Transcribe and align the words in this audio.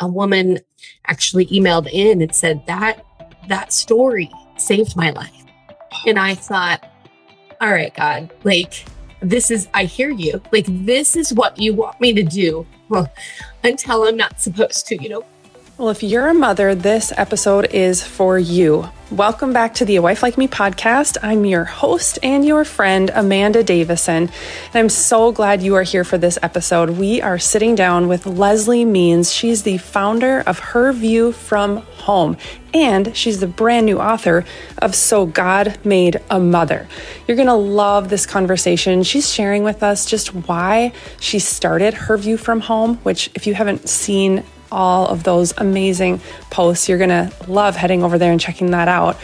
a 0.00 0.08
woman 0.08 0.58
actually 1.06 1.46
emailed 1.46 1.88
in 1.92 2.22
and 2.22 2.34
said 2.34 2.64
that 2.66 3.04
that 3.48 3.72
story 3.72 4.30
saved 4.56 4.96
my 4.96 5.10
life. 5.10 5.44
And 6.06 6.18
I 6.18 6.34
thought, 6.34 6.88
all 7.60 7.70
right, 7.70 7.94
God, 7.94 8.32
like 8.44 8.84
this 9.20 9.50
is, 9.50 9.68
I 9.74 9.84
hear 9.84 10.10
you. 10.10 10.40
Like, 10.52 10.66
this 10.68 11.16
is 11.16 11.32
what 11.32 11.58
you 11.58 11.74
want 11.74 12.00
me 12.00 12.12
to 12.12 12.22
do. 12.22 12.66
Well, 12.88 13.12
until 13.64 14.04
I'm 14.04 14.16
not 14.16 14.40
supposed 14.40 14.86
to, 14.88 15.02
you 15.02 15.08
know? 15.08 15.24
Well, 15.78 15.90
if 15.90 16.02
you're 16.02 16.28
a 16.28 16.32
mother, 16.32 16.74
this 16.74 17.12
episode 17.18 17.66
is 17.66 18.02
for 18.02 18.38
you. 18.38 18.88
Welcome 19.10 19.52
back 19.52 19.74
to 19.74 19.84
the 19.84 19.96
A 19.96 20.02
Wife 20.02 20.22
Like 20.22 20.38
Me 20.38 20.48
podcast. 20.48 21.18
I'm 21.22 21.44
your 21.44 21.64
host 21.64 22.18
and 22.22 22.46
your 22.46 22.64
friend, 22.64 23.10
Amanda 23.14 23.62
Davison. 23.62 24.22
And 24.22 24.74
I'm 24.74 24.88
so 24.88 25.32
glad 25.32 25.60
you 25.60 25.74
are 25.74 25.82
here 25.82 26.02
for 26.02 26.16
this 26.16 26.38
episode. 26.42 26.88
We 26.88 27.20
are 27.20 27.38
sitting 27.38 27.74
down 27.74 28.08
with 28.08 28.24
Leslie 28.24 28.86
Means. 28.86 29.30
She's 29.30 29.64
the 29.64 29.76
founder 29.76 30.40
of 30.46 30.58
Her 30.58 30.94
View 30.94 31.32
from 31.32 31.82
Home, 32.06 32.38
and 32.72 33.14
she's 33.14 33.40
the 33.40 33.46
brand 33.46 33.84
new 33.84 33.98
author 33.98 34.46
of 34.78 34.94
So 34.94 35.26
God 35.26 35.76
Made 35.84 36.22
a 36.30 36.40
Mother. 36.40 36.88
You're 37.28 37.36
going 37.36 37.48
to 37.48 37.54
love 37.54 38.08
this 38.08 38.24
conversation. 38.24 39.02
She's 39.02 39.30
sharing 39.30 39.62
with 39.62 39.82
us 39.82 40.06
just 40.06 40.32
why 40.32 40.94
she 41.20 41.38
started 41.38 41.92
Her 41.92 42.16
View 42.16 42.38
from 42.38 42.60
Home, 42.60 42.96
which, 43.02 43.30
if 43.34 43.46
you 43.46 43.52
haven't 43.52 43.90
seen 43.90 44.42
all 44.70 45.06
of 45.06 45.22
those 45.24 45.52
amazing 45.58 46.20
posts. 46.50 46.88
You're 46.88 46.98
going 46.98 47.10
to 47.10 47.32
love 47.48 47.76
heading 47.76 48.02
over 48.02 48.18
there 48.18 48.32
and 48.32 48.40
checking 48.40 48.70
that 48.72 48.88
out. 48.88 49.16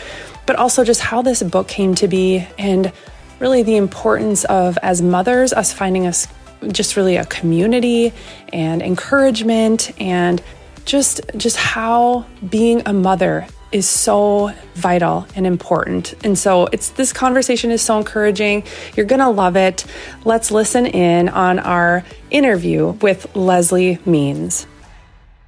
But 0.47 0.57
also 0.57 0.85
just 0.85 1.01
how 1.01 1.23
this 1.23 1.43
book 1.43 1.69
came 1.69 1.95
to 1.97 2.09
be 2.09 2.47
and 2.59 2.93
really 3.39 3.63
the 3.63 3.77
importance 3.77 4.45
of, 4.45 4.79
as 4.83 5.03
mothers, 5.03 5.53
us 5.53 5.73
finding 5.73 6.07
us 6.07 6.27
just 6.71 6.97
really 6.97 7.17
a 7.17 7.25
community 7.27 8.13
and 8.53 8.83
encouragement 8.83 9.91
and 10.01 10.43
just 10.85 11.21
just 11.37 11.57
how 11.57 12.27
being 12.49 12.83
a 12.87 12.93
mother 12.93 13.47
is 13.73 13.89
so 13.89 14.53
vital 14.75 15.27
and 15.35 15.47
important. 15.47 16.15
And 16.25 16.39
so 16.39 16.67
it's 16.67 16.91
this 16.91 17.13
conversation 17.13 17.71
is 17.71 17.83
so 17.83 17.99
encouraging. 17.99 18.65
You're 18.97 19.07
going 19.07 19.21
to 19.21 19.31
love 19.31 19.57
it. 19.57 19.85
Let's 20.25 20.51
listen 20.51 20.87
in 20.87 21.29
on 21.31 21.59
our 21.59 22.05
interview 22.31 22.89
with 23.01 23.35
Leslie 23.35 23.99
Means. 24.05 24.67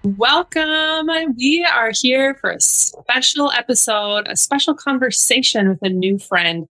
Welcome. 0.05 1.09
We 1.39 1.65
are 1.65 1.91
here 1.95 2.35
for 2.35 2.51
a 2.51 2.61
special 2.61 3.51
episode, 3.53 4.29
a 4.29 4.37
special 4.37 4.75
conversation 4.75 5.67
with 5.67 5.79
a 5.81 5.89
new 5.89 6.19
friend. 6.19 6.67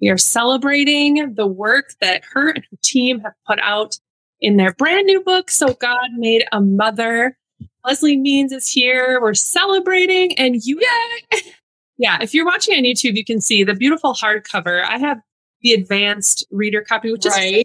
We 0.00 0.08
are 0.08 0.16
celebrating 0.16 1.34
the 1.34 1.46
work 1.46 1.90
that 2.00 2.22
her 2.32 2.48
and 2.48 2.64
her 2.64 2.78
team 2.82 3.20
have 3.20 3.34
put 3.46 3.58
out 3.60 3.98
in 4.40 4.56
their 4.56 4.72
brand 4.72 5.04
new 5.04 5.22
book. 5.22 5.50
So 5.50 5.74
God 5.74 6.08
made 6.16 6.46
a 6.50 6.62
mother. 6.62 7.36
Leslie 7.84 8.16
Means 8.16 8.52
is 8.52 8.70
here. 8.70 9.20
We're 9.20 9.34
celebrating 9.34 10.38
and 10.38 10.64
you, 10.64 10.80
yeah, 10.80 11.40
yeah. 11.98 12.18
If 12.22 12.32
you're 12.32 12.46
watching 12.46 12.74
on 12.74 12.84
YouTube, 12.84 13.16
you 13.16 13.24
can 13.24 13.42
see 13.42 13.64
the 13.64 13.74
beautiful 13.74 14.14
hardcover. 14.14 14.82
I 14.82 14.96
have 14.96 15.20
the 15.60 15.74
advanced 15.74 16.46
reader 16.50 16.80
copy, 16.80 17.12
which 17.12 17.26
right. 17.26 17.54
is 17.54 17.64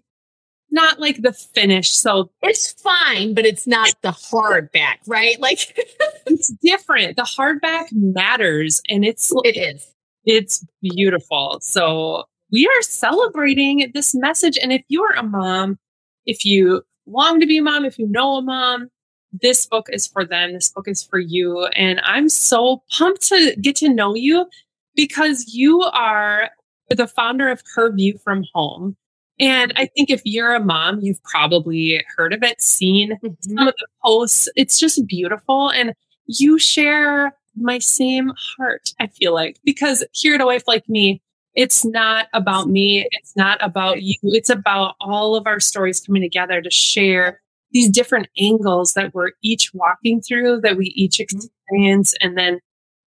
not 0.73 0.99
like 0.99 1.21
the 1.21 1.31
finish. 1.31 1.93
So 1.95 2.31
it's 2.41 2.73
fine, 2.73 3.33
but 3.33 3.45
it's 3.45 3.67
not 3.67 3.93
the 4.01 4.09
hardback, 4.09 4.97
right? 5.07 5.39
Like 5.39 5.73
it's 6.25 6.49
different. 6.61 7.15
The 7.15 7.23
hardback 7.23 7.87
matters 7.91 8.81
and 8.89 9.05
it's 9.05 9.31
it 9.43 9.55
is. 9.55 9.87
It's 10.25 10.65
beautiful. 10.81 11.59
So 11.61 12.25
we 12.51 12.67
are 12.67 12.81
celebrating 12.81 13.91
this 13.93 14.15
message. 14.15 14.57
And 14.61 14.73
if 14.73 14.83
you're 14.87 15.13
a 15.13 15.23
mom, 15.23 15.77
if 16.25 16.43
you 16.45 16.83
long 17.05 17.39
to 17.39 17.45
be 17.45 17.59
a 17.59 17.63
mom, 17.63 17.85
if 17.85 17.99
you 17.99 18.07
know 18.07 18.35
a 18.35 18.41
mom, 18.41 18.89
this 19.31 19.65
book 19.65 19.87
is 19.91 20.07
for 20.07 20.25
them. 20.25 20.53
This 20.53 20.69
book 20.69 20.87
is 20.87 21.03
for 21.03 21.19
you. 21.19 21.65
And 21.75 22.01
I'm 22.03 22.29
so 22.29 22.83
pumped 22.91 23.23
to 23.29 23.55
get 23.61 23.75
to 23.77 23.89
know 23.89 24.15
you 24.15 24.47
because 24.95 25.53
you 25.53 25.81
are 25.81 26.49
the 26.89 27.07
founder 27.07 27.49
of 27.49 27.61
Her 27.75 27.91
View 27.91 28.17
from 28.23 28.45
Home. 28.53 28.95
And 29.39 29.73
I 29.75 29.87
think 29.87 30.09
if 30.09 30.21
you're 30.25 30.53
a 30.53 30.63
mom, 30.63 30.99
you've 31.01 31.23
probably 31.23 32.03
heard 32.15 32.33
of 32.33 32.43
it, 32.43 32.61
seen 32.61 33.13
mm-hmm. 33.23 33.33
some 33.41 33.67
of 33.67 33.73
the 33.77 33.87
posts. 34.03 34.49
It's 34.55 34.79
just 34.79 35.05
beautiful. 35.07 35.69
And 35.69 35.93
you 36.25 36.59
share 36.59 37.35
my 37.55 37.79
same 37.79 38.31
heart, 38.57 38.93
I 38.99 39.07
feel 39.07 39.33
like, 39.33 39.59
because 39.63 40.03
here 40.11 40.35
at 40.35 40.41
A 40.41 40.45
Wife 40.45 40.63
Like 40.67 40.87
Me, 40.87 41.21
it's 41.55 41.85
not 41.85 42.27
about 42.33 42.67
me. 42.67 43.07
It's 43.11 43.35
not 43.35 43.59
about 43.61 44.01
you. 44.01 44.15
It's 44.23 44.49
about 44.49 44.95
all 44.99 45.35
of 45.35 45.45
our 45.45 45.59
stories 45.59 45.99
coming 45.99 46.23
together 46.23 46.61
to 46.61 46.71
share 46.71 47.39
these 47.71 47.89
different 47.89 48.27
angles 48.39 48.93
that 48.93 49.13
we're 49.13 49.31
each 49.41 49.73
walking 49.73 50.21
through, 50.21 50.61
that 50.61 50.77
we 50.77 50.87
each 50.95 51.17
mm-hmm. 51.17 51.37
experience, 51.37 52.13
and 52.21 52.37
then 52.37 52.59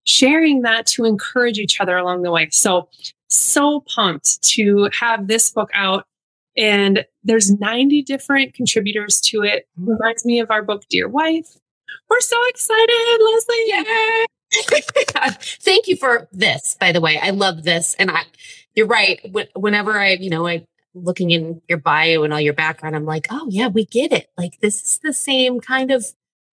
sharing 0.05 0.63
that 0.63 0.87
to 0.87 1.05
encourage 1.05 1.59
each 1.59 1.81
other 1.81 1.97
along 1.97 2.23
the 2.23 2.31
way. 2.31 2.49
So, 2.51 2.89
so 3.29 3.85
pumped 3.93 4.43
to 4.51 4.89
have 4.93 5.27
this 5.27 5.51
book 5.51 5.71
out 5.75 6.05
and 6.57 7.05
there's 7.25 7.51
90 7.51 8.03
different 8.03 8.55
contributors 8.55 9.21
to 9.23 9.43
it. 9.43 9.67
Mm-hmm. 9.79 9.91
Reminds 9.91 10.25
me 10.25 10.41
of 10.41 10.51
our 10.51 10.63
book, 10.63 10.85
Dear 10.89 11.09
Wife. 11.09 11.57
We're 12.09 12.21
so 12.21 12.37
excited, 12.49 13.19
Leslie. 13.21 13.65
Yay! 13.67 14.27
Thank 15.61 15.89
you 15.89 15.97
for 15.97 16.29
this, 16.33 16.77
by 16.79 16.93
the 16.93 17.01
way. 17.01 17.19
I 17.21 17.31
love 17.31 17.65
this. 17.65 17.95
And 17.99 18.11
I, 18.11 18.23
you're 18.75 18.87
right. 18.87 19.21
Whenever 19.55 19.99
I, 19.99 20.13
you 20.13 20.31
know, 20.31 20.47
I 20.47 20.67
looking 20.95 21.31
in 21.31 21.61
your 21.69 21.79
bio 21.79 22.23
and 22.23 22.33
all 22.33 22.41
your 22.41 22.55
background, 22.55 22.97
I'm 22.97 23.05
like, 23.05 23.27
oh 23.31 23.47
yeah, 23.51 23.69
we 23.69 23.85
get 23.85 24.13
it. 24.13 24.31
Like 24.39 24.61
this 24.61 24.83
is 24.83 24.99
the 25.03 25.13
same 25.13 25.61
kind 25.61 25.91
of 25.91 26.07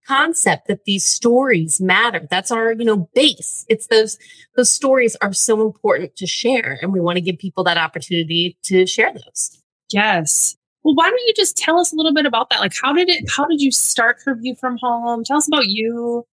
concept 0.08 0.68
that 0.68 0.86
these 0.86 1.06
stories 1.06 1.80
matter. 1.80 2.28
That's 2.30 2.50
our, 2.50 2.74
you 2.74 2.86
know, 2.86 3.10
base. 3.14 3.66
It's 3.70 3.88
those, 3.88 4.18
those 4.56 4.72
stories 4.72 5.16
are 5.22 5.34
so 5.34 5.62
important 5.62 6.16
to 6.18 6.26
share. 6.26 6.80
And 6.82 6.92
we 6.92 7.00
want 7.00 7.18
to 7.18 7.22
give 7.22 7.38
people 7.38 7.64
that 7.66 7.78
opportunity 7.78 8.58
to 8.64 8.88
share 8.88 9.14
those. 9.14 9.61
Yes. 9.94 10.56
Well, 10.84 10.96
why 10.96 11.10
don't 11.10 11.20
you 11.28 11.34
just 11.36 11.58
tell 11.58 11.80
us 11.80 11.94
a 11.94 11.96
little 11.96 12.14
bit 12.14 12.26
about 12.26 12.50
that? 12.50 12.60
Like, 12.60 12.74
how 12.82 12.94
did 12.94 13.10
it, 13.10 13.26
how 13.30 13.46
did 13.46 13.62
you 13.62 13.72
start 13.72 14.18
Her 14.26 14.36
View 14.36 14.56
from 14.56 14.78
Home? 14.82 15.24
Tell 15.24 15.38
us 15.38 15.48
about 15.48 15.68
you. 15.68 16.26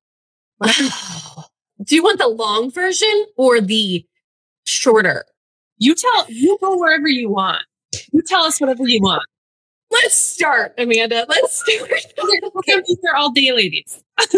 Do 1.85 1.95
you 1.95 2.03
want 2.03 2.19
the 2.19 2.29
long 2.29 2.71
version 2.71 3.27
or 3.37 3.61
the 3.61 4.05
shorter? 4.67 5.25
You 5.79 5.95
tell, 5.95 6.27
you 6.29 6.59
go 6.61 6.77
wherever 6.77 7.07
you 7.07 7.31
want. 7.31 7.63
You 8.13 8.23
tell 8.23 8.43
us 8.43 8.61
whatever 8.61 8.87
you 8.87 9.01
want. 9.01 9.23
Let's 9.91 10.15
start, 10.15 10.75
Amanda. 10.77 11.25
Let's 11.29 11.61
start. 11.61 11.91
okay, 12.57 12.83
these 12.87 12.99
are 13.09 13.17
all 13.17 13.31
day 13.31 13.53
ladies. 13.53 14.03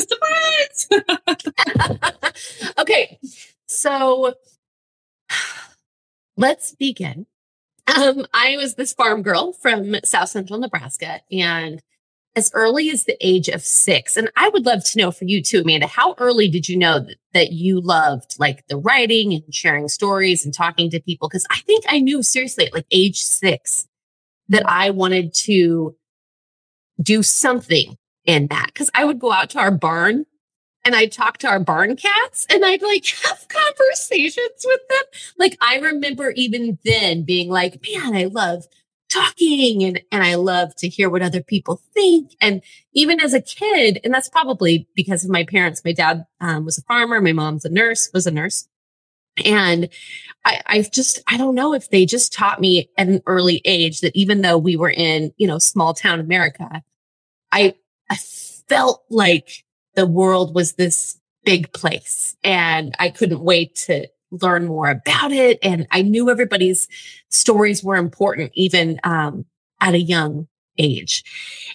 okay, 2.78 3.18
so 3.66 4.34
let's 6.36 6.74
begin 6.76 7.26
um, 7.96 8.26
I 8.32 8.56
was 8.56 8.74
this 8.74 8.92
farm 8.92 9.22
girl 9.22 9.52
from 9.52 9.96
South 10.04 10.28
Central 10.28 10.58
Nebraska 10.58 11.20
and 11.30 11.82
as 12.36 12.50
early 12.54 12.90
as 12.90 13.04
the 13.04 13.16
age 13.20 13.48
of 13.48 13.62
six. 13.62 14.16
And 14.16 14.30
I 14.36 14.48
would 14.50 14.64
love 14.64 14.84
to 14.84 14.98
know 14.98 15.10
for 15.10 15.24
you 15.24 15.42
too, 15.42 15.60
Amanda, 15.60 15.86
how 15.86 16.14
early 16.18 16.48
did 16.48 16.68
you 16.68 16.76
know 16.76 17.00
that, 17.00 17.16
that 17.34 17.52
you 17.52 17.80
loved 17.80 18.36
like 18.38 18.66
the 18.68 18.76
writing 18.76 19.32
and 19.32 19.54
sharing 19.54 19.88
stories 19.88 20.44
and 20.44 20.54
talking 20.54 20.90
to 20.90 21.00
people? 21.00 21.28
Cause 21.28 21.46
I 21.50 21.60
think 21.60 21.84
I 21.88 21.98
knew 21.98 22.22
seriously 22.22 22.66
at 22.66 22.74
like 22.74 22.86
age 22.90 23.20
six 23.20 23.88
that 24.48 24.68
I 24.68 24.90
wanted 24.90 25.34
to 25.34 25.96
do 27.02 27.22
something 27.22 27.96
in 28.24 28.46
that. 28.48 28.74
Cause 28.74 28.90
I 28.94 29.04
would 29.04 29.18
go 29.18 29.32
out 29.32 29.50
to 29.50 29.58
our 29.58 29.72
barn 29.72 30.24
and 30.84 30.94
I'd 30.94 31.12
talk 31.12 31.38
to 31.38 31.48
our 31.48 31.60
barn 31.60 31.96
cats 31.96 32.46
and 32.50 32.64
I'd 32.64 32.82
like 32.82 33.06
have 33.06 33.46
conversations 33.48 34.64
with 34.64 34.80
them. 34.88 35.04
Like 35.38 35.56
I 35.60 35.78
remember 35.78 36.30
even 36.30 36.78
then 36.84 37.22
being 37.22 37.48
like, 37.48 37.84
man, 37.86 38.14
I 38.14 38.24
love 38.24 38.64
talking 39.10 39.82
and, 39.82 40.00
and 40.10 40.22
I 40.22 40.36
love 40.36 40.74
to 40.76 40.88
hear 40.88 41.10
what 41.10 41.22
other 41.22 41.42
people 41.42 41.82
think. 41.92 42.34
And 42.40 42.62
even 42.92 43.20
as 43.20 43.34
a 43.34 43.42
kid, 43.42 44.00
and 44.04 44.14
that's 44.14 44.28
probably 44.28 44.88
because 44.94 45.24
of 45.24 45.30
my 45.30 45.44
parents, 45.44 45.84
my 45.84 45.92
dad 45.92 46.26
um, 46.40 46.64
was 46.64 46.78
a 46.78 46.82
farmer. 46.82 47.20
My 47.20 47.32
mom's 47.32 47.64
a 47.64 47.70
nurse, 47.70 48.08
was 48.14 48.26
a 48.26 48.30
nurse. 48.30 48.68
And 49.44 49.88
I, 50.44 50.60
I 50.66 50.82
just, 50.82 51.22
I 51.28 51.36
don't 51.36 51.54
know 51.54 51.74
if 51.74 51.90
they 51.90 52.06
just 52.06 52.32
taught 52.32 52.60
me 52.60 52.90
at 52.96 53.08
an 53.08 53.20
early 53.26 53.60
age 53.64 54.00
that 54.00 54.16
even 54.16 54.42
though 54.42 54.58
we 54.58 54.76
were 54.76 54.90
in, 54.90 55.32
you 55.36 55.46
know, 55.46 55.58
small 55.58 55.92
town 55.92 56.20
America, 56.20 56.82
I, 57.52 57.74
I 58.08 58.16
felt 58.16 59.04
like 59.10 59.64
the 60.00 60.06
world 60.06 60.54
was 60.54 60.72
this 60.72 61.20
big 61.44 61.70
place 61.74 62.34
and 62.42 62.94
I 62.98 63.10
couldn't 63.10 63.42
wait 63.42 63.74
to 63.86 64.08
learn 64.30 64.64
more 64.64 64.88
about 64.88 65.30
it. 65.30 65.58
And 65.62 65.86
I 65.90 66.00
knew 66.00 66.30
everybody's 66.30 66.88
stories 67.28 67.84
were 67.84 67.96
important, 67.96 68.52
even 68.54 68.98
um, 69.04 69.44
at 69.78 69.92
a 69.92 70.00
young 70.00 70.48
age. 70.78 71.22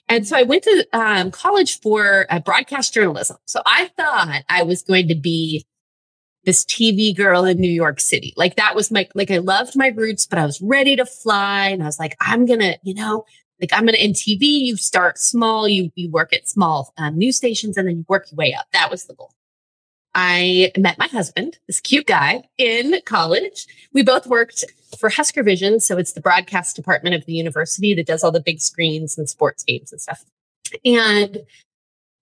And 0.09 0.27
so 0.27 0.35
I 0.35 0.41
went 0.41 0.63
to 0.63 0.87
um, 0.91 1.29
college 1.29 1.79
for 1.81 2.25
uh, 2.31 2.39
broadcast 2.39 2.95
journalism. 2.95 3.37
So 3.45 3.61
I 3.63 3.91
thought 3.95 4.41
I 4.49 4.63
was 4.63 4.81
going 4.81 5.07
to 5.09 5.15
be 5.15 5.67
this 6.45 6.65
TV 6.65 7.15
girl 7.15 7.45
in 7.45 7.59
New 7.59 7.71
York 7.71 7.99
City. 7.99 8.33
Like 8.35 8.55
that 8.55 8.73
was 8.73 8.89
my, 8.89 9.07
like 9.13 9.29
I 9.29 9.37
loved 9.37 9.75
my 9.75 9.89
roots, 9.89 10.25
but 10.25 10.39
I 10.39 10.47
was 10.47 10.59
ready 10.61 10.95
to 10.95 11.05
fly. 11.05 11.67
And 11.67 11.83
I 11.83 11.85
was 11.85 11.99
like, 11.99 12.17
I'm 12.19 12.47
going 12.47 12.61
to, 12.61 12.79
you 12.81 12.95
know, 12.95 13.25
Like 13.59 13.71
I'm 13.73 13.85
going 13.85 13.95
to 13.95 14.03
in 14.03 14.11
TV, 14.11 14.41
you 14.41 14.77
start 14.77 15.17
small, 15.17 15.67
you 15.67 15.91
you 15.95 16.09
work 16.09 16.33
at 16.33 16.47
small 16.47 16.93
um, 16.97 17.17
news 17.17 17.37
stations, 17.37 17.77
and 17.77 17.87
then 17.87 17.97
you 17.97 18.05
work 18.07 18.31
your 18.31 18.37
way 18.37 18.53
up. 18.53 18.65
That 18.73 18.91
was 18.91 19.05
the 19.05 19.13
goal. 19.13 19.31
I 20.13 20.71
met 20.77 20.97
my 20.97 21.07
husband, 21.07 21.59
this 21.67 21.81
cute 21.81 22.07
guy, 22.07 22.43
in 22.57 22.95
college. 23.05 23.67
We 23.91 24.01
both 24.01 24.25
worked 24.25 24.63
for 24.97 25.09
Husker 25.09 25.43
Vision, 25.43 25.81
so 25.81 25.97
it's 25.97 26.13
the 26.13 26.21
broadcast 26.21 26.75
department 26.75 27.15
of 27.15 27.25
the 27.25 27.33
university 27.33 27.93
that 27.93 28.05
does 28.05 28.23
all 28.23 28.31
the 28.31 28.39
big 28.39 28.61
screens 28.61 29.17
and 29.17 29.29
sports 29.29 29.63
games 29.63 29.91
and 29.91 29.99
stuff. 29.99 30.23
And 30.85 31.39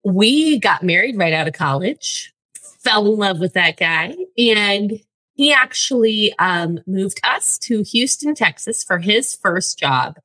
we 0.05 0.59
got 0.59 0.83
married 0.83 1.19
right 1.19 1.35
out 1.35 1.49
of 1.49 1.55
college, 1.55 2.33
fell 2.81 3.07
in 3.13 3.19
love 3.19 3.41
with 3.41 3.53
that 3.53 3.77
guy, 3.77 4.17
and 4.39 4.99
he 5.35 5.53
actually 5.53 6.35
um, 6.39 6.81
moved 6.87 7.21
us 7.25 7.59
to 7.59 7.83
Houston, 7.83 8.35
Texas 8.35 8.83
for 8.83 8.99
his 8.99 9.35
first 9.35 9.79
job 9.79 10.17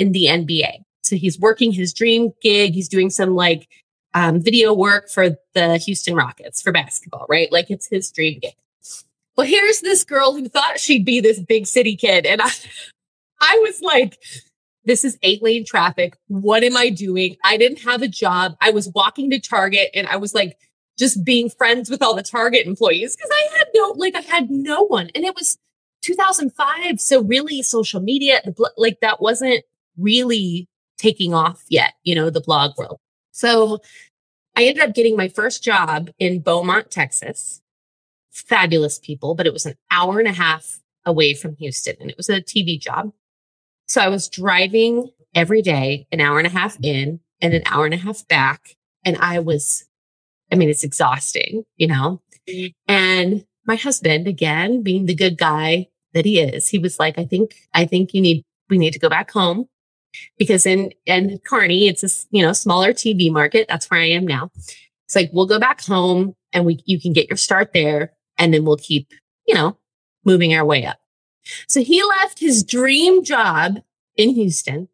in 0.00 0.12
the 0.12 0.24
NBA. 0.24 0.82
So 1.02 1.14
he's 1.14 1.38
working 1.38 1.72
his 1.72 1.92
dream 1.92 2.32
gig. 2.42 2.72
He's 2.72 2.88
doing 2.88 3.10
some 3.10 3.34
like 3.34 3.68
um, 4.14 4.40
video 4.40 4.72
work 4.72 5.10
for 5.10 5.36
the 5.52 5.76
Houston 5.76 6.14
Rockets 6.14 6.62
for 6.62 6.72
basketball, 6.72 7.26
right? 7.28 7.52
Like 7.52 7.70
it's 7.70 7.86
his 7.86 8.10
dream 8.10 8.40
gig. 8.40 8.54
Well, 9.36 9.46
here's 9.46 9.82
this 9.82 10.02
girl 10.02 10.32
who 10.32 10.48
thought 10.48 10.80
she'd 10.80 11.04
be 11.04 11.20
this 11.20 11.38
big 11.38 11.66
city 11.66 11.96
kid. 11.96 12.24
And 12.24 12.40
I, 12.42 12.50
I 13.42 13.58
was 13.62 13.82
like, 13.82 14.18
this 14.84 15.04
is 15.04 15.18
eight 15.22 15.42
lane 15.42 15.66
traffic. 15.66 16.16
What 16.28 16.64
am 16.64 16.78
I 16.78 16.88
doing? 16.88 17.36
I 17.44 17.58
didn't 17.58 17.82
have 17.82 18.00
a 18.00 18.08
job. 18.08 18.56
I 18.62 18.70
was 18.70 18.88
walking 18.94 19.30
to 19.30 19.38
Target 19.38 19.90
and 19.94 20.06
I 20.06 20.16
was 20.16 20.34
like, 20.34 20.56
just 20.98 21.24
being 21.24 21.50
friends 21.50 21.90
with 21.90 22.02
all 22.02 22.14
the 22.14 22.22
Target 22.22 22.66
employees 22.66 23.16
because 23.16 23.30
I 23.32 23.58
had 23.58 23.66
no, 23.74 23.94
like, 23.96 24.14
I 24.14 24.20
had 24.20 24.50
no 24.50 24.82
one. 24.82 25.10
And 25.14 25.24
it 25.24 25.34
was 25.34 25.58
2005. 26.02 27.00
So 27.00 27.22
really 27.22 27.62
social 27.62 28.00
media, 28.00 28.40
like 28.76 29.00
that 29.00 29.20
wasn't 29.20 29.64
really 30.00 30.66
taking 30.98 31.34
off 31.34 31.64
yet, 31.68 31.94
you 32.02 32.14
know, 32.14 32.30
the 32.30 32.40
blog 32.40 32.76
world. 32.76 32.98
So 33.32 33.78
I 34.56 34.64
ended 34.64 34.82
up 34.82 34.94
getting 34.94 35.16
my 35.16 35.28
first 35.28 35.62
job 35.62 36.10
in 36.18 36.40
Beaumont, 36.40 36.90
Texas. 36.90 37.62
Fabulous 38.32 38.98
people, 38.98 39.34
but 39.34 39.46
it 39.46 39.52
was 39.52 39.66
an 39.66 39.74
hour 39.90 40.18
and 40.18 40.28
a 40.28 40.32
half 40.32 40.80
away 41.04 41.34
from 41.34 41.56
Houston 41.56 41.96
and 42.00 42.10
it 42.10 42.16
was 42.16 42.28
a 42.28 42.40
TV 42.40 42.80
job. 42.80 43.12
So 43.86 44.00
I 44.00 44.08
was 44.08 44.28
driving 44.28 45.10
every 45.34 45.62
day, 45.62 46.06
an 46.12 46.20
hour 46.20 46.38
and 46.38 46.46
a 46.46 46.50
half 46.50 46.76
in 46.82 47.20
and 47.40 47.54
an 47.54 47.62
hour 47.66 47.84
and 47.84 47.94
a 47.94 47.98
half 47.98 48.26
back. 48.28 48.76
And 49.04 49.16
I 49.16 49.40
was, 49.40 49.84
I 50.52 50.54
mean, 50.54 50.68
it's 50.68 50.84
exhausting, 50.84 51.64
you 51.76 51.86
know? 51.86 52.20
Mm-hmm. 52.48 52.68
And 52.86 53.44
my 53.66 53.76
husband, 53.76 54.28
again, 54.28 54.82
being 54.82 55.06
the 55.06 55.14
good 55.14 55.38
guy 55.38 55.88
that 56.12 56.24
he 56.24 56.40
is, 56.40 56.68
he 56.68 56.78
was 56.78 56.98
like, 56.98 57.18
I 57.18 57.24
think, 57.24 57.54
I 57.74 57.84
think 57.84 58.14
you 58.14 58.20
need, 58.20 58.44
we 58.68 58.78
need 58.78 58.92
to 58.92 58.98
go 58.98 59.08
back 59.08 59.30
home 59.30 59.66
because 60.38 60.66
in 60.66 60.92
in 61.06 61.38
Kearney, 61.44 61.88
it's 61.88 62.04
a 62.04 62.08
you 62.30 62.42
know 62.42 62.52
smaller 62.52 62.92
TV 62.92 63.30
market. 63.30 63.66
That's 63.68 63.90
where 63.90 64.00
I 64.00 64.10
am 64.10 64.26
now. 64.26 64.50
It's 65.06 65.16
like 65.16 65.30
we'll 65.32 65.46
go 65.46 65.58
back 65.58 65.84
home 65.84 66.34
and 66.52 66.64
we 66.64 66.80
you 66.84 67.00
can 67.00 67.12
get 67.12 67.28
your 67.28 67.36
start 67.36 67.72
there, 67.72 68.12
and 68.38 68.52
then 68.52 68.64
we'll 68.64 68.76
keep 68.76 69.12
you 69.46 69.54
know 69.54 69.76
moving 70.24 70.54
our 70.54 70.64
way 70.64 70.84
up. 70.84 70.98
So 71.68 71.82
he 71.82 72.02
left 72.02 72.38
his 72.38 72.62
dream 72.62 73.24
job 73.24 73.78
in 74.16 74.30
Houston 74.30 74.88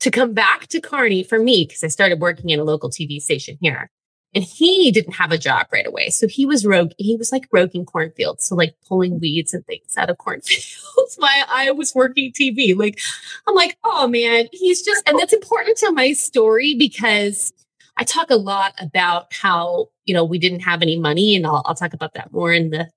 to 0.00 0.10
come 0.10 0.32
back 0.32 0.68
to 0.68 0.80
Kearney 0.80 1.22
for 1.22 1.38
me 1.38 1.64
because 1.66 1.84
I 1.84 1.88
started 1.88 2.20
working 2.20 2.50
in 2.50 2.60
a 2.60 2.64
local 2.64 2.90
TV 2.90 3.20
station 3.20 3.58
here. 3.60 3.90
And 4.34 4.44
he 4.44 4.90
didn't 4.90 5.14
have 5.14 5.32
a 5.32 5.38
job 5.38 5.66
right 5.72 5.86
away. 5.86 6.10
So 6.10 6.28
he 6.28 6.44
was 6.44 6.66
rogue. 6.66 6.92
He 6.98 7.16
was 7.16 7.32
like 7.32 7.48
roguing 7.50 7.86
cornfields. 7.86 8.44
So 8.44 8.54
like 8.54 8.74
pulling 8.86 9.18
weeds 9.20 9.54
and 9.54 9.66
things 9.66 9.96
out 9.96 10.10
of 10.10 10.18
cornfields 10.18 11.14
while 11.16 11.46
I 11.48 11.70
was 11.70 11.94
working 11.94 12.32
TV. 12.32 12.76
Like, 12.76 13.00
I'm 13.46 13.54
like, 13.54 13.78
oh 13.84 14.06
man, 14.06 14.48
he's 14.52 14.82
just, 14.82 15.08
and 15.08 15.18
that's 15.18 15.32
important 15.32 15.78
to 15.78 15.92
my 15.92 16.12
story 16.12 16.74
because 16.74 17.52
I 17.96 18.04
talk 18.04 18.30
a 18.30 18.36
lot 18.36 18.74
about 18.78 19.32
how, 19.32 19.88
you 20.04 20.12
know, 20.14 20.24
we 20.24 20.38
didn't 20.38 20.60
have 20.60 20.82
any 20.82 20.98
money 20.98 21.34
and 21.34 21.46
I'll, 21.46 21.62
I'll 21.64 21.74
talk 21.74 21.94
about 21.94 22.14
that 22.14 22.30
more 22.30 22.52
in 22.52 22.70
the, 22.70 22.90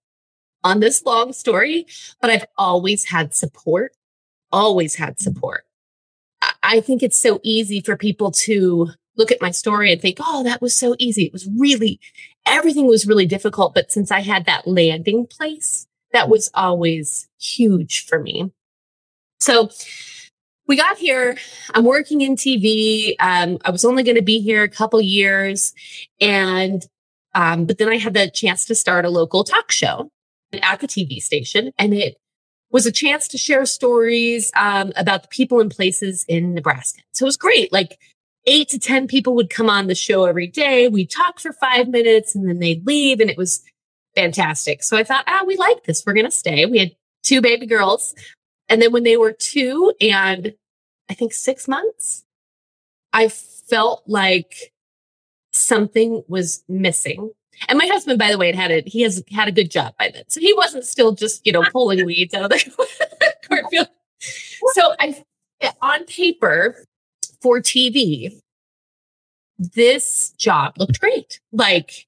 on 0.63 0.79
this 0.79 1.03
long 1.05 1.33
story, 1.33 1.87
but 2.19 2.29
I've 2.29 2.45
always 2.57 3.05
had 3.05 3.33
support, 3.33 3.95
always 4.51 4.95
had 4.95 5.19
support. 5.19 5.63
I 6.63 6.81
think 6.81 7.03
it's 7.03 7.17
so 7.17 7.39
easy 7.43 7.81
for 7.81 7.97
people 7.97 8.31
to 8.31 8.89
look 9.17 9.31
at 9.31 9.41
my 9.41 9.51
story 9.51 9.91
and 9.91 10.01
think, 10.01 10.17
oh, 10.21 10.43
that 10.43 10.61
was 10.61 10.75
so 10.75 10.95
easy. 10.99 11.23
It 11.23 11.33
was 11.33 11.47
really, 11.57 11.99
everything 12.45 12.87
was 12.87 13.07
really 13.07 13.25
difficult. 13.25 13.73
But 13.73 13.91
since 13.91 14.11
I 14.11 14.21
had 14.21 14.45
that 14.45 14.67
landing 14.67 15.27
place, 15.27 15.87
that 16.13 16.29
was 16.29 16.49
always 16.53 17.27
huge 17.39 18.05
for 18.05 18.19
me. 18.19 18.51
So 19.39 19.69
we 20.67 20.77
got 20.77 20.97
here. 20.97 21.37
I'm 21.73 21.83
working 21.83 22.21
in 22.21 22.35
TV. 22.35 23.15
Um, 23.19 23.57
I 23.65 23.71
was 23.71 23.83
only 23.83 24.03
going 24.03 24.15
to 24.15 24.21
be 24.21 24.39
here 24.39 24.63
a 24.63 24.69
couple 24.69 25.01
years. 25.01 25.73
And, 26.19 26.85
um, 27.33 27.65
but 27.65 27.77
then 27.77 27.89
I 27.89 27.97
had 27.97 28.13
the 28.13 28.29
chance 28.29 28.65
to 28.65 28.75
start 28.75 29.05
a 29.05 29.09
local 29.09 29.43
talk 29.43 29.71
show 29.71 30.09
at 30.53 30.79
the 30.79 30.87
TV 30.87 31.21
station. 31.21 31.71
And 31.77 31.93
it 31.93 32.17
was 32.71 32.85
a 32.85 32.91
chance 32.91 33.27
to 33.29 33.37
share 33.37 33.65
stories 33.65 34.51
um, 34.55 34.93
about 34.95 35.23
the 35.23 35.27
people 35.27 35.59
and 35.59 35.69
places 35.69 36.23
in 36.27 36.53
Nebraska. 36.53 37.01
So 37.11 37.25
it 37.25 37.27
was 37.27 37.37
great. 37.37 37.71
Like 37.73 37.99
eight 38.45 38.69
to 38.69 38.79
10 38.79 39.07
people 39.07 39.35
would 39.35 39.49
come 39.49 39.69
on 39.69 39.87
the 39.87 39.95
show 39.95 40.25
every 40.25 40.47
day. 40.47 40.87
We'd 40.87 41.09
talk 41.09 41.39
for 41.39 41.53
five 41.53 41.87
minutes 41.87 42.35
and 42.35 42.47
then 42.47 42.59
they'd 42.59 42.85
leave. 42.85 43.19
And 43.19 43.29
it 43.29 43.37
was 43.37 43.63
fantastic. 44.15 44.83
So 44.83 44.97
I 44.97 45.03
thought, 45.03 45.25
ah, 45.27 45.43
we 45.45 45.55
like 45.57 45.83
this. 45.83 46.03
We're 46.05 46.13
going 46.13 46.25
to 46.25 46.31
stay. 46.31 46.65
We 46.65 46.79
had 46.79 46.95
two 47.23 47.41
baby 47.41 47.65
girls. 47.65 48.15
And 48.69 48.81
then 48.81 48.91
when 48.91 49.03
they 49.03 49.17
were 49.17 49.33
two 49.33 49.93
and 50.01 50.53
I 51.09 51.13
think 51.13 51.33
six 51.33 51.67
months, 51.67 52.23
I 53.13 53.27
felt 53.27 54.03
like 54.07 54.73
something 55.51 56.23
was 56.27 56.63
missing. 56.67 57.31
And 57.67 57.77
my 57.77 57.85
husband, 57.85 58.17
by 58.17 58.31
the 58.31 58.37
way, 58.37 58.51
had 58.53 58.71
a, 58.71 58.81
he 58.85 59.01
has 59.01 59.23
had 59.29 59.47
a 59.47 59.51
good 59.51 59.69
job 59.69 59.93
by 59.99 60.09
then. 60.11 60.23
So 60.29 60.39
he 60.39 60.53
wasn't 60.53 60.85
still 60.85 61.11
just, 61.11 61.45
you 61.45 61.51
know, 61.51 61.63
pulling 61.71 62.05
weeds 62.05 62.33
out 62.33 62.45
of 62.45 62.49
the 62.49 63.35
cornfield. 63.47 63.87
So 64.73 64.95
I, 64.99 65.23
on 65.81 66.05
paper, 66.05 66.85
for 67.41 67.59
TV, 67.59 68.31
this 69.57 70.31
job 70.37 70.77
looked 70.77 70.99
great. 70.99 71.39
Like, 71.51 72.07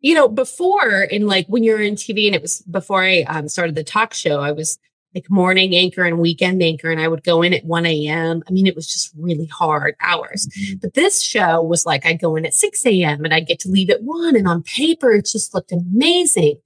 you 0.00 0.14
know, 0.14 0.28
before 0.28 1.02
in 1.02 1.26
like 1.26 1.46
when 1.46 1.64
you're 1.64 1.80
in 1.80 1.94
TV 1.94 2.26
and 2.26 2.34
it 2.34 2.42
was 2.42 2.62
before 2.62 3.02
I 3.02 3.22
um, 3.22 3.48
started 3.48 3.74
the 3.74 3.84
talk 3.84 4.14
show, 4.14 4.40
I 4.40 4.52
was 4.52 4.78
like 5.14 5.30
morning 5.30 5.74
anchor 5.74 6.04
and 6.04 6.18
weekend 6.18 6.62
anchor 6.62 6.90
and 6.90 7.00
I 7.00 7.08
would 7.08 7.22
go 7.22 7.42
in 7.42 7.54
at 7.54 7.64
1 7.64 7.86
a.m. 7.86 8.42
I 8.48 8.52
mean, 8.52 8.66
it 8.66 8.74
was 8.74 8.86
just 8.86 9.12
really 9.16 9.46
hard 9.46 9.94
hours. 10.00 10.48
Mm-hmm. 10.48 10.78
But 10.82 10.94
this 10.94 11.22
show 11.22 11.62
was 11.62 11.86
like 11.86 12.04
I'd 12.04 12.20
go 12.20 12.36
in 12.36 12.44
at 12.44 12.54
6 12.54 12.84
a.m. 12.86 13.24
and 13.24 13.32
I'd 13.32 13.46
get 13.46 13.60
to 13.60 13.70
leave 13.70 13.90
at 13.90 14.02
1 14.02 14.36
and 14.36 14.48
on 14.48 14.62
paper 14.62 15.12
it 15.12 15.26
just 15.26 15.54
looked 15.54 15.72
amazing. 15.72 16.58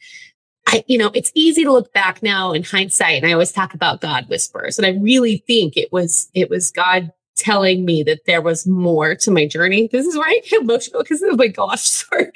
I, 0.67 0.85
you 0.87 0.99
know, 0.99 1.11
it's 1.15 1.33
easy 1.35 1.65
to 1.65 1.73
look 1.73 1.93
back 1.95 2.23
now 2.23 2.53
in 2.53 2.63
hindsight. 2.63 3.23
And 3.23 3.27
I 3.27 3.33
always 3.33 3.53
talk 3.53 3.73
about 3.73 4.03
God 4.03 4.29
whispers. 4.29 4.79
And 4.79 4.87
I 4.87 4.91
really 5.01 5.43
think 5.47 5.77
it 5.77 5.91
was, 5.91 6.29
it 6.35 6.51
was 6.51 6.71
God 6.71 7.11
telling 7.39 7.85
me 7.85 8.03
that 8.03 8.27
there 8.27 8.43
was 8.43 8.67
more 8.67 9.15
to 9.15 9.31
my 9.31 9.47
journey. 9.47 9.89
This 9.91 10.07
is 10.07 10.17
why 10.17 10.25
I 10.25 10.49
get 10.49 10.63
emotional 10.63 11.03
because 11.03 11.23
oh 11.23 11.37
my 11.37 11.49
gosh, 11.49 11.83
sorry. 11.83 12.33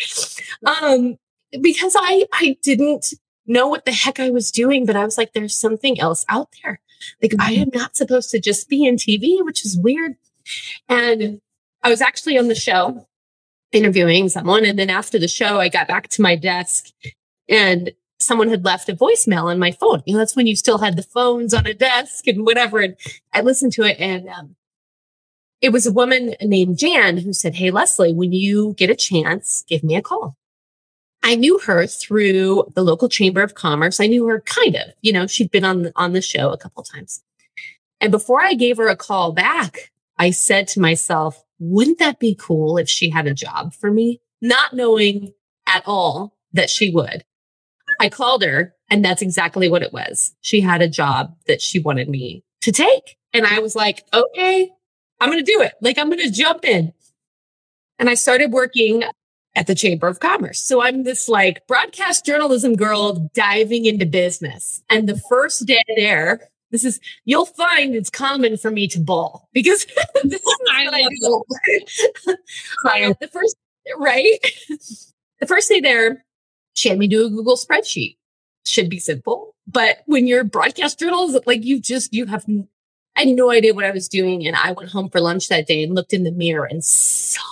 Um, 0.64 1.16
because 1.60 1.94
I 1.98 2.26
I 2.32 2.56
didn't 2.62 3.14
know 3.46 3.68
what 3.68 3.84
the 3.84 3.92
heck 3.92 4.20
I 4.20 4.30
was 4.30 4.50
doing, 4.50 4.86
but 4.86 4.96
I 4.96 5.04
was 5.04 5.18
like, 5.18 5.32
there's 5.32 5.58
something 5.58 6.00
else 6.00 6.24
out 6.28 6.48
there. 6.62 6.80
Like 7.20 7.34
I 7.40 7.52
am 7.52 7.70
not 7.74 7.96
supposed 7.96 8.30
to 8.30 8.40
just 8.40 8.68
be 8.68 8.86
in 8.86 8.96
TV, 8.96 9.44
which 9.44 9.64
is 9.64 9.76
weird. 9.76 10.16
And 10.88 11.40
I 11.82 11.90
was 11.90 12.00
actually 12.00 12.38
on 12.38 12.48
the 12.48 12.54
show 12.54 13.06
interviewing 13.72 14.28
someone. 14.28 14.64
And 14.64 14.78
then 14.78 14.90
after 14.90 15.18
the 15.18 15.28
show, 15.28 15.58
I 15.58 15.68
got 15.68 15.88
back 15.88 16.08
to 16.08 16.22
my 16.22 16.36
desk 16.36 16.86
and 17.48 17.92
someone 18.18 18.48
had 18.48 18.64
left 18.64 18.88
a 18.88 18.94
voicemail 18.94 19.44
on 19.44 19.58
my 19.58 19.72
phone. 19.72 20.02
You 20.06 20.14
know, 20.14 20.20
that's 20.20 20.36
when 20.36 20.46
you 20.46 20.54
still 20.54 20.78
had 20.78 20.96
the 20.96 21.02
phones 21.02 21.52
on 21.52 21.66
a 21.66 21.74
desk 21.74 22.26
and 22.28 22.44
whatever. 22.46 22.78
And 22.78 22.96
I 23.32 23.40
listened 23.40 23.72
to 23.72 23.82
it 23.82 23.98
and 23.98 24.28
um, 24.28 24.56
it 25.62 25.72
was 25.72 25.86
a 25.86 25.92
woman 25.92 26.34
named 26.42 26.76
Jan 26.76 27.16
who 27.16 27.32
said, 27.32 27.54
Hey, 27.54 27.70
Leslie, 27.70 28.12
when 28.12 28.32
you 28.32 28.74
get 28.74 28.90
a 28.90 28.96
chance, 28.96 29.64
give 29.68 29.84
me 29.84 29.94
a 29.94 30.02
call. 30.02 30.36
I 31.22 31.36
knew 31.36 31.60
her 31.60 31.86
through 31.86 32.64
the 32.74 32.82
local 32.82 33.08
chamber 33.08 33.42
of 33.42 33.54
commerce. 33.54 34.00
I 34.00 34.08
knew 34.08 34.26
her 34.26 34.40
kind 34.40 34.74
of, 34.74 34.88
you 35.02 35.12
know, 35.12 35.28
she'd 35.28 35.52
been 35.52 35.64
on 35.64 35.82
the, 35.82 35.92
on 35.94 36.12
the 36.12 36.20
show 36.20 36.50
a 36.50 36.58
couple 36.58 36.82
times. 36.82 37.22
And 38.00 38.10
before 38.10 38.42
I 38.42 38.54
gave 38.54 38.76
her 38.78 38.88
a 38.88 38.96
call 38.96 39.30
back, 39.30 39.92
I 40.18 40.32
said 40.32 40.66
to 40.68 40.80
myself, 40.80 41.40
wouldn't 41.60 42.00
that 42.00 42.18
be 42.18 42.34
cool 42.34 42.76
if 42.76 42.88
she 42.88 43.08
had 43.08 43.28
a 43.28 43.34
job 43.34 43.72
for 43.72 43.92
me? 43.92 44.20
Not 44.40 44.74
knowing 44.74 45.32
at 45.68 45.84
all 45.86 46.36
that 46.52 46.70
she 46.70 46.90
would. 46.90 47.24
I 48.00 48.08
called 48.08 48.42
her 48.42 48.74
and 48.90 49.04
that's 49.04 49.22
exactly 49.22 49.68
what 49.68 49.82
it 49.82 49.92
was. 49.92 50.34
She 50.40 50.60
had 50.60 50.82
a 50.82 50.88
job 50.88 51.36
that 51.46 51.62
she 51.62 51.78
wanted 51.78 52.08
me 52.08 52.42
to 52.62 52.72
take. 52.72 53.16
And 53.32 53.46
I 53.46 53.60
was 53.60 53.76
like, 53.76 54.04
okay, 54.12 54.72
I'm 55.22 55.30
going 55.30 55.44
to 55.44 55.52
do 55.52 55.60
it. 55.62 55.74
Like 55.80 55.98
I'm 55.98 56.10
going 56.10 56.18
to 56.20 56.30
jump 56.30 56.64
in. 56.64 56.92
And 57.98 58.10
I 58.10 58.14
started 58.14 58.50
working 58.52 59.04
at 59.54 59.66
the 59.66 59.74
Chamber 59.74 60.08
of 60.08 60.18
Commerce. 60.18 60.60
So 60.60 60.82
I'm 60.82 61.04
this 61.04 61.28
like 61.28 61.66
broadcast 61.68 62.26
journalism 62.26 62.74
girl 62.74 63.30
diving 63.34 63.84
into 63.84 64.06
business. 64.06 64.82
And 64.90 65.08
the 65.08 65.16
first 65.28 65.66
day 65.66 65.84
there, 65.96 66.48
This 66.72 66.84
is 66.84 66.98
you'll 67.24 67.46
find 67.46 67.94
it's 67.94 68.10
common 68.10 68.56
for 68.56 68.70
me 68.70 68.88
to 68.88 68.98
bawl 68.98 69.48
because 69.52 69.84
this 70.24 70.40
is 70.40 70.56
I 70.72 70.84
what 70.86 70.94
I 70.94 71.02
do. 71.20 71.44
uh, 72.88 73.14
the 73.20 73.28
first 73.28 73.56
right, 73.98 74.38
the 75.40 75.46
first 75.46 75.68
day 75.68 75.80
there, 75.80 76.24
she 76.74 76.88
had 76.88 76.98
me 76.98 77.06
do 77.06 77.26
a 77.26 77.30
Google 77.30 77.56
spreadsheet. 77.56 78.16
Should 78.64 78.88
be 78.88 78.98
simple, 78.98 79.54
but 79.66 79.98
when 80.06 80.26
you're 80.26 80.44
broadcast 80.44 80.98
journalism, 80.98 81.42
like 81.46 81.62
you 81.62 81.78
just 81.78 82.14
you 82.14 82.26
have 82.26 82.46
I 83.16 83.20
had 83.20 83.28
no 83.28 83.50
idea 83.50 83.74
what 83.74 83.84
I 83.84 83.90
was 83.90 84.08
doing. 84.08 84.46
And 84.46 84.56
I 84.56 84.72
went 84.72 84.90
home 84.90 85.10
for 85.10 85.20
lunch 85.20 85.48
that 85.48 85.66
day 85.66 85.82
and 85.82 85.94
looked 85.94 86.12
in 86.12 86.24
the 86.24 86.32
mirror 86.32 86.64
and 86.64 86.82
sobbed. 86.84 87.46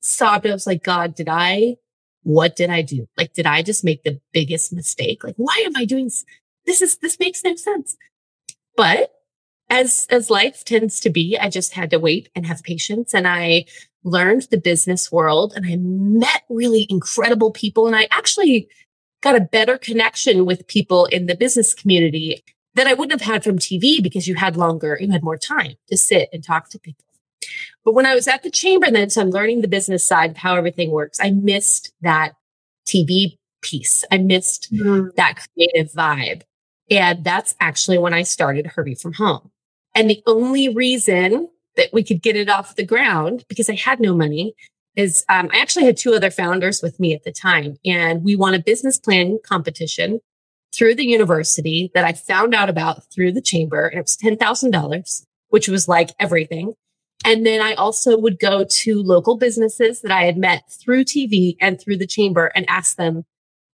Sobbed. 0.00 0.46
I 0.46 0.52
was 0.52 0.66
like, 0.66 0.82
God, 0.82 1.14
did 1.14 1.28
I, 1.28 1.76
what 2.22 2.56
did 2.56 2.70
I 2.70 2.82
do? 2.82 3.08
Like, 3.16 3.32
did 3.32 3.46
I 3.46 3.62
just 3.62 3.84
make 3.84 4.04
the 4.04 4.20
biggest 4.32 4.72
mistake? 4.72 5.24
Like, 5.24 5.34
why 5.36 5.62
am 5.66 5.76
I 5.76 5.84
doing 5.84 6.04
this? 6.04 6.24
This 6.66 6.82
is, 6.82 6.96
this 6.98 7.18
makes 7.18 7.42
no 7.42 7.56
sense. 7.56 7.96
But 8.76 9.12
as, 9.70 10.06
as 10.10 10.30
life 10.30 10.64
tends 10.64 11.00
to 11.00 11.10
be, 11.10 11.38
I 11.38 11.48
just 11.48 11.72
had 11.72 11.90
to 11.90 11.98
wait 11.98 12.28
and 12.34 12.46
have 12.46 12.62
patience. 12.62 13.14
And 13.14 13.26
I 13.26 13.64
learned 14.04 14.42
the 14.50 14.58
business 14.58 15.10
world 15.10 15.54
and 15.56 15.66
I 15.66 15.76
met 15.76 16.42
really 16.48 16.86
incredible 16.88 17.50
people. 17.50 17.86
And 17.86 17.96
I 17.96 18.06
actually 18.10 18.68
got 19.22 19.36
a 19.36 19.40
better 19.40 19.78
connection 19.78 20.44
with 20.44 20.66
people 20.66 21.06
in 21.06 21.26
the 21.26 21.34
business 21.34 21.72
community 21.72 22.44
that 22.74 22.86
I 22.86 22.94
wouldn't 22.94 23.20
have 23.20 23.32
had 23.32 23.44
from 23.44 23.58
TV 23.58 24.02
because 24.02 24.26
you 24.26 24.34
had 24.34 24.56
longer, 24.56 24.98
you 25.00 25.10
had 25.10 25.22
more 25.22 25.38
time 25.38 25.74
to 25.88 25.96
sit 25.96 26.28
and 26.32 26.42
talk 26.42 26.68
to 26.70 26.78
people. 26.78 27.04
But 27.84 27.94
when 27.94 28.06
I 28.06 28.14
was 28.14 28.26
at 28.26 28.42
the 28.42 28.50
chamber 28.50 28.90
then, 28.90 29.10
so 29.10 29.20
I'm 29.20 29.30
learning 29.30 29.60
the 29.60 29.68
business 29.68 30.04
side 30.04 30.32
of 30.32 30.36
how 30.38 30.56
everything 30.56 30.90
works, 30.90 31.18
I 31.20 31.30
missed 31.30 31.92
that 32.00 32.34
TV 32.86 33.36
piece. 33.60 34.04
I 34.10 34.18
missed 34.18 34.72
mm-hmm. 34.72 35.08
that 35.16 35.46
creative 35.54 35.92
vibe. 35.92 36.42
And 36.90 37.24
that's 37.24 37.54
actually 37.60 37.98
when 37.98 38.14
I 38.14 38.22
started 38.22 38.66
Her 38.66 38.84
View 38.84 38.96
from 38.96 39.14
Home. 39.14 39.50
And 39.94 40.10
the 40.10 40.22
only 40.26 40.68
reason 40.68 41.48
that 41.76 41.92
we 41.92 42.02
could 42.02 42.22
get 42.22 42.36
it 42.36 42.48
off 42.48 42.76
the 42.76 42.84
ground 42.84 43.44
because 43.48 43.68
I 43.68 43.74
had 43.74 44.00
no 44.00 44.14
money 44.14 44.54
is 44.96 45.24
um, 45.28 45.50
I 45.52 45.58
actually 45.58 45.86
had 45.86 45.96
two 45.96 46.14
other 46.14 46.30
founders 46.30 46.82
with 46.82 47.00
me 47.00 47.14
at 47.14 47.24
the 47.24 47.32
time 47.32 47.76
and 47.84 48.22
we 48.22 48.36
won 48.36 48.54
a 48.54 48.60
business 48.60 48.96
plan 48.96 49.38
competition 49.44 50.20
through 50.74 50.94
the 50.94 51.06
university 51.06 51.90
that 51.94 52.04
I 52.04 52.12
found 52.12 52.54
out 52.54 52.68
about 52.68 53.04
through 53.12 53.32
the 53.32 53.42
chamber. 53.42 53.86
And 53.86 53.98
it 53.98 54.02
was 54.02 54.16
$10,000, 54.16 55.26
which 55.48 55.68
was 55.68 55.88
like 55.88 56.10
everything. 56.18 56.74
And 57.24 57.46
then 57.46 57.62
I 57.62 57.74
also 57.74 58.18
would 58.18 58.38
go 58.38 58.64
to 58.64 59.02
local 59.02 59.36
businesses 59.36 60.02
that 60.02 60.12
I 60.12 60.24
had 60.24 60.36
met 60.36 60.70
through 60.70 61.04
TV 61.04 61.56
and 61.60 61.80
through 61.80 61.96
the 61.96 62.06
chamber 62.06 62.52
and 62.54 62.68
ask 62.68 62.96
them 62.96 63.24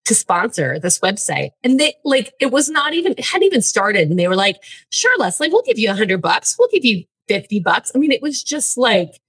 to 0.04 0.14
sponsor 0.14 0.78
this 0.78 1.00
website. 1.00 1.50
And 1.64 1.78
they 1.78 1.94
like, 2.04 2.32
it 2.40 2.52
was 2.52 2.68
not 2.68 2.94
even, 2.94 3.12
it 3.12 3.24
hadn't 3.24 3.46
even 3.46 3.62
started. 3.62 4.08
And 4.08 4.18
they 4.18 4.28
were 4.28 4.36
like, 4.36 4.56
sure, 4.90 5.16
Leslie, 5.18 5.48
we'll 5.48 5.62
give 5.62 5.78
you 5.78 5.90
a 5.90 5.94
hundred 5.94 6.22
bucks. 6.22 6.56
We'll 6.58 6.68
give 6.68 6.84
you 6.84 7.04
50 7.28 7.60
bucks. 7.60 7.92
I 7.94 7.98
mean, 7.98 8.12
it 8.12 8.22
was 8.22 8.42
just 8.42 8.78
like 8.78 9.20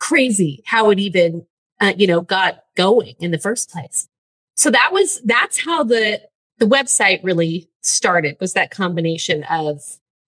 crazy 0.00 0.62
how 0.66 0.90
it 0.90 0.98
even, 0.98 1.46
uh, 1.80 1.92
you 1.96 2.06
know, 2.06 2.22
got 2.22 2.60
going 2.76 3.14
in 3.20 3.30
the 3.30 3.38
first 3.38 3.70
place. 3.70 4.08
So 4.54 4.70
that 4.70 4.90
was, 4.92 5.20
that's 5.24 5.58
how 5.58 5.84
the, 5.84 6.20
the 6.58 6.66
website 6.66 7.22
really 7.22 7.70
started 7.82 8.36
was 8.40 8.54
that 8.54 8.70
combination 8.70 9.44
of 9.44 9.82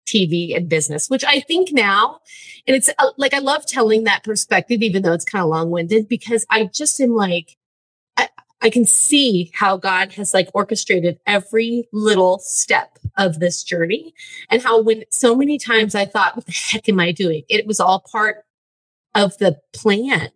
TV 0.06 0.56
and 0.56 0.68
business, 0.68 1.08
which 1.08 1.24
I 1.24 1.40
think 1.40 1.70
now, 1.72 2.20
and 2.66 2.74
it's 2.74 2.88
uh, 2.98 3.10
like, 3.16 3.34
I 3.34 3.38
love 3.38 3.66
telling 3.66 4.04
that 4.04 4.24
perspective, 4.24 4.82
even 4.82 5.02
though 5.02 5.12
it's 5.12 5.24
kind 5.24 5.42
of 5.42 5.50
long 5.50 5.70
winded, 5.70 6.08
because 6.08 6.46
I 6.50 6.64
just 6.64 7.00
am 7.00 7.10
like, 7.10 7.56
I, 8.16 8.28
I 8.60 8.70
can 8.70 8.84
see 8.84 9.50
how 9.54 9.76
God 9.76 10.12
has 10.12 10.32
like 10.34 10.48
orchestrated 10.54 11.18
every 11.26 11.88
little 11.92 12.38
step 12.38 12.98
of 13.16 13.40
this 13.40 13.62
journey 13.62 14.14
and 14.50 14.62
how 14.62 14.80
when 14.80 15.04
so 15.10 15.34
many 15.34 15.58
times 15.58 15.94
I 15.94 16.06
thought, 16.06 16.36
what 16.36 16.46
the 16.46 16.52
heck 16.52 16.88
am 16.88 17.00
I 17.00 17.12
doing? 17.12 17.42
It 17.48 17.66
was 17.66 17.80
all 17.80 18.04
part 18.10 18.44
of 19.14 19.36
the 19.38 19.58
plan. 19.72 20.30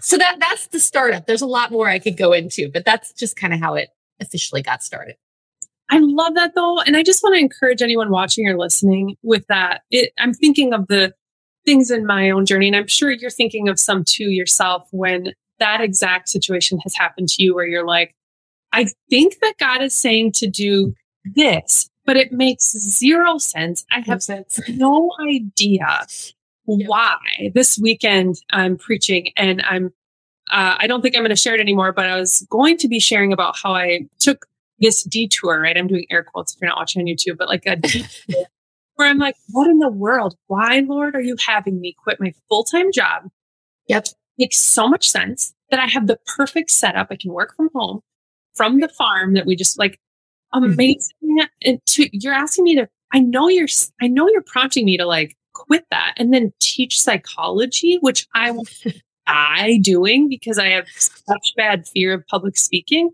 So 0.00 0.16
that 0.16 0.38
that's 0.40 0.68
the 0.68 0.80
startup. 0.80 1.26
There's 1.26 1.42
a 1.42 1.46
lot 1.46 1.70
more 1.70 1.88
I 1.88 1.98
could 1.98 2.16
go 2.16 2.32
into, 2.32 2.70
but 2.70 2.84
that's 2.84 3.12
just 3.12 3.36
kind 3.36 3.52
of 3.52 3.60
how 3.60 3.74
it 3.74 3.90
officially 4.22 4.62
got 4.62 4.82
started. 4.82 5.16
I 5.90 5.98
love 5.98 6.34
that 6.36 6.54
though. 6.54 6.80
And 6.80 6.96
I 6.96 7.02
just 7.02 7.22
want 7.22 7.34
to 7.34 7.40
encourage 7.40 7.82
anyone 7.82 8.10
watching 8.10 8.48
or 8.48 8.56
listening 8.56 9.16
with 9.22 9.46
that. 9.48 9.82
It, 9.90 10.12
I'm 10.18 10.32
thinking 10.32 10.72
of 10.72 10.86
the 10.86 11.14
things 11.66 11.90
in 11.90 12.06
my 12.06 12.30
own 12.30 12.46
journey, 12.46 12.68
and 12.68 12.76
I'm 12.76 12.86
sure 12.86 13.10
you're 13.10 13.30
thinking 13.30 13.68
of 13.68 13.78
some 13.78 14.02
too 14.04 14.30
yourself 14.30 14.88
when 14.90 15.34
that 15.58 15.80
exact 15.80 16.28
situation 16.28 16.78
has 16.80 16.94
happened 16.96 17.28
to 17.28 17.42
you 17.42 17.54
where 17.54 17.66
you're 17.66 17.86
like, 17.86 18.14
I 18.72 18.86
think 19.10 19.38
that 19.40 19.58
God 19.58 19.82
is 19.82 19.94
saying 19.94 20.32
to 20.32 20.46
do 20.48 20.94
this, 21.24 21.90
but 22.04 22.16
it 22.16 22.32
makes 22.32 22.72
zero 22.72 23.38
sense. 23.38 23.84
I 23.92 24.00
have 24.00 24.22
sense. 24.22 24.58
no 24.68 25.10
idea 25.20 26.06
why. 26.64 27.18
This 27.54 27.78
weekend 27.78 28.36
I'm 28.50 28.78
preaching 28.78 29.30
and 29.36 29.62
I'm 29.62 29.92
uh, 30.52 30.76
I 30.78 30.86
don't 30.86 31.02
think 31.02 31.16
I'm 31.16 31.22
going 31.22 31.30
to 31.30 31.36
share 31.36 31.54
it 31.54 31.60
anymore, 31.60 31.92
but 31.92 32.06
I 32.06 32.18
was 32.18 32.46
going 32.50 32.76
to 32.78 32.88
be 32.88 33.00
sharing 33.00 33.32
about 33.32 33.56
how 33.60 33.74
I 33.74 34.06
took 34.18 34.46
this 34.78 35.02
detour, 35.02 35.60
right? 35.60 35.76
I'm 35.76 35.86
doing 35.86 36.06
air 36.10 36.22
quotes 36.22 36.54
if 36.54 36.60
you're 36.60 36.68
not 36.68 36.76
watching 36.76 37.00
on 37.00 37.06
YouTube, 37.06 37.38
but 37.38 37.48
like 37.48 37.64
a 37.66 37.76
detour 37.76 38.44
where 38.96 39.08
I'm 39.08 39.18
like, 39.18 39.36
what 39.50 39.68
in 39.68 39.78
the 39.78 39.88
world? 39.88 40.36
Why, 40.46 40.80
Lord, 40.80 41.16
are 41.16 41.20
you 41.20 41.36
having 41.44 41.80
me 41.80 41.96
quit 41.96 42.20
my 42.20 42.34
full 42.48 42.64
time 42.64 42.92
job? 42.92 43.28
Yep. 43.88 44.08
Makes 44.38 44.58
so 44.58 44.88
much 44.88 45.08
sense 45.08 45.54
that 45.70 45.80
I 45.80 45.86
have 45.86 46.06
the 46.06 46.18
perfect 46.36 46.70
setup. 46.70 47.08
I 47.10 47.16
can 47.16 47.32
work 47.32 47.56
from 47.56 47.70
home 47.74 48.00
from 48.54 48.80
the 48.80 48.88
farm 48.88 49.34
that 49.34 49.46
we 49.46 49.56
just 49.56 49.78
like 49.78 49.98
mm-hmm. 50.54 50.64
amazing. 50.64 51.16
Mm-hmm. 51.24 51.46
And 51.62 51.80
to, 51.86 52.08
you're 52.12 52.34
asking 52.34 52.64
me 52.64 52.76
to, 52.76 52.88
I 53.12 53.20
know 53.20 53.48
you're, 53.48 53.68
I 54.00 54.08
know 54.08 54.28
you're 54.28 54.42
prompting 54.42 54.84
me 54.84 54.96
to 54.98 55.06
like 55.06 55.36
quit 55.54 55.86
that 55.90 56.14
and 56.16 56.32
then 56.32 56.52
teach 56.60 57.00
psychology, 57.00 57.98
which 58.00 58.26
I 58.34 58.52
I 59.26 59.78
doing 59.82 60.28
because 60.28 60.58
I 60.58 60.68
have 60.68 60.86
such 60.88 61.54
bad 61.56 61.86
fear 61.86 62.14
of 62.14 62.26
public 62.26 62.56
speaking? 62.56 63.10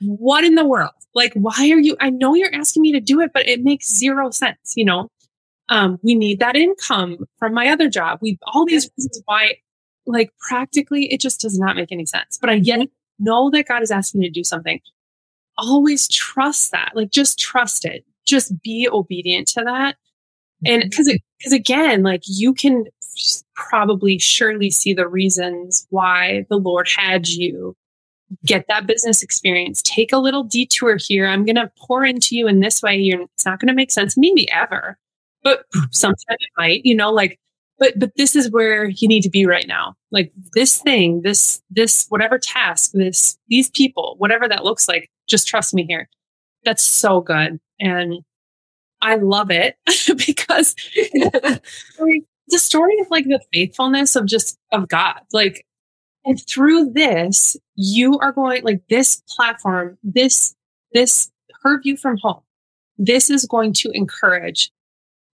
what 0.00 0.44
in 0.44 0.54
the 0.54 0.64
world? 0.64 0.92
Like, 1.14 1.32
why 1.34 1.70
are 1.70 1.80
you? 1.80 1.96
I 2.00 2.10
know 2.10 2.34
you're 2.34 2.54
asking 2.54 2.82
me 2.82 2.92
to 2.92 3.00
do 3.00 3.20
it, 3.20 3.30
but 3.32 3.48
it 3.48 3.62
makes 3.62 3.88
zero 3.88 4.30
sense. 4.30 4.74
You 4.76 4.84
know, 4.84 5.10
um, 5.68 5.98
we 6.02 6.14
need 6.14 6.40
that 6.40 6.56
income 6.56 7.26
from 7.38 7.54
my 7.54 7.68
other 7.68 7.88
job. 7.88 8.18
We 8.22 8.38
all 8.46 8.66
these 8.66 8.90
reasons 8.96 9.22
why, 9.24 9.56
like, 10.06 10.30
practically, 10.38 11.12
it 11.12 11.20
just 11.20 11.40
does 11.40 11.58
not 11.58 11.76
make 11.76 11.90
any 11.90 12.06
sense. 12.06 12.38
But 12.38 12.50
I 12.50 12.54
yet 12.54 12.88
know 13.18 13.50
that 13.50 13.66
God 13.66 13.82
is 13.82 13.90
asking 13.90 14.20
me 14.20 14.28
to 14.28 14.32
do 14.32 14.44
something. 14.44 14.80
Always 15.58 16.06
trust 16.08 16.70
that. 16.72 16.92
Like, 16.94 17.10
just 17.10 17.38
trust 17.38 17.84
it. 17.84 18.04
Just 18.26 18.60
be 18.62 18.88
obedient 18.90 19.48
to 19.48 19.62
that. 19.64 19.96
And 20.64 20.82
because 20.82 21.08
mm-hmm. 21.08 21.16
because 21.38 21.52
again, 21.52 22.02
like 22.02 22.22
you 22.26 22.54
can 22.54 22.84
probably 23.54 24.18
surely 24.18 24.70
see 24.70 24.94
the 24.94 25.08
reasons 25.08 25.86
why 25.90 26.46
the 26.48 26.56
Lord 26.56 26.88
had 26.88 27.28
you 27.28 27.76
get 28.44 28.66
that 28.68 28.86
business 28.86 29.22
experience. 29.22 29.82
Take 29.82 30.12
a 30.12 30.18
little 30.18 30.42
detour 30.42 30.96
here. 30.96 31.26
I'm 31.26 31.44
going 31.44 31.56
to 31.56 31.70
pour 31.78 32.04
into 32.04 32.36
you 32.36 32.48
in 32.48 32.60
this 32.60 32.82
way. 32.82 32.96
You're, 32.96 33.22
it's 33.22 33.46
not 33.46 33.60
going 33.60 33.68
to 33.68 33.74
make 33.74 33.90
sense, 33.90 34.16
maybe 34.16 34.50
ever, 34.50 34.98
but 35.42 35.64
sometimes 35.92 36.20
it 36.28 36.50
might, 36.56 36.84
you 36.84 36.94
know, 36.94 37.12
like, 37.12 37.38
but, 37.78 37.98
but 37.98 38.10
this 38.16 38.34
is 38.34 38.50
where 38.50 38.86
you 38.86 39.06
need 39.06 39.22
to 39.22 39.30
be 39.30 39.46
right 39.46 39.66
now. 39.68 39.94
Like 40.10 40.32
this 40.54 40.78
thing, 40.78 41.22
this, 41.22 41.62
this, 41.70 42.06
whatever 42.08 42.38
task, 42.38 42.92
this, 42.94 43.38
these 43.48 43.70
people, 43.70 44.14
whatever 44.18 44.48
that 44.48 44.64
looks 44.64 44.88
like, 44.88 45.10
just 45.28 45.46
trust 45.46 45.74
me 45.74 45.84
here. 45.84 46.08
That's 46.64 46.82
so 46.82 47.20
good. 47.20 47.60
And 47.78 48.24
I 49.06 49.14
love 49.14 49.52
it 49.52 49.76
because 50.26 50.74
the 50.94 52.58
story 52.58 52.98
of 53.00 53.06
like 53.08 53.24
the 53.24 53.40
faithfulness 53.52 54.16
of 54.16 54.26
just 54.26 54.58
of 54.72 54.88
God. 54.88 55.20
Like, 55.32 55.64
and 56.24 56.44
through 56.48 56.92
this, 56.92 57.56
you 57.76 58.18
are 58.18 58.32
going 58.32 58.64
like 58.64 58.82
this 58.90 59.22
platform, 59.28 59.96
this, 60.02 60.56
this 60.92 61.30
her 61.62 61.80
view 61.80 61.96
from 61.96 62.16
home. 62.18 62.40
This 62.98 63.30
is 63.30 63.46
going 63.46 63.74
to 63.74 63.90
encourage 63.92 64.72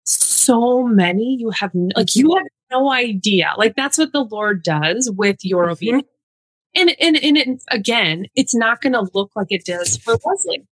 so 0.05 0.83
many. 0.83 1.37
You 1.41 1.49
have 1.51 1.71
like 1.97 2.15
you 2.15 2.35
have 2.37 2.47
no 2.71 2.93
idea. 2.93 3.55
Like 3.57 3.75
that's 3.75 3.97
what 3.97 4.13
the 4.13 4.25
Lord 4.25 4.63
does 4.63 5.11
with 5.11 5.39
your 5.43 5.65
mm-hmm. 5.65 5.73
obedience. 5.73 6.09
And 6.75 6.95
and 7.01 7.17
and 7.17 7.39
it, 7.39 7.63
again, 7.69 8.27
it's 8.35 8.55
not 8.55 8.83
going 8.83 8.93
to 8.93 9.09
look 9.15 9.31
like 9.35 9.47
it 9.51 9.65
does 9.65 9.97
for 9.97 10.13
Leslie 10.27 10.67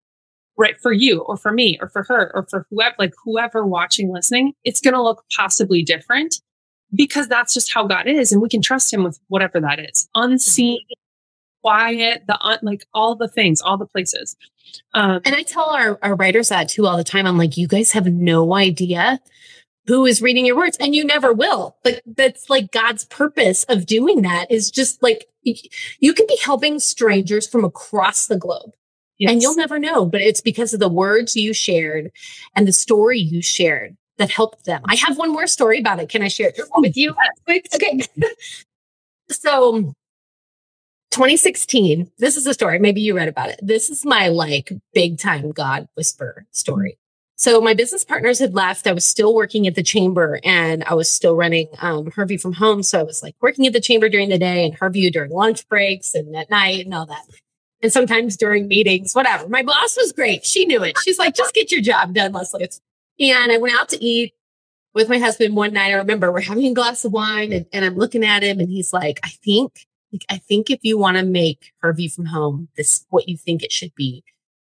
right 0.57 0.79
for 0.81 0.91
you 0.91 1.21
or 1.21 1.37
for 1.37 1.51
me 1.51 1.77
or 1.81 1.87
for 1.89 2.03
her 2.03 2.31
or 2.35 2.45
for 2.49 2.65
whoever 2.69 2.95
like 2.99 3.13
whoever 3.23 3.65
watching 3.65 4.11
listening 4.11 4.53
it's 4.63 4.81
going 4.81 4.93
to 4.93 5.01
look 5.01 5.23
possibly 5.35 5.81
different 5.81 6.41
because 6.93 7.27
that's 7.27 7.53
just 7.53 7.73
how 7.73 7.87
god 7.87 8.07
is 8.07 8.31
and 8.31 8.41
we 8.41 8.49
can 8.49 8.61
trust 8.61 8.93
him 8.93 9.03
with 9.03 9.19
whatever 9.27 9.59
that 9.59 9.79
is. 9.79 10.09
Unseen 10.15 10.79
quiet 11.61 12.23
the 12.27 12.39
un, 12.41 12.57
like 12.63 12.85
all 12.93 13.15
the 13.15 13.27
things 13.27 13.61
all 13.61 13.77
the 13.77 13.85
places. 13.85 14.35
Um, 14.93 15.21
and 15.25 15.35
i 15.35 15.43
tell 15.43 15.69
our, 15.69 15.99
our 16.01 16.15
writers 16.15 16.49
that 16.49 16.69
too 16.69 16.85
all 16.87 16.97
the 16.97 17.03
time. 17.03 17.25
I'm 17.25 17.37
like 17.37 17.57
you 17.57 17.67
guys 17.67 17.91
have 17.91 18.07
no 18.07 18.53
idea 18.53 19.19
who 19.87 20.05
is 20.05 20.21
reading 20.21 20.45
your 20.45 20.55
words 20.55 20.77
and 20.77 20.93
you 20.93 21.03
never 21.03 21.33
will. 21.33 21.77
But 21.83 22.01
that's 22.05 22.49
like 22.49 22.71
god's 22.71 23.05
purpose 23.05 23.63
of 23.65 23.85
doing 23.85 24.21
that 24.23 24.51
is 24.51 24.69
just 24.69 25.01
like 25.01 25.27
you 25.43 26.13
can 26.13 26.27
be 26.27 26.37
helping 26.43 26.79
strangers 26.79 27.47
from 27.47 27.63
across 27.65 28.27
the 28.27 28.37
globe 28.37 28.73
Yes. 29.21 29.33
And 29.33 29.41
you'll 29.43 29.55
never 29.55 29.77
know, 29.77 30.07
but 30.07 30.19
it's 30.19 30.41
because 30.41 30.73
of 30.73 30.79
the 30.79 30.89
words 30.89 31.35
you 31.35 31.53
shared 31.53 32.11
and 32.55 32.67
the 32.67 32.73
story 32.73 33.19
you 33.19 33.43
shared 33.43 33.95
that 34.17 34.31
helped 34.31 34.65
them. 34.65 34.81
I 34.85 34.95
have 34.95 35.15
one 35.15 35.31
more 35.31 35.45
story 35.45 35.79
about 35.79 35.99
it. 35.99 36.09
Can 36.09 36.23
I 36.23 36.27
share 36.27 36.49
it 36.49 36.59
with 36.77 36.97
you? 36.97 37.13
Okay. 37.47 38.01
so 39.29 39.93
2016, 41.11 42.09
this 42.17 42.35
is 42.35 42.47
a 42.47 42.53
story. 42.55 42.79
Maybe 42.79 42.99
you 42.99 43.15
read 43.15 43.27
about 43.27 43.49
it. 43.49 43.59
This 43.61 43.91
is 43.91 44.03
my 44.03 44.29
like 44.29 44.71
big 44.91 45.19
time 45.19 45.51
God 45.51 45.87
whisper 45.93 46.47
story. 46.49 46.97
So 47.35 47.61
my 47.61 47.75
business 47.75 48.03
partners 48.03 48.39
had 48.39 48.55
left. 48.55 48.87
I 48.87 48.91
was 48.91 49.05
still 49.05 49.35
working 49.35 49.67
at 49.67 49.75
the 49.75 49.83
chamber 49.83 50.39
and 50.43 50.83
I 50.85 50.95
was 50.95 51.11
still 51.11 51.35
running 51.35 51.67
um, 51.79 52.09
Her 52.09 52.25
View 52.25 52.39
from 52.39 52.53
home. 52.53 52.81
So 52.81 52.99
I 52.99 53.03
was 53.03 53.21
like 53.21 53.35
working 53.39 53.67
at 53.67 53.73
the 53.73 53.81
chamber 53.81 54.09
during 54.09 54.29
the 54.29 54.39
day 54.39 54.65
and 54.65 54.73
Her 54.73 54.89
View 54.89 55.11
during 55.11 55.29
lunch 55.29 55.67
breaks 55.69 56.15
and 56.15 56.35
at 56.35 56.49
night 56.49 56.85
and 56.85 56.95
all 56.95 57.05
that. 57.05 57.23
And 57.81 57.91
sometimes 57.91 58.37
during 58.37 58.67
meetings, 58.67 59.13
whatever. 59.13 59.47
My 59.47 59.63
boss 59.63 59.97
was 59.97 60.11
great. 60.11 60.45
She 60.45 60.65
knew 60.65 60.83
it. 60.83 60.97
She's 61.03 61.17
like, 61.17 61.35
just 61.35 61.53
get 61.53 61.71
your 61.71 61.81
job 61.81 62.13
done, 62.13 62.31
Leslie. 62.31 62.69
And 63.19 63.51
I 63.51 63.57
went 63.57 63.79
out 63.79 63.89
to 63.89 64.03
eat 64.03 64.33
with 64.93 65.09
my 65.09 65.17
husband 65.17 65.55
one 65.55 65.73
night. 65.73 65.91
I 65.91 65.93
remember 65.93 66.31
we're 66.31 66.41
having 66.41 66.65
a 66.65 66.73
glass 66.73 67.05
of 67.05 67.11
wine 67.11 67.51
and, 67.53 67.65
and 67.73 67.85
I'm 67.85 67.95
looking 67.95 68.25
at 68.25 68.43
him 68.43 68.59
and 68.59 68.69
he's 68.69 68.93
like, 68.93 69.19
I 69.23 69.29
think, 69.29 69.87
I 70.29 70.37
think 70.37 70.69
if 70.69 70.79
you 70.83 70.97
want 70.97 71.17
to 71.17 71.23
make 71.23 71.71
Her 71.79 71.93
View 71.93 72.09
from 72.09 72.25
home 72.25 72.67
this 72.75 73.05
what 73.09 73.29
you 73.29 73.37
think 73.37 73.63
it 73.63 73.71
should 73.71 73.95
be, 73.95 74.23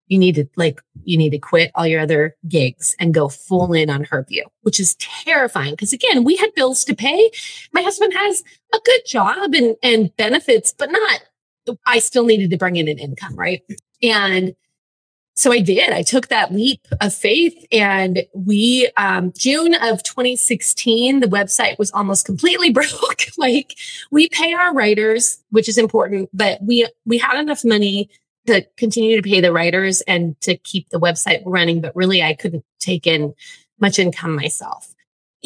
you 0.07 0.17
need 0.17 0.35
to 0.35 0.47
like 0.55 0.81
you 1.03 1.17
need 1.17 1.31
to 1.31 1.37
quit 1.37 1.69
all 1.75 1.85
your 1.85 1.99
other 1.99 2.35
gigs 2.47 2.95
and 2.97 3.13
go 3.13 3.27
full 3.27 3.73
in 3.73 3.89
on 3.89 4.05
Her 4.05 4.23
View, 4.27 4.45
which 4.61 4.79
is 4.79 4.95
terrifying 4.95 5.71
because 5.71 5.93
again, 5.93 6.23
we 6.23 6.37
had 6.37 6.55
bills 6.55 6.83
to 6.85 6.95
pay. 6.95 7.29
My 7.73 7.81
husband 7.81 8.13
has 8.13 8.43
a 8.73 8.79
good 8.83 9.01
job 9.05 9.53
and 9.53 9.75
and 9.83 10.15
benefits, 10.15 10.73
but 10.75 10.91
not 10.91 11.21
I 11.86 12.00
still 12.00 12.25
needed 12.25 12.51
to 12.51 12.57
bring 12.57 12.75
in 12.75 12.88
an 12.88 13.00
income, 13.00 13.36
right? 13.36 13.63
And 14.01 14.55
so 15.38 15.51
I 15.51 15.59
did. 15.59 15.91
I 15.91 16.01
took 16.01 16.29
that 16.29 16.51
leap 16.51 16.88
of 17.00 17.13
faith 17.13 17.63
and 17.71 18.24
we, 18.33 18.89
um, 18.97 19.31
June 19.38 19.75
of 19.75 20.01
2016, 20.01 21.19
the 21.19 21.27
website 21.27 21.77
was 21.77 21.91
almost 21.91 22.25
completely 22.25 22.69
broke. 22.74 23.27
like 23.38 23.77
we 24.09 24.29
pay 24.29 24.53
our 24.53 24.74
writers, 24.74 25.43
which 25.51 25.69
is 25.69 25.77
important, 25.77 26.29
but 26.33 26.59
we, 26.63 26.88
we 27.05 27.19
had 27.19 27.39
enough 27.39 27.63
money 27.63 28.09
to 28.47 28.65
continue 28.77 29.15
to 29.15 29.29
pay 29.29 29.39
the 29.39 29.53
writers 29.53 30.01
and 30.01 30.39
to 30.41 30.57
keep 30.57 30.89
the 30.89 31.00
website 31.00 31.43
running. 31.45 31.81
But 31.81 31.95
really 31.95 32.24
I 32.24 32.33
couldn't 32.33 32.65
take 32.79 33.05
in 33.05 33.36
much 33.79 34.00
income 34.00 34.36
myself. 34.36 34.95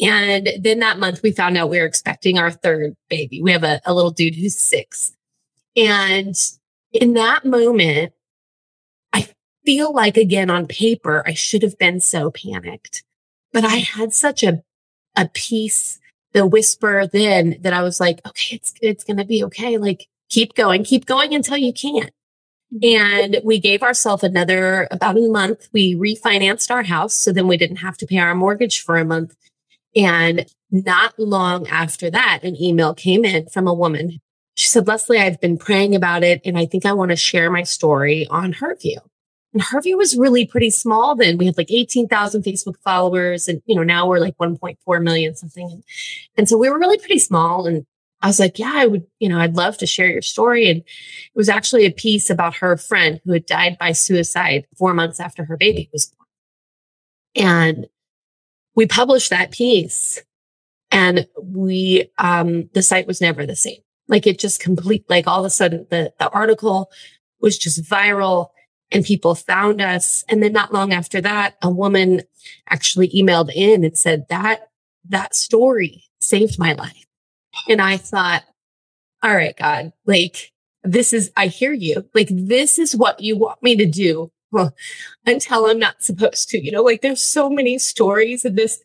And 0.01 0.50
then 0.62 0.80
that 0.80 1.00
month 1.00 1.22
we 1.22 1.32
found 1.32 1.58
out 1.58 1.70
we 1.70 1.80
were 1.80 1.86
expecting 1.86 2.38
our 2.38 2.50
third 2.50 2.96
baby. 3.10 3.42
We 3.42 3.51
have 3.51 3.66
a, 3.66 3.82
a 3.86 3.94
little 3.94 4.12
dude 4.12 4.36
who's 4.36 4.56
six. 4.56 5.13
And 5.75 6.36
in 6.92 7.13
that 7.13 7.46
moment, 7.46 8.13
I 9.13 9.30
feel 9.66 9.94
like 9.94 10.18
again 10.18 10.50
on 10.50 10.68
paper, 10.68 11.24
I 11.25 11.34
should 11.34 11.63
have 11.63 11.78
been 11.78 12.00
so 12.00 12.32
panicked, 12.32 13.04
but 13.54 13.63
I 13.63 13.78
had 13.78 14.13
such 14.13 14.44
a, 14.44 14.63
a 15.16 15.30
peace, 15.34 16.00
the 16.34 16.46
whisper 16.46 17.08
then 17.08 17.58
that 17.62 17.74
I 17.74 17.82
was 17.82 18.00
like, 18.00 18.22
okay, 18.25 18.56
it's, 18.56 18.74
it's 18.82 19.04
going 19.04 19.18
to 19.18 19.25
be 19.25 19.44
okay. 19.46 19.78
Like 19.78 20.08
keep 20.30 20.56
going, 20.56 20.84
keep 20.84 21.06
going 21.06 21.34
until 21.34 21.58
you 21.58 21.74
can't. 21.74 22.12
And 22.82 23.42
we 23.44 23.60
gave 23.60 23.84
ourselves 23.84 24.24
another 24.24 24.88
about 24.92 25.18
a 25.18 25.28
month. 25.28 25.68
We 25.74 25.96
refinanced 25.96 26.72
our 26.72 26.84
house. 26.84 27.13
So 27.13 27.34
then 27.34 27.48
we 27.48 27.58
didn't 27.58 27.78
have 27.78 27.98
to 27.98 28.08
pay 28.08 28.20
our 28.20 28.34
mortgage 28.34 28.82
for 28.82 28.98
a 28.98 29.04
month. 29.04 29.36
And 29.94 30.46
not 30.72 31.20
long 31.20 31.68
after 31.68 32.10
that, 32.10 32.40
an 32.44 32.56
email 32.62 32.94
came 32.94 33.25
in 33.25 33.48
from 33.48 33.68
a 33.68 33.74
woman. 33.74 34.22
She 34.55 34.67
said, 34.67 34.88
Leslie, 34.88 35.20
I've 35.20 35.39
been 35.39 35.58
praying 35.58 35.96
about 35.96 36.24
it 36.24 36.41
and 36.46 36.58
I 36.58 36.65
think 36.65 36.86
I 36.86 36.93
want 36.93 37.12
to 37.12 37.15
share 37.15 37.50
my 37.50 37.63
story 37.63 38.27
on 38.27 38.53
Her 38.53 38.75
View. 38.75 39.00
And 39.53 39.62
Her 39.62 39.81
View 39.81 39.98
was 39.98 40.17
really 40.17 40.46
pretty 40.46 40.70
small 40.70 41.15
then. 41.15 41.38
We 41.38 41.46
had 41.46 41.58
like 41.58 41.72
18,000 41.72 42.43
Facebook 42.43 42.77
followers 42.84 43.48
and, 43.48 43.62
you 43.65 43.75
know, 43.75 43.84
now 43.84 44.08
we're 44.08 44.20
like 44.20 44.38
1.4 44.38 45.03
million 45.03 45.36
something. 45.36 45.70
And, 45.72 45.84
and 46.38 46.50
so 46.50 46.58
we 46.58 46.70
were 46.70 46.79
really 46.79 46.98
pretty 46.98 47.20
small. 47.20 47.65
And 47.65 47.86
I 48.22 48.27
was 48.27 48.39
like, 48.39 48.60
yeah, 48.60 48.74
I 48.74 48.86
would, 48.86 49.05
you 49.20 49.29
know, 49.29 49.39
I'd 49.39 49.55
love 49.55 49.77
to 49.79 49.88
share 49.88 50.08
your 50.08 50.22
story. 50.22 50.70
And 50.70 50.79
it 50.79 50.86
was 51.36 51.50
actually 51.50 51.86
a 51.86 51.91
piece 51.91 52.29
about 52.29 52.55
her 52.58 52.77
friend 52.77 53.20
who 53.25 53.34
had 53.34 53.46
died 53.46 53.77
by 53.79 53.93
suicide 53.93 54.67
four 54.77 54.93
months 54.93 55.20
after 55.20 55.44
her 55.46 55.57
baby 55.57 55.90
was 55.92 56.14
born. 57.35 57.48
And 57.48 57.87
we 58.75 58.85
published 58.85 59.31
that 59.31 59.51
piece 59.51 60.22
and 60.92 61.27
we, 61.42 62.09
um, 62.18 62.70
the 62.74 62.83
site 62.83 63.07
was 63.07 63.22
never 63.22 63.46
the 63.46 63.55
same. 63.55 63.81
Like 64.12 64.28
it 64.28 64.38
just 64.38 64.60
complete, 64.60 65.06
like 65.10 65.26
all 65.26 65.40
of 65.40 65.46
a 65.46 65.50
sudden 65.50 65.88
the, 65.90 66.14
the 66.20 66.30
article 66.30 66.92
was 67.40 67.58
just 67.58 67.82
viral 67.84 68.50
and 68.92 69.06
people 69.06 69.34
found 69.34 69.82
us. 69.82 70.24
And 70.28 70.44
then 70.44 70.54
not 70.54 70.74
long 70.74 70.94
after 70.94 71.22
that, 71.22 71.56
a 71.62 71.70
woman 71.70 72.22
actually 72.70 73.10
emailed 73.10 73.52
in 73.56 73.84
and 73.84 73.98
said 73.98 74.26
that 74.30 74.70
that 75.08 75.34
story 75.34 76.04
saved 76.20 76.60
my 76.60 76.74
life. 76.74 77.06
And 77.68 77.82
I 77.82 77.98
thought, 77.98 78.44
all 79.24 79.34
right, 79.34 79.56
God, 79.58 79.94
like 80.06 80.52
this 80.84 81.14
is, 81.14 81.32
I 81.38 81.48
hear 81.48 81.74
you. 81.74 82.06
Like 82.14 82.28
this 82.30 82.78
is 82.78 82.96
what 82.96 83.22
you 83.22 83.38
want 83.38 83.64
me 83.64 83.76
to 83.78 83.86
do 83.86 84.32
until 85.26 85.66
I'm 85.66 85.80
not 85.80 86.04
supposed 86.04 86.50
to, 86.50 86.64
you 86.64 86.72
know, 86.72 86.84
like 86.84 87.02
there's 87.02 87.24
so 87.24 87.50
many 87.50 87.80
stories 87.80 88.44
in 88.44 88.56
this. 88.56 88.84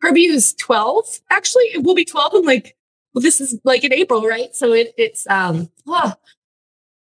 Her 0.00 0.12
View 0.12 0.32
is 0.32 0.54
12. 0.54 1.20
Actually, 1.30 1.64
it 1.64 1.82
will 1.82 1.94
be 1.94 2.04
12 2.04 2.34
in 2.34 2.44
like, 2.44 2.76
well, 3.14 3.22
this 3.22 3.40
is 3.40 3.58
like 3.64 3.84
in 3.84 3.92
April, 3.92 4.26
right? 4.26 4.54
So 4.54 4.72
it, 4.72 4.92
it's, 4.98 5.26
um, 5.28 5.70
oh, 5.86 6.14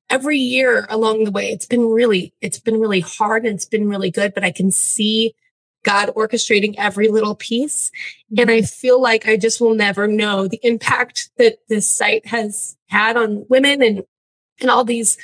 every 0.10 0.38
year 0.38 0.88
along 0.90 1.24
the 1.24 1.32
way, 1.32 1.52
it's 1.52 1.68
been 1.68 1.88
really, 1.88 2.34
it's 2.42 2.60
been 2.60 2.80
really 2.80 3.00
hard 3.00 3.46
and 3.46 3.54
it's 3.54 3.66
been 3.66 3.88
really 3.88 4.10
good, 4.10 4.34
but 4.34 4.44
I 4.44 4.52
can 4.52 4.72
see 4.72 5.36
God 5.84 6.10
orchestrating 6.16 6.76
every 6.78 7.08
little 7.08 7.36
piece. 7.36 7.92
And 8.38 8.50
I 8.52 8.64
feel 8.64 9.02
like 9.02 9.28
I 9.28 9.38
just 9.38 9.62
will 9.62 9.76
never 9.76 10.08
know 10.08 10.48
the 10.48 10.60
impact 10.64 11.30
that 11.38 11.60
this 11.70 11.90
site 11.90 12.26
has 12.26 12.76
had 12.88 13.16
on 13.16 13.46
women 13.48 13.82
and, 13.82 14.04
and 14.60 14.70
all 14.70 14.84
these, 14.84 15.18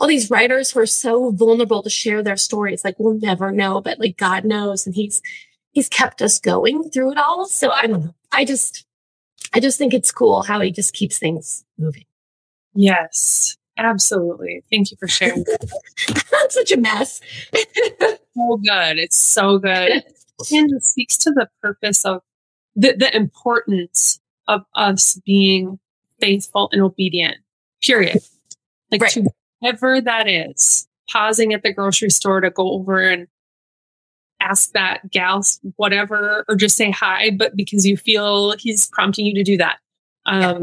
all 0.00 0.08
these 0.08 0.30
writers 0.30 0.70
who 0.70 0.80
are 0.80 0.86
so 0.86 1.30
vulnerable 1.30 1.82
to 1.82 1.90
share 1.90 2.22
their 2.22 2.36
stories. 2.36 2.84
Like 2.84 2.96
we'll 2.98 3.18
never 3.20 3.52
know, 3.52 3.80
but 3.80 4.00
like 4.00 4.16
God 4.16 4.44
knows. 4.44 4.86
And 4.86 4.94
he's, 4.94 5.22
he's 5.70 5.88
kept 5.88 6.20
us 6.20 6.40
going 6.40 6.90
through 6.90 7.12
it 7.12 7.18
all. 7.18 7.46
So 7.46 7.70
I 7.70 7.86
don't 7.86 8.04
know. 8.06 8.14
I 8.32 8.44
just, 8.44 8.86
I 9.52 9.60
just 9.60 9.78
think 9.78 9.92
it's 9.94 10.10
cool 10.10 10.42
how 10.42 10.60
he 10.60 10.70
just 10.70 10.94
keeps 10.94 11.18
things 11.18 11.64
moving. 11.78 12.04
Yes. 12.74 13.56
Absolutely. 13.78 14.62
Thank 14.70 14.90
you 14.90 14.96
for 14.98 15.08
sharing. 15.08 15.44
I'm 16.08 16.50
such 16.50 16.72
a 16.72 16.76
mess. 16.76 17.20
so 17.54 18.56
good. 18.56 18.98
It's 18.98 19.18
so 19.18 19.58
good. 19.58 20.04
And 20.50 20.72
it 20.72 20.82
speaks 20.82 21.16
to 21.18 21.30
the 21.30 21.48
purpose 21.60 22.04
of 22.04 22.20
the, 22.74 22.96
the 22.96 23.14
importance 23.14 24.18
of 24.48 24.62
us 24.74 25.20
being 25.24 25.78
faithful 26.20 26.68
and 26.72 26.82
obedient, 26.82 27.36
period. 27.80 28.18
Like 28.90 29.02
right. 29.02 29.10
to 29.12 29.30
whatever 29.60 30.00
that 30.00 30.26
is, 30.26 30.88
pausing 31.08 31.52
at 31.52 31.62
the 31.62 31.72
grocery 31.72 32.10
store 32.10 32.40
to 32.40 32.50
go 32.50 32.72
over 32.72 32.98
and 33.08 33.28
ask 34.42 34.72
that 34.72 35.10
gal 35.10 35.42
whatever, 35.76 36.44
or 36.48 36.56
just 36.56 36.76
say 36.76 36.90
hi, 36.90 37.30
but 37.30 37.56
because 37.56 37.86
you 37.86 37.96
feel 37.96 38.54
he's 38.58 38.88
prompting 38.88 39.26
you 39.26 39.34
to 39.34 39.42
do 39.42 39.56
that. 39.56 39.78
Um, 40.26 40.40
yeah 40.40 40.58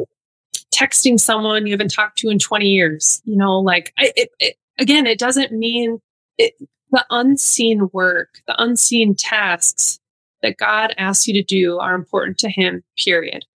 texting 0.72 1.20
someone 1.20 1.66
you 1.66 1.74
haven't 1.74 1.94
talked 1.94 2.18
to 2.20 2.30
in 2.30 2.40
20 2.40 2.68
years. 2.68 3.22
You 3.26 3.36
know, 3.36 3.60
like 3.60 3.94
it, 3.98 4.30
it, 4.40 4.56
again, 4.78 5.06
it 5.06 5.20
doesn't 5.20 5.52
mean 5.52 6.00
it, 6.38 6.54
the 6.92 7.06
unseen 7.10 7.90
work, 7.94 8.42
the 8.48 8.62
unseen 8.62 9.16
tasks 9.16 10.00
that 10.42 10.58
God 10.58 10.94
asks 10.98 11.28
you 11.28 11.34
to 11.34 11.44
do 11.44 11.80
are 11.80 11.96
important 11.96 12.38
to 12.40 12.50
Him, 12.50 12.84
period. 12.98 13.46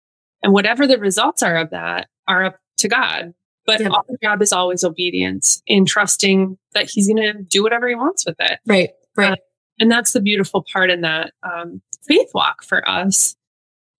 And 0.43 0.53
whatever 0.53 0.87
the 0.87 0.99
results 0.99 1.43
are 1.43 1.57
of 1.57 1.71
that 1.71 2.09
are 2.29 2.45
up 2.45 2.59
to 2.79 2.89
God. 2.89 3.35
But 3.67 3.81
yeah. 3.81 3.89
our 3.89 4.05
job 4.23 4.43
is 4.43 4.53
always 4.53 4.85
obedience 4.85 5.63
in 5.67 5.87
trusting 5.87 6.59
that 6.75 6.91
He's 6.91 7.09
going 7.09 7.23
to 7.23 7.43
do 7.43 7.63
whatever 7.63 7.89
He 7.89 7.95
wants 7.95 8.27
with 8.27 8.37
it. 8.39 8.59
Right. 8.67 8.91
Right. 9.17 9.33
Uh, 9.33 9.37
and 9.79 9.91
that's 9.91 10.13
the 10.13 10.21
beautiful 10.21 10.65
part 10.73 10.91
in 10.91 11.01
that 11.03 11.33
um, 11.43 11.81
faith 12.07 12.31
walk 12.35 12.63
for 12.63 12.89
us 12.89 13.37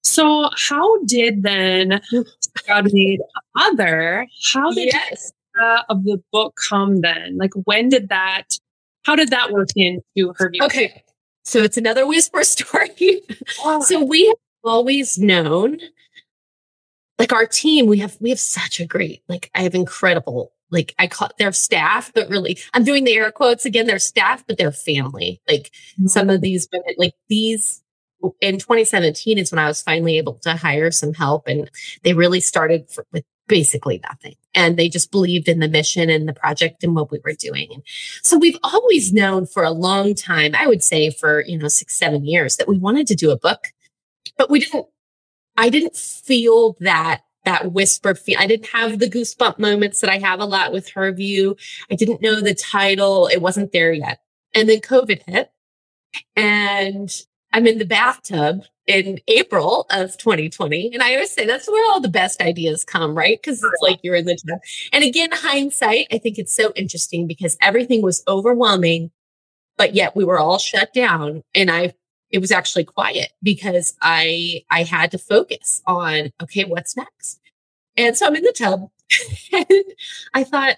so, 0.05 0.51
how 0.55 1.03
did 1.05 1.43
then 1.43 2.01
God 2.69 2.93
made 2.93 3.21
other? 3.57 4.27
How 4.53 4.71
did 4.71 4.93
yes. 4.93 5.33
Of 5.89 6.05
the 6.05 6.23
book 6.33 6.57
come 6.69 7.01
then? 7.01 7.39
Like, 7.39 7.53
when 7.65 7.89
did 7.89 8.11
that? 8.11 8.59
How 9.05 9.17
did 9.17 9.31
that 9.31 9.51
work 9.51 9.69
into 9.77 10.35
her? 10.37 10.51
View? 10.51 10.63
Okay, 10.65 11.03
so 11.45 11.61
it's 11.61 11.77
another 11.77 12.07
whisper 12.07 12.45
story. 12.45 13.23
Oh. 13.61 13.81
so 13.83 14.05
we 14.05 14.27
have 14.27 14.37
always 14.63 15.19
known, 15.19 15.79
like 17.19 17.33
our 17.33 17.47
team, 17.47 17.87
we 17.87 17.99
have 17.99 18.17
we 18.21 18.31
have 18.31 18.41
such 18.41 18.81
a 18.81 18.87
great, 18.87 19.23
like 19.29 19.51
I 19.55 19.63
have 19.63 19.75
incredible 19.75 20.53
like 20.75 20.95
I 20.99 21.07
call 21.07 21.31
their 21.39 21.53
staff, 21.53 22.13
but 22.15 22.29
really 22.29 22.59
I'm 22.75 22.85
doing 22.85 23.05
the 23.05 23.15
air 23.15 23.31
quotes 23.31 23.65
again, 23.65 23.87
their 23.87 23.99
staff, 23.99 24.45
but 24.47 24.59
their 24.59 24.73
family. 24.73 25.41
Like 25.49 25.71
mm-hmm. 25.95 26.09
some 26.09 26.29
of 26.29 26.41
these 26.41 26.69
women, 26.73 26.95
like 26.99 27.15
these 27.29 27.83
in 28.41 28.59
2017 28.59 29.39
is 29.39 29.51
when 29.51 29.59
I 29.59 29.69
was 29.69 29.83
finally 29.83 30.19
able 30.19 30.35
to 30.43 30.57
hire 30.57 30.91
some 30.91 31.15
help. 31.15 31.47
And 31.47 31.71
they 32.03 32.15
really 32.15 32.41
started 32.41 32.91
for, 32.91 33.07
with 33.13 33.25
basically 33.47 34.01
nothing. 34.03 34.35
And 34.55 34.77
they 34.77 34.89
just 34.89 35.11
believed 35.11 35.49
in 35.49 35.61
the 35.61 35.69
mission 35.69 36.09
and 36.09 36.29
the 36.29 36.33
project 36.33 36.83
and 36.83 36.95
what 36.95 37.11
we 37.11 37.21
were 37.25 37.35
doing. 37.35 37.69
And 37.73 37.83
so 38.23 38.39
we've 38.39 38.59
always 38.63 39.13
known 39.13 39.47
for 39.47 39.65
a 39.65 39.71
long 39.71 40.15
time, 40.15 40.55
I 40.55 40.67
would 40.67 40.83
say 40.83 41.11
for, 41.11 41.45
you 41.47 41.59
know, 41.59 41.69
six, 41.69 41.95
seven 41.95 42.25
years 42.25 42.57
that 42.57 42.69
we 42.69 42.79
wanted 42.79 43.07
to 43.09 43.15
do 43.15 43.31
a 43.31 43.39
book, 43.39 43.69
but 44.39 44.51
we 44.51 44.61
didn't, 44.61 44.87
I 45.57 45.69
didn't 45.69 45.97
feel 45.97 46.77
that 46.81 47.23
that 47.45 47.73
whisper 47.73 48.15
feel. 48.15 48.39
I 48.39 48.47
didn't 48.47 48.69
have 48.69 48.99
the 48.99 49.11
goosebump 49.11 49.59
moments 49.59 50.01
that 50.01 50.11
I 50.11 50.19
have 50.19 50.41
a 50.41 50.47
lot 50.47 50.73
with 50.73 50.89
her 50.91 51.13
view. 51.13 51.57
I 51.91 51.95
didn't 51.95 52.23
know 52.23 52.41
the 52.41 52.55
title. 52.55 53.27
It 53.27 53.41
wasn't 53.43 53.73
there 53.73 53.93
yet. 53.93 54.21
And 54.55 54.69
then 54.69 54.81
COVID 54.81 55.23
hit 55.27 55.51
and 56.37 57.11
I'm 57.53 57.67
in 57.67 57.79
the 57.79 57.85
bathtub 57.85 58.65
in 58.87 59.21
April 59.29 59.87
of 59.91 60.17
2020. 60.19 60.91
And 60.93 61.03
I 61.03 61.15
always 61.15 61.31
say 61.31 61.47
that's 61.47 61.69
where 61.69 61.91
all 61.91 62.01
the 62.01 62.09
best 62.09 62.43
ideas 62.43 62.85
come, 62.85 63.17
right? 63.17 63.41
Because 63.41 63.63
it's 63.63 63.83
like 63.83 64.01
you're 64.03 64.17
in 64.17 64.27
the 64.27 64.37
tub. 64.37 64.59
And 64.93 65.05
again, 65.05 65.31
hindsight, 65.33 66.09
I 66.13 66.19
think 66.19 66.39
it's 66.39 66.55
so 66.55 66.73
interesting 66.75 67.27
because 67.27 67.57
everything 67.61 68.03
was 68.03 68.23
overwhelming, 68.29 69.11
but 69.77 69.95
yet 69.95 70.17
we 70.17 70.25
were 70.25 70.39
all 70.39 70.59
shut 70.59 70.93
down. 70.93 71.43
And 71.55 71.71
I 71.71 71.95
it 72.35 72.41
was 72.41 72.51
actually 72.51 72.85
quiet 72.85 73.31
because 73.45 73.97
I 74.03 74.65
I 74.69 74.83
had 74.83 75.13
to 75.13 75.19
focus 75.19 75.83
on 75.87 76.33
okay, 76.43 76.65
what's 76.65 76.97
next? 76.97 77.41
And 77.97 78.17
so 78.17 78.27
I'm 78.27 78.35
in 78.35 78.43
the 78.43 78.53
tub 78.53 78.91
and 79.53 79.67
I 80.35 80.43
thought, 80.43 80.77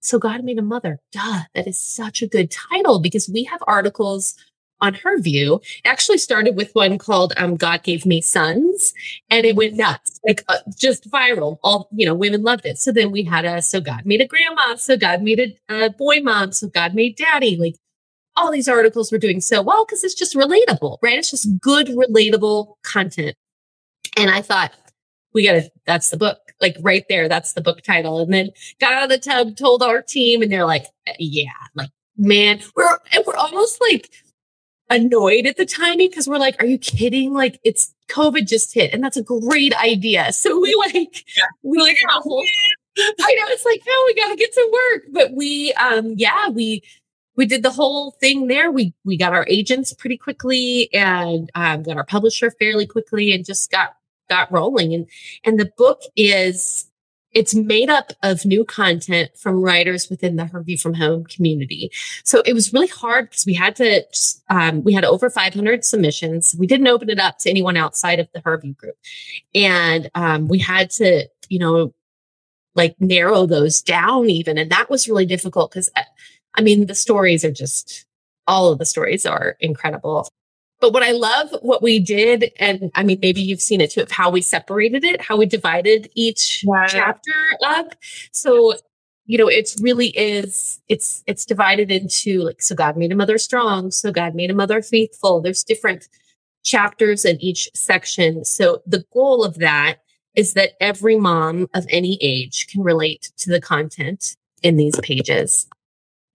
so 0.00 0.20
God 0.20 0.44
made 0.44 0.60
a 0.60 0.62
mother. 0.62 1.00
Duh, 1.10 1.40
that 1.54 1.66
is 1.66 1.78
such 1.78 2.22
a 2.22 2.28
good 2.28 2.52
title 2.52 3.00
because 3.00 3.28
we 3.28 3.42
have 3.44 3.60
articles 3.66 4.36
on 4.80 4.94
her 4.94 5.20
view. 5.20 5.56
It 5.84 5.88
actually 5.88 6.18
started 6.18 6.56
with 6.56 6.72
one 6.72 6.98
called 6.98 7.34
um, 7.36 7.56
God 7.56 7.82
Gave 7.82 8.06
Me 8.06 8.20
Sons, 8.20 8.94
and 9.28 9.44
it 9.44 9.56
went 9.56 9.74
nuts, 9.74 10.20
like 10.24 10.44
uh, 10.48 10.58
just 10.78 11.10
viral. 11.10 11.58
All, 11.64 11.88
you 11.92 12.06
know, 12.06 12.14
women 12.14 12.44
loved 12.44 12.64
it. 12.64 12.78
So 12.78 12.92
then 12.92 13.10
we 13.10 13.24
had 13.24 13.44
a, 13.44 13.60
so 13.60 13.80
God 13.80 14.06
made 14.06 14.20
a 14.20 14.26
grandma, 14.26 14.76
so 14.76 14.96
God 14.96 15.20
made 15.20 15.58
a, 15.68 15.86
a 15.86 15.90
boy 15.90 16.20
mom, 16.22 16.52
so 16.52 16.68
God 16.68 16.94
made 16.94 17.16
daddy. 17.16 17.56
Like 17.56 17.74
all 18.36 18.50
these 18.50 18.68
articles 18.68 19.10
were 19.10 19.18
doing 19.18 19.40
so 19.40 19.62
well 19.62 19.84
because 19.84 20.04
it's 20.04 20.14
just 20.14 20.34
relatable, 20.34 20.98
right? 21.02 21.18
It's 21.18 21.30
just 21.30 21.60
good, 21.60 21.88
relatable 21.88 22.74
content. 22.82 23.36
And 24.16 24.30
I 24.30 24.42
thought, 24.42 24.72
we 25.32 25.44
got 25.44 25.52
to, 25.52 25.70
that's 25.86 26.10
the 26.10 26.16
book, 26.16 26.38
like 26.60 26.76
right 26.80 27.04
there. 27.08 27.28
That's 27.28 27.52
the 27.52 27.60
book 27.60 27.82
title. 27.82 28.20
And 28.20 28.32
then 28.32 28.50
got 28.80 28.92
out 28.92 29.04
of 29.04 29.08
the 29.08 29.18
tub, 29.18 29.56
told 29.56 29.82
our 29.82 30.02
team, 30.02 30.42
and 30.42 30.50
they're 30.50 30.66
like, 30.66 30.86
yeah, 31.18 31.50
like, 31.74 31.90
man, 32.16 32.60
we're, 32.74 32.98
and 33.12 33.24
we're 33.26 33.36
almost 33.36 33.80
like, 33.80 34.10
annoyed 34.90 35.46
at 35.46 35.56
the 35.56 35.64
timing 35.64 36.10
because 36.10 36.28
we're 36.28 36.36
like, 36.36 36.60
are 36.60 36.66
you 36.66 36.76
kidding? 36.76 37.32
Like 37.32 37.60
it's 37.64 37.94
COVID 38.08 38.46
just 38.46 38.74
hit 38.74 38.92
and 38.92 39.02
that's 39.02 39.16
a 39.16 39.22
great 39.22 39.72
idea. 39.80 40.32
So 40.32 40.60
we 40.60 40.74
like, 40.74 41.24
yeah. 41.36 41.44
we 41.62 41.78
like, 41.80 41.96
I 42.08 42.18
know 42.18 43.44
it's 43.48 43.64
like, 43.64 43.82
no, 43.86 43.94
we 44.06 44.14
got 44.14 44.28
to 44.30 44.36
get 44.36 44.52
to 44.52 44.70
work. 44.72 45.02
But 45.12 45.32
we, 45.32 45.72
um, 45.74 46.14
yeah, 46.16 46.48
we, 46.48 46.82
we 47.36 47.46
did 47.46 47.62
the 47.62 47.70
whole 47.70 48.12
thing 48.12 48.48
there. 48.48 48.70
We, 48.70 48.92
we 49.04 49.16
got 49.16 49.32
our 49.32 49.46
agents 49.48 49.92
pretty 49.92 50.16
quickly 50.16 50.92
and, 50.92 51.50
um, 51.54 51.82
got 51.82 51.96
our 51.96 52.04
publisher 52.04 52.50
fairly 52.50 52.86
quickly 52.86 53.32
and 53.32 53.44
just 53.44 53.70
got, 53.70 53.96
got 54.28 54.50
rolling. 54.52 54.94
And, 54.94 55.06
and 55.44 55.58
the 55.58 55.70
book 55.76 56.02
is, 56.16 56.90
it's 57.32 57.54
made 57.54 57.88
up 57.88 58.12
of 58.22 58.44
new 58.44 58.64
content 58.64 59.30
from 59.36 59.62
writers 59.62 60.10
within 60.10 60.36
the 60.36 60.46
Her 60.46 60.62
View 60.62 60.76
from 60.76 60.94
Home 60.94 61.24
community. 61.24 61.90
So 62.24 62.42
it 62.44 62.54
was 62.54 62.72
really 62.72 62.88
hard 62.88 63.30
because 63.30 63.46
we 63.46 63.54
had 63.54 63.76
to, 63.76 64.04
just, 64.12 64.42
um, 64.50 64.82
we 64.82 64.92
had 64.92 65.04
over 65.04 65.30
500 65.30 65.84
submissions. 65.84 66.56
We 66.58 66.66
didn't 66.66 66.88
open 66.88 67.08
it 67.08 67.20
up 67.20 67.38
to 67.38 67.50
anyone 67.50 67.76
outside 67.76 68.18
of 68.18 68.28
the 68.34 68.40
Her 68.44 68.58
View 68.58 68.74
group. 68.74 68.96
And 69.54 70.10
um, 70.14 70.48
we 70.48 70.58
had 70.58 70.90
to, 70.92 71.28
you 71.48 71.60
know, 71.60 71.94
like 72.74 72.96
narrow 73.00 73.46
those 73.46 73.80
down 73.82 74.28
even. 74.28 74.58
And 74.58 74.70
that 74.70 74.90
was 74.90 75.08
really 75.08 75.26
difficult 75.26 75.70
because, 75.70 75.90
uh, 75.94 76.02
I 76.54 76.62
mean, 76.62 76.86
the 76.86 76.94
stories 76.94 77.44
are 77.44 77.52
just, 77.52 78.06
all 78.46 78.72
of 78.72 78.78
the 78.78 78.86
stories 78.86 79.26
are 79.26 79.56
incredible. 79.60 80.28
But 80.80 80.92
what 80.92 81.02
I 81.02 81.12
love 81.12 81.50
what 81.60 81.82
we 81.82 81.98
did, 81.98 82.52
and 82.58 82.90
I 82.94 83.02
mean, 83.02 83.18
maybe 83.20 83.42
you've 83.42 83.60
seen 83.60 83.80
it 83.80 83.90
too, 83.90 84.00
of 84.00 84.10
how 84.10 84.30
we 84.30 84.40
separated 84.40 85.04
it, 85.04 85.20
how 85.20 85.36
we 85.36 85.46
divided 85.46 86.10
each 86.14 86.64
chapter 86.88 87.32
up. 87.64 87.94
So, 88.32 88.74
you 89.26 89.36
know, 89.36 89.46
it's 89.46 89.80
really 89.80 90.08
is, 90.08 90.80
it's, 90.88 91.22
it's 91.26 91.44
divided 91.44 91.90
into 91.90 92.42
like, 92.42 92.62
so 92.62 92.74
God 92.74 92.96
made 92.96 93.12
a 93.12 93.16
mother 93.16 93.36
strong. 93.36 93.90
So 93.90 94.10
God 94.10 94.34
made 94.34 94.50
a 94.50 94.54
mother 94.54 94.80
faithful. 94.80 95.40
There's 95.42 95.62
different 95.62 96.08
chapters 96.64 97.24
in 97.24 97.40
each 97.42 97.68
section. 97.74 98.44
So 98.44 98.82
the 98.86 99.04
goal 99.12 99.44
of 99.44 99.58
that 99.58 99.98
is 100.34 100.54
that 100.54 100.72
every 100.80 101.16
mom 101.16 101.68
of 101.74 101.84
any 101.90 102.18
age 102.22 102.68
can 102.68 102.82
relate 102.82 103.30
to 103.36 103.50
the 103.50 103.60
content 103.60 104.36
in 104.62 104.76
these 104.76 104.98
pages 105.00 105.66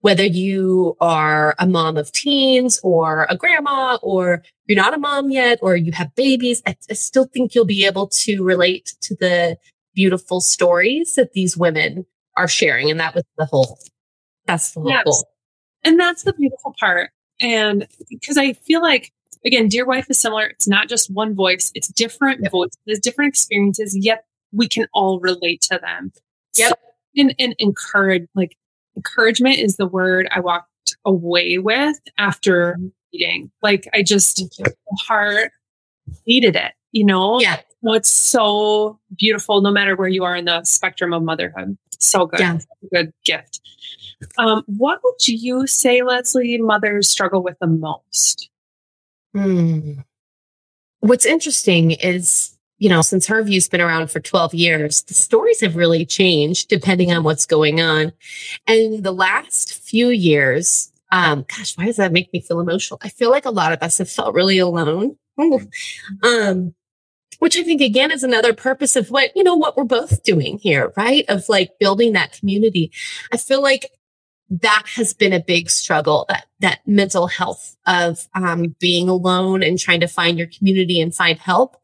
whether 0.00 0.24
you 0.24 0.96
are 1.00 1.54
a 1.58 1.66
mom 1.66 1.96
of 1.96 2.12
teens 2.12 2.78
or 2.82 3.26
a 3.28 3.36
grandma 3.36 3.98
or 4.02 4.42
you're 4.66 4.76
not 4.76 4.94
a 4.94 4.98
mom 4.98 5.30
yet 5.30 5.58
or 5.62 5.76
you 5.76 5.92
have 5.92 6.14
babies, 6.14 6.62
I, 6.66 6.76
I 6.90 6.94
still 6.94 7.24
think 7.24 7.54
you'll 7.54 7.64
be 7.64 7.86
able 7.86 8.08
to 8.08 8.44
relate 8.44 8.94
to 9.02 9.16
the 9.16 9.56
beautiful 9.94 10.40
stories 10.40 11.14
that 11.14 11.32
these 11.32 11.56
women 11.56 12.06
are 12.36 12.48
sharing. 12.48 12.90
And 12.90 13.00
that 13.00 13.14
was 13.14 13.24
the 13.38 13.46
whole, 13.46 13.78
that's 14.44 14.72
the 14.72 14.80
whole 14.80 14.90
yes. 14.90 15.04
goal. 15.04 15.24
And 15.82 15.98
that's 15.98 16.22
the 16.22 16.34
beautiful 16.34 16.74
part. 16.78 17.10
And 17.40 17.86
because 18.08 18.36
I 18.36 18.52
feel 18.52 18.82
like, 18.82 19.12
again, 19.44 19.68
Dear 19.68 19.86
Wife 19.86 20.06
is 20.10 20.18
similar. 20.18 20.46
It's 20.46 20.68
not 20.68 20.88
just 20.88 21.10
one 21.10 21.34
voice, 21.34 21.72
it's 21.74 21.88
different 21.88 22.40
yep. 22.42 22.52
voices, 22.52 23.00
different 23.00 23.30
experiences, 23.30 23.96
yet 23.96 24.24
we 24.52 24.68
can 24.68 24.86
all 24.92 25.18
relate 25.20 25.62
to 25.62 25.78
them. 25.82 26.12
Yep. 26.56 26.68
So, 26.68 26.74
and, 27.16 27.34
and 27.38 27.54
encourage, 27.58 28.28
like, 28.34 28.56
encouragement 28.96 29.58
is 29.58 29.76
the 29.76 29.86
word 29.86 30.28
I 30.32 30.40
walked 30.40 30.96
away 31.04 31.58
with 31.58 31.96
after 32.18 32.78
meeting. 33.12 33.50
Like 33.62 33.88
I 33.92 34.02
just 34.02 34.42
heart 35.00 35.52
needed 36.26 36.56
it, 36.56 36.72
you 36.92 37.04
know? 37.04 37.40
Yeah. 37.40 37.60
So 37.84 37.92
it's 37.92 38.10
so 38.10 38.98
beautiful 39.16 39.60
no 39.60 39.70
matter 39.70 39.94
where 39.94 40.08
you 40.08 40.24
are 40.24 40.34
in 40.34 40.46
the 40.46 40.64
spectrum 40.64 41.12
of 41.12 41.22
motherhood. 41.22 41.76
So 41.98 42.26
good. 42.26 42.40
Yeah. 42.40 42.58
Good 42.92 43.12
gift. 43.24 43.60
Um, 44.38 44.64
what 44.66 45.00
would 45.04 45.28
you 45.28 45.66
say, 45.66 46.02
Leslie, 46.02 46.58
mothers 46.58 47.08
struggle 47.08 47.42
with 47.42 47.56
the 47.60 47.66
most? 47.66 48.50
Hmm. 49.34 50.00
What's 51.00 51.26
interesting 51.26 51.92
is 51.92 52.55
you 52.78 52.88
know, 52.88 53.00
since 53.00 53.26
her 53.26 53.42
view's 53.42 53.68
been 53.68 53.80
around 53.80 54.10
for 54.10 54.20
12 54.20 54.54
years, 54.54 55.02
the 55.02 55.14
stories 55.14 55.60
have 55.60 55.76
really 55.76 56.04
changed 56.04 56.68
depending 56.68 57.12
on 57.12 57.22
what's 57.22 57.46
going 57.46 57.80
on. 57.80 58.12
And 58.66 59.02
the 59.02 59.12
last 59.12 59.74
few 59.74 60.08
years, 60.08 60.92
um, 61.10 61.46
gosh, 61.48 61.76
why 61.76 61.86
does 61.86 61.96
that 61.96 62.12
make 62.12 62.32
me 62.32 62.40
feel 62.40 62.60
emotional? 62.60 62.98
I 63.02 63.08
feel 63.08 63.30
like 63.30 63.46
a 63.46 63.50
lot 63.50 63.72
of 63.72 63.82
us 63.82 63.98
have 63.98 64.10
felt 64.10 64.34
really 64.34 64.58
alone. 64.58 65.16
um, 66.22 66.74
which 67.38 67.58
I 67.58 67.62
think 67.62 67.80
again 67.80 68.10
is 68.10 68.22
another 68.22 68.54
purpose 68.54 68.96
of 68.96 69.10
what, 69.10 69.30
you 69.36 69.44
know, 69.44 69.54
what 69.54 69.76
we're 69.76 69.84
both 69.84 70.22
doing 70.22 70.58
here, 70.58 70.92
right? 70.96 71.24
Of 71.28 71.48
like 71.48 71.78
building 71.78 72.12
that 72.12 72.32
community. 72.32 72.90
I 73.32 73.36
feel 73.36 73.62
like 73.62 73.90
that 74.48 74.84
has 74.94 75.12
been 75.12 75.32
a 75.32 75.40
big 75.40 75.68
struggle 75.68 76.24
that 76.28 76.46
that 76.60 76.78
mental 76.86 77.26
health 77.26 77.76
of 77.86 78.28
um, 78.34 78.76
being 78.78 79.08
alone 79.08 79.62
and 79.62 79.78
trying 79.78 80.00
to 80.00 80.06
find 80.06 80.38
your 80.38 80.46
community 80.46 81.00
and 81.00 81.14
find 81.14 81.38
help 81.38 81.76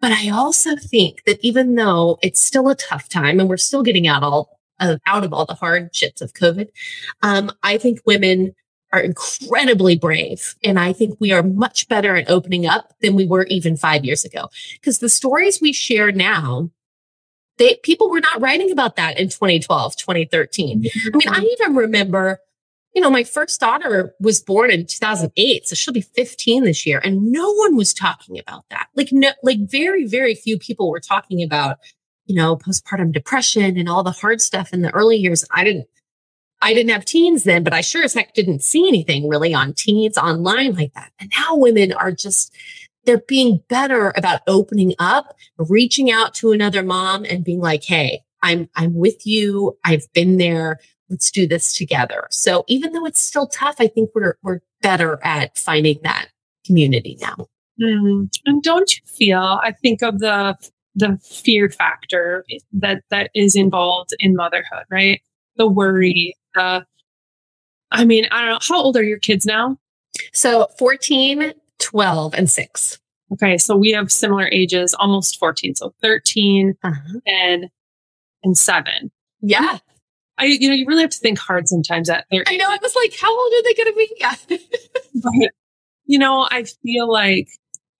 but 0.00 0.12
I 0.12 0.28
also 0.28 0.76
think 0.76 1.24
that 1.24 1.38
even 1.42 1.74
though 1.74 2.18
it's 2.22 2.40
still 2.40 2.68
a 2.68 2.74
tough 2.74 3.08
time 3.08 3.40
and 3.40 3.48
we're 3.48 3.56
still 3.56 3.82
getting 3.82 4.06
out 4.06 4.22
all 4.22 4.58
uh, 4.80 4.96
out 5.06 5.24
of 5.24 5.32
all 5.32 5.44
the 5.44 5.54
hardships 5.54 6.20
of 6.20 6.34
COVID, 6.34 6.68
um, 7.22 7.50
I 7.62 7.78
think 7.78 8.00
women 8.06 8.54
are 8.92 9.00
incredibly 9.00 9.96
brave. 9.96 10.54
And 10.64 10.78
I 10.78 10.92
think 10.92 11.16
we 11.20 11.32
are 11.32 11.42
much 11.42 11.88
better 11.88 12.16
at 12.16 12.30
opening 12.30 12.66
up 12.66 12.94
than 13.02 13.14
we 13.14 13.26
were 13.26 13.44
even 13.46 13.76
five 13.76 14.04
years 14.04 14.24
ago. 14.24 14.48
Because 14.74 14.98
the 14.98 15.08
stories 15.08 15.60
we 15.60 15.72
share 15.72 16.12
now, 16.12 16.70
they 17.58 17.76
people 17.82 18.08
were 18.08 18.20
not 18.20 18.40
writing 18.40 18.70
about 18.70 18.96
that 18.96 19.18
in 19.18 19.28
2012, 19.28 19.96
2013. 19.96 20.86
I 21.12 21.16
mean, 21.16 21.28
I 21.28 21.40
even 21.40 21.74
remember 21.74 22.40
you 22.98 23.02
know, 23.02 23.10
my 23.10 23.22
first 23.22 23.60
daughter 23.60 24.12
was 24.18 24.40
born 24.40 24.72
in 24.72 24.84
2008, 24.84 25.68
so 25.68 25.76
she'll 25.76 25.94
be 25.94 26.00
15 26.00 26.64
this 26.64 26.84
year, 26.84 27.00
and 27.04 27.30
no 27.30 27.52
one 27.52 27.76
was 27.76 27.94
talking 27.94 28.40
about 28.40 28.64
that. 28.70 28.88
Like, 28.96 29.12
no, 29.12 29.30
like 29.44 29.60
very, 29.60 30.04
very 30.04 30.34
few 30.34 30.58
people 30.58 30.90
were 30.90 30.98
talking 30.98 31.40
about, 31.40 31.76
you 32.26 32.34
know, 32.34 32.56
postpartum 32.56 33.12
depression 33.12 33.78
and 33.78 33.88
all 33.88 34.02
the 34.02 34.10
hard 34.10 34.40
stuff 34.40 34.72
in 34.72 34.82
the 34.82 34.90
early 34.90 35.16
years. 35.16 35.44
I 35.52 35.62
didn't, 35.62 35.86
I 36.60 36.74
didn't 36.74 36.90
have 36.90 37.04
teens 37.04 37.44
then, 37.44 37.62
but 37.62 37.72
I 37.72 37.82
sure 37.82 38.02
as 38.02 38.14
heck 38.14 38.34
didn't 38.34 38.64
see 38.64 38.88
anything 38.88 39.28
really 39.28 39.54
on 39.54 39.74
teens 39.74 40.18
online 40.18 40.74
like 40.74 40.92
that. 40.94 41.12
And 41.20 41.30
now 41.38 41.54
women 41.54 41.92
are 41.92 42.10
just, 42.10 42.52
they're 43.04 43.22
being 43.28 43.60
better 43.68 44.12
about 44.16 44.40
opening 44.48 44.94
up, 44.98 45.36
reaching 45.56 46.10
out 46.10 46.34
to 46.34 46.50
another 46.50 46.82
mom 46.82 47.24
and 47.24 47.44
being 47.44 47.60
like, 47.60 47.84
Hey, 47.84 48.22
I'm, 48.42 48.68
I'm 48.74 48.94
with 48.94 49.24
you. 49.24 49.78
I've 49.84 50.12
been 50.14 50.38
there 50.38 50.80
let's 51.10 51.30
do 51.30 51.46
this 51.46 51.72
together. 51.72 52.26
So 52.30 52.64
even 52.68 52.92
though 52.92 53.06
it's 53.06 53.20
still 53.22 53.46
tough, 53.46 53.76
I 53.78 53.86
think 53.88 54.10
we're 54.14 54.36
we're 54.42 54.60
better 54.82 55.18
at 55.24 55.56
finding 55.58 55.98
that 56.02 56.28
community 56.66 57.16
now. 57.20 57.46
Mm. 57.80 58.28
And 58.46 58.62
don't 58.62 58.94
you 58.94 59.02
feel? 59.06 59.60
I 59.62 59.72
think 59.72 60.02
of 60.02 60.18
the 60.18 60.56
the 60.94 61.18
fear 61.18 61.68
factor 61.70 62.44
that 62.72 63.02
that 63.10 63.30
is 63.34 63.54
involved 63.54 64.14
in 64.18 64.34
motherhood, 64.34 64.84
right? 64.90 65.20
The 65.56 65.66
worry, 65.68 66.34
the 66.54 66.84
I 67.90 68.04
mean, 68.04 68.26
I 68.30 68.40
don't 68.42 68.50
know. 68.50 68.58
How 68.60 68.82
old 68.82 68.96
are 68.96 69.02
your 69.04 69.18
kids 69.18 69.46
now? 69.46 69.78
So 70.32 70.66
14, 70.78 71.52
12, 71.78 72.34
and 72.34 72.50
6. 72.50 72.98
Okay, 73.32 73.56
so 73.58 73.76
we 73.76 73.90
have 73.92 74.10
similar 74.10 74.48
ages, 74.48 74.94
almost 74.94 75.38
14. 75.38 75.74
So 75.76 75.94
13 76.02 76.74
Uh-huh. 76.82 77.20
and 77.26 77.68
and 78.42 78.56
7. 78.58 79.10
Yeah. 79.40 79.78
I 80.38 80.46
you 80.46 80.68
know, 80.68 80.74
you 80.74 80.86
really 80.86 81.02
have 81.02 81.10
to 81.10 81.18
think 81.18 81.38
hard 81.38 81.68
sometimes 81.68 82.08
at 82.08 82.26
their 82.30 82.44
I 82.46 82.56
know. 82.56 82.68
I 82.68 82.78
was 82.80 82.94
like, 82.94 83.14
how 83.20 83.36
old 83.36 83.52
are 83.52 83.62
they 83.62 83.74
going 83.74 83.92
to 83.92 83.96
be? 83.96 84.14
Yeah. 84.18 84.34
but 85.14 85.50
you 86.06 86.18
know, 86.18 86.48
I 86.50 86.64
feel 86.64 87.10
like 87.10 87.48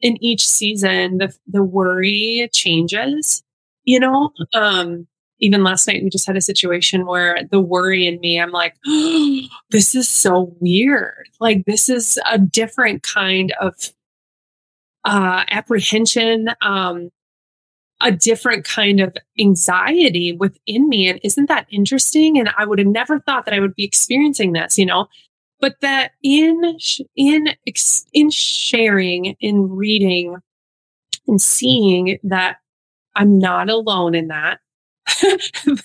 in 0.00 0.22
each 0.22 0.46
season 0.46 1.18
the 1.18 1.34
the 1.46 1.62
worry 1.62 2.48
changes, 2.52 3.42
you 3.84 4.00
know? 4.00 4.30
Um 4.54 5.06
even 5.40 5.62
last 5.62 5.86
night 5.86 6.02
we 6.02 6.10
just 6.10 6.26
had 6.26 6.36
a 6.36 6.40
situation 6.40 7.06
where 7.06 7.38
the 7.50 7.60
worry 7.60 8.06
in 8.06 8.18
me 8.20 8.40
i'm 8.40 8.50
like 8.50 8.74
oh, 8.86 9.40
this 9.70 9.94
is 9.94 10.08
so 10.08 10.54
weird 10.60 11.28
like 11.40 11.64
this 11.64 11.88
is 11.88 12.18
a 12.30 12.38
different 12.38 13.02
kind 13.02 13.54
of 13.60 13.92
uh 15.04 15.44
apprehension 15.50 16.48
um 16.60 17.10
a 18.00 18.12
different 18.12 18.64
kind 18.64 19.00
of 19.00 19.16
anxiety 19.40 20.32
within 20.32 20.88
me 20.88 21.08
and 21.08 21.20
isn't 21.22 21.48
that 21.48 21.66
interesting 21.70 22.38
and 22.38 22.50
i 22.56 22.64
would 22.64 22.78
have 22.78 22.88
never 22.88 23.20
thought 23.20 23.44
that 23.44 23.54
i 23.54 23.60
would 23.60 23.74
be 23.74 23.84
experiencing 23.84 24.52
this 24.52 24.78
you 24.78 24.86
know 24.86 25.06
but 25.60 25.76
that 25.80 26.12
in 26.22 26.78
in 27.16 27.48
in 28.12 28.30
sharing 28.30 29.36
in 29.40 29.68
reading 29.68 30.36
and 31.26 31.42
seeing 31.42 32.18
that 32.22 32.58
i'm 33.16 33.38
not 33.38 33.68
alone 33.68 34.14
in 34.14 34.28
that 34.28 34.60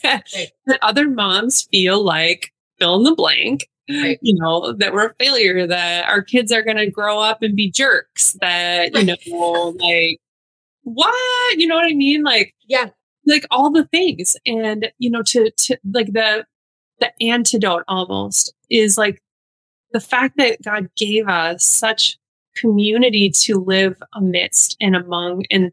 that, 0.04 0.24
right. 0.36 0.52
that, 0.66 0.80
other 0.82 1.10
moms 1.10 1.64
feel 1.64 2.04
like 2.04 2.52
fill 2.78 2.98
in 2.98 3.04
the 3.04 3.16
blank, 3.16 3.68
right. 3.90 4.20
you 4.22 4.36
know, 4.36 4.74
that 4.74 4.94
we're 4.94 5.08
a 5.08 5.14
failure, 5.16 5.66
that 5.68 6.08
our 6.08 6.22
kids 6.22 6.52
are 6.52 6.62
going 6.62 6.78
to 6.78 6.90
grow 6.90 7.20
up 7.20 7.42
and 7.42 7.56
be 7.56 7.72
jerks, 7.72 8.36
that, 8.42 8.94
you 8.94 9.06
know, 9.06 9.76
like, 9.80 10.20
what? 10.84 11.58
You 11.58 11.68
know 11.68 11.76
what 11.76 11.86
I 11.86 11.94
mean? 11.94 12.24
Like, 12.24 12.54
yeah, 12.68 12.90
like 13.26 13.46
all 13.52 13.72
the 13.72 13.86
things. 13.86 14.38
And, 14.46 14.92
you 15.00 15.10
know, 15.10 15.24
to, 15.24 15.52
to 15.52 15.78
like 15.92 16.14
the, 16.14 16.46
the 17.00 17.12
antidote 17.22 17.84
almost 17.88 18.54
is 18.70 18.98
like 18.98 19.22
the 19.92 20.00
fact 20.00 20.38
that 20.38 20.62
God 20.62 20.90
gave 20.96 21.28
us 21.28 21.64
such 21.64 22.18
community 22.56 23.30
to 23.30 23.60
live 23.60 24.02
amidst 24.14 24.78
and 24.80 24.96
among 24.96 25.46
and 25.50 25.72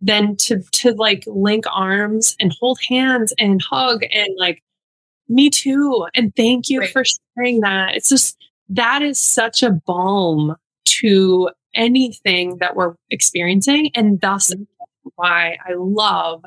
then 0.00 0.36
to 0.36 0.62
to 0.72 0.92
like 0.92 1.24
link 1.26 1.64
arms 1.72 2.36
and 2.38 2.54
hold 2.60 2.78
hands 2.88 3.32
and 3.38 3.62
hug 3.62 4.02
and 4.12 4.28
like 4.38 4.62
me 5.28 5.50
too 5.50 6.06
and 6.14 6.34
thank 6.36 6.68
you 6.68 6.80
right. 6.80 6.90
for 6.90 7.02
sharing 7.04 7.60
that 7.60 7.94
it's 7.94 8.10
just 8.10 8.36
that 8.68 9.02
is 9.02 9.18
such 9.18 9.62
a 9.62 9.70
balm 9.70 10.54
to 10.84 11.48
anything 11.74 12.58
that 12.58 12.76
we're 12.76 12.94
experiencing 13.10 13.90
and 13.94 14.20
thus 14.20 14.52
mm-hmm. 14.52 14.62
why 15.16 15.56
i 15.66 15.72
love 15.76 16.44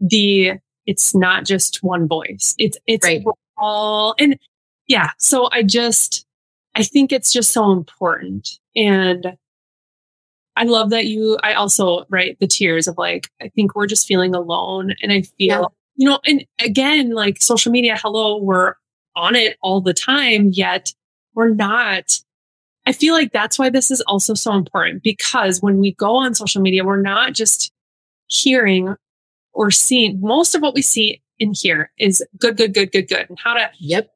the 0.00 0.52
it's 0.86 1.14
not 1.14 1.44
just 1.44 1.82
one 1.82 2.06
voice 2.06 2.54
it's 2.58 2.78
it's 2.86 3.04
right. 3.04 3.24
all 3.58 4.14
and 4.18 4.38
yeah 4.86 5.10
so 5.18 5.48
i 5.52 5.62
just 5.62 6.26
i 6.74 6.82
think 6.82 7.12
it's 7.12 7.32
just 7.32 7.52
so 7.52 7.72
important 7.72 8.58
and 8.74 9.36
I 10.56 10.64
love 10.64 10.90
that 10.90 11.04
you, 11.04 11.38
I 11.42 11.52
also 11.52 12.06
write 12.08 12.38
the 12.40 12.46
tears 12.46 12.88
of 12.88 12.96
like, 12.96 13.28
I 13.40 13.48
think 13.48 13.74
we're 13.74 13.86
just 13.86 14.06
feeling 14.06 14.34
alone. 14.34 14.94
And 15.02 15.12
I 15.12 15.20
feel, 15.22 15.36
yeah. 15.38 15.64
you 15.96 16.08
know, 16.08 16.18
and 16.24 16.44
again, 16.58 17.10
like 17.10 17.42
social 17.42 17.70
media, 17.70 17.96
hello, 18.00 18.38
we're 18.38 18.74
on 19.14 19.36
it 19.36 19.58
all 19.60 19.82
the 19.82 19.94
time, 19.94 20.50
yet 20.52 20.92
we're 21.34 21.50
not. 21.50 22.18
I 22.86 22.92
feel 22.92 23.14
like 23.14 23.32
that's 23.32 23.58
why 23.58 23.68
this 23.68 23.90
is 23.90 24.00
also 24.02 24.34
so 24.34 24.52
important 24.54 25.02
because 25.02 25.60
when 25.60 25.78
we 25.78 25.92
go 25.94 26.16
on 26.16 26.34
social 26.34 26.62
media, 26.62 26.84
we're 26.84 27.02
not 27.02 27.32
just 27.32 27.72
hearing 28.28 28.94
or 29.52 29.70
seeing 29.70 30.20
most 30.20 30.54
of 30.54 30.62
what 30.62 30.74
we 30.74 30.82
see 30.82 31.20
in 31.38 31.52
here 31.54 31.90
is 31.98 32.24
good, 32.38 32.56
good, 32.56 32.72
good, 32.72 32.92
good, 32.92 33.08
good. 33.08 33.28
And 33.28 33.38
how 33.38 33.54
to, 33.54 33.70
yep, 33.78 34.12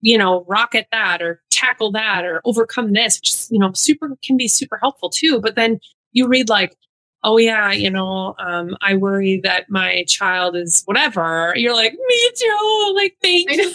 you 0.00 0.18
know, 0.18 0.44
rocket 0.48 0.88
that 0.90 1.22
or 1.22 1.40
tackle 1.50 1.92
that 1.92 2.24
or 2.24 2.40
overcome 2.44 2.92
this, 2.92 3.18
which 3.20 3.30
is, 3.30 3.48
you 3.50 3.58
know, 3.58 3.72
super 3.72 4.16
can 4.24 4.36
be 4.36 4.48
super 4.48 4.78
helpful 4.78 5.10
too. 5.10 5.40
But 5.40 5.54
then 5.54 5.80
you 6.12 6.26
read 6.26 6.48
like, 6.48 6.76
oh 7.22 7.36
yeah, 7.36 7.70
you 7.70 7.90
know, 7.90 8.34
um, 8.38 8.76
I 8.80 8.94
worry 8.94 9.40
that 9.44 9.70
my 9.70 10.04
child 10.08 10.56
is 10.56 10.82
whatever. 10.86 11.52
You're 11.54 11.74
like, 11.74 11.92
me 11.92 12.30
too. 12.34 12.92
Like, 12.96 13.16
thank 13.22 13.50
you. 13.52 13.72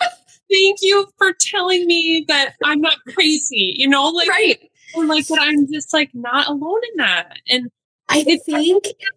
thank 0.50 0.78
you 0.82 1.08
for 1.18 1.32
telling 1.32 1.86
me 1.86 2.24
that 2.28 2.54
I'm 2.64 2.80
not 2.80 2.98
crazy, 3.08 3.74
you 3.76 3.88
know, 3.88 4.08
like, 4.08 4.28
right. 4.28 4.70
or 4.94 5.04
like 5.04 5.26
that 5.28 5.40
I'm 5.40 5.70
just 5.72 5.92
like 5.92 6.10
not 6.14 6.48
alone 6.48 6.80
in 6.92 6.96
that. 6.98 7.38
And 7.48 7.70
I 8.08 8.22
think 8.22 8.42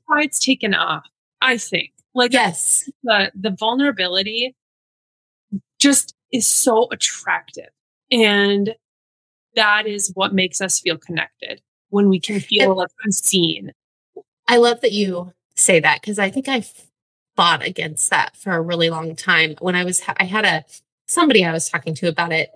why 0.05 0.21
it's 0.23 0.39
taken 0.39 0.73
off. 0.73 1.05
I 1.41 1.57
think 1.57 1.91
like, 2.13 2.33
yes, 2.33 2.89
the, 3.03 3.31
the 3.35 3.51
vulnerability 3.51 4.55
just 5.79 6.15
is 6.31 6.47
so 6.47 6.87
attractive. 6.91 7.69
And 8.11 8.75
that 9.55 9.87
is 9.87 10.11
what 10.13 10.33
makes 10.33 10.61
us 10.61 10.79
feel 10.79 10.97
connected 10.97 11.61
when 11.89 12.09
we 12.09 12.19
can 12.19 12.39
feel 12.39 12.75
like 12.75 12.89
unseen. 13.03 13.71
I 14.47 14.57
love 14.57 14.81
that 14.81 14.91
you 14.91 15.33
say 15.55 15.79
that 15.79 16.01
because 16.01 16.19
I 16.19 16.29
think 16.29 16.47
I 16.47 16.65
fought 17.35 17.65
against 17.65 18.09
that 18.09 18.35
for 18.35 18.53
a 18.53 18.61
really 18.61 18.89
long 18.89 19.15
time. 19.15 19.55
When 19.59 19.75
I 19.75 19.83
was, 19.83 20.01
I 20.17 20.25
had 20.25 20.45
a 20.45 20.65
somebody 21.11 21.45
I 21.45 21.51
was 21.51 21.69
talking 21.69 21.95
to 21.95 22.07
about 22.07 22.31
it. 22.31 22.49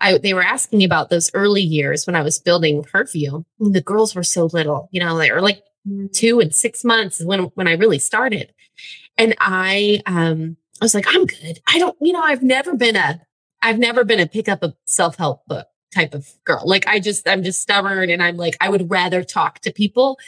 I, 0.00 0.18
they 0.18 0.34
were 0.34 0.42
asking 0.42 0.80
me 0.80 0.84
about 0.84 1.08
those 1.08 1.30
early 1.34 1.62
years 1.62 2.06
when 2.06 2.16
I 2.16 2.22
was 2.22 2.38
building 2.38 2.84
Her 2.92 3.04
View. 3.04 3.44
The 3.58 3.80
girls 3.80 4.14
were 4.14 4.24
so 4.24 4.46
little, 4.46 4.88
you 4.92 5.00
know, 5.00 5.16
they 5.16 5.30
were 5.30 5.40
like 5.40 5.62
two 6.12 6.40
and 6.40 6.54
six 6.54 6.84
months 6.84 7.22
when 7.24 7.44
when 7.54 7.68
I 7.68 7.72
really 7.72 7.98
started, 7.98 8.52
and 9.16 9.34
I 9.40 10.02
um 10.06 10.56
I 10.80 10.84
was 10.84 10.94
like, 10.94 11.06
I'm 11.08 11.26
good. 11.26 11.60
I 11.66 11.78
don't, 11.78 11.96
you 12.00 12.12
know, 12.12 12.22
I've 12.22 12.42
never 12.42 12.74
been 12.74 12.96
a 12.96 13.20
I've 13.62 13.78
never 13.78 14.04
been 14.04 14.20
a 14.20 14.26
pick 14.26 14.48
up 14.48 14.62
a 14.62 14.74
self 14.84 15.16
help 15.16 15.46
book 15.46 15.66
type 15.94 16.12
of 16.12 16.28
girl. 16.44 16.62
Like 16.66 16.86
I 16.86 17.00
just, 17.00 17.26
I'm 17.26 17.42
just 17.42 17.62
stubborn 17.62 18.10
and 18.10 18.22
I'm 18.22 18.36
like, 18.36 18.56
I 18.60 18.68
would 18.68 18.90
rather 18.90 19.24
talk 19.24 19.60
to 19.60 19.72
people 19.72 20.18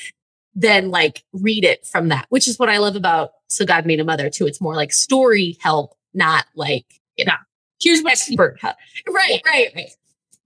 than 0.54 0.90
like 0.90 1.22
read 1.32 1.64
it 1.64 1.84
from 1.84 2.08
that, 2.08 2.26
which 2.30 2.48
is 2.48 2.58
what 2.58 2.70
I 2.70 2.78
love 2.78 2.96
about 2.96 3.32
So 3.48 3.66
God 3.66 3.84
Made 3.84 4.00
a 4.00 4.04
Mother 4.04 4.30
too. 4.30 4.46
It's 4.46 4.60
more 4.60 4.74
like 4.74 4.92
story 4.92 5.58
help, 5.60 5.94
not 6.14 6.46
like, 6.54 6.86
you 7.16 7.26
know, 7.26 7.34
here's 7.80 8.02
what 8.02 8.12
expert. 8.12 8.58
Right, 8.62 9.42
right, 9.46 9.72
right. 9.74 9.90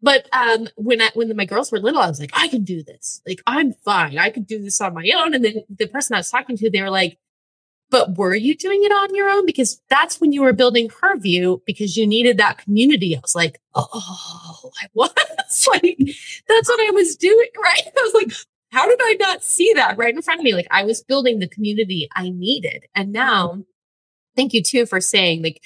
But 0.02 0.28
um, 0.32 0.68
when 0.76 1.02
I, 1.02 1.10
when 1.14 1.34
my 1.36 1.44
girls 1.44 1.70
were 1.70 1.78
little, 1.78 2.00
I 2.00 2.08
was 2.08 2.20
like, 2.20 2.32
I 2.32 2.48
can 2.48 2.64
do 2.64 2.82
this. 2.82 3.20
Like, 3.26 3.42
I'm 3.46 3.74
fine. 3.74 4.18
I 4.18 4.30
could 4.30 4.46
do 4.46 4.62
this 4.62 4.80
on 4.80 4.94
my 4.94 5.10
own. 5.16 5.34
And 5.34 5.44
then 5.44 5.62
the 5.68 5.88
person 5.88 6.14
I 6.14 6.20
was 6.20 6.30
talking 6.30 6.56
to, 6.56 6.70
they 6.70 6.80
were 6.80 6.90
like, 6.90 7.18
but 7.90 8.16
were 8.16 8.34
you 8.34 8.56
doing 8.56 8.84
it 8.84 8.92
on 8.92 9.14
your 9.14 9.28
own? 9.28 9.44
Because 9.44 9.82
that's 9.90 10.20
when 10.20 10.32
you 10.32 10.42
were 10.42 10.52
building 10.52 10.90
her 11.00 11.18
view 11.18 11.62
because 11.66 11.96
you 11.96 12.06
needed 12.06 12.38
that 12.38 12.58
community. 12.58 13.16
I 13.16 13.20
was 13.20 13.34
like, 13.34 13.60
oh, 13.74 14.70
I 14.80 14.86
was 14.94 15.10
like, 15.68 15.98
that's 16.48 16.68
what 16.68 16.88
I 16.88 16.92
was 16.92 17.16
doing. 17.16 17.48
Right. 17.62 17.82
I 17.98 18.02
was 18.02 18.14
like, 18.14 18.32
how 18.70 18.86
did 18.86 19.00
I 19.02 19.16
not 19.18 19.42
see 19.42 19.72
that 19.74 19.98
right 19.98 20.14
in 20.14 20.22
front 20.22 20.40
of 20.40 20.44
me? 20.44 20.54
Like 20.54 20.68
I 20.70 20.84
was 20.84 21.02
building 21.02 21.40
the 21.40 21.48
community 21.48 22.08
I 22.14 22.30
needed. 22.30 22.86
And 22.94 23.12
now 23.12 23.64
thank 24.36 24.54
you 24.54 24.62
too 24.62 24.86
for 24.86 25.00
saying 25.00 25.42
like 25.42 25.60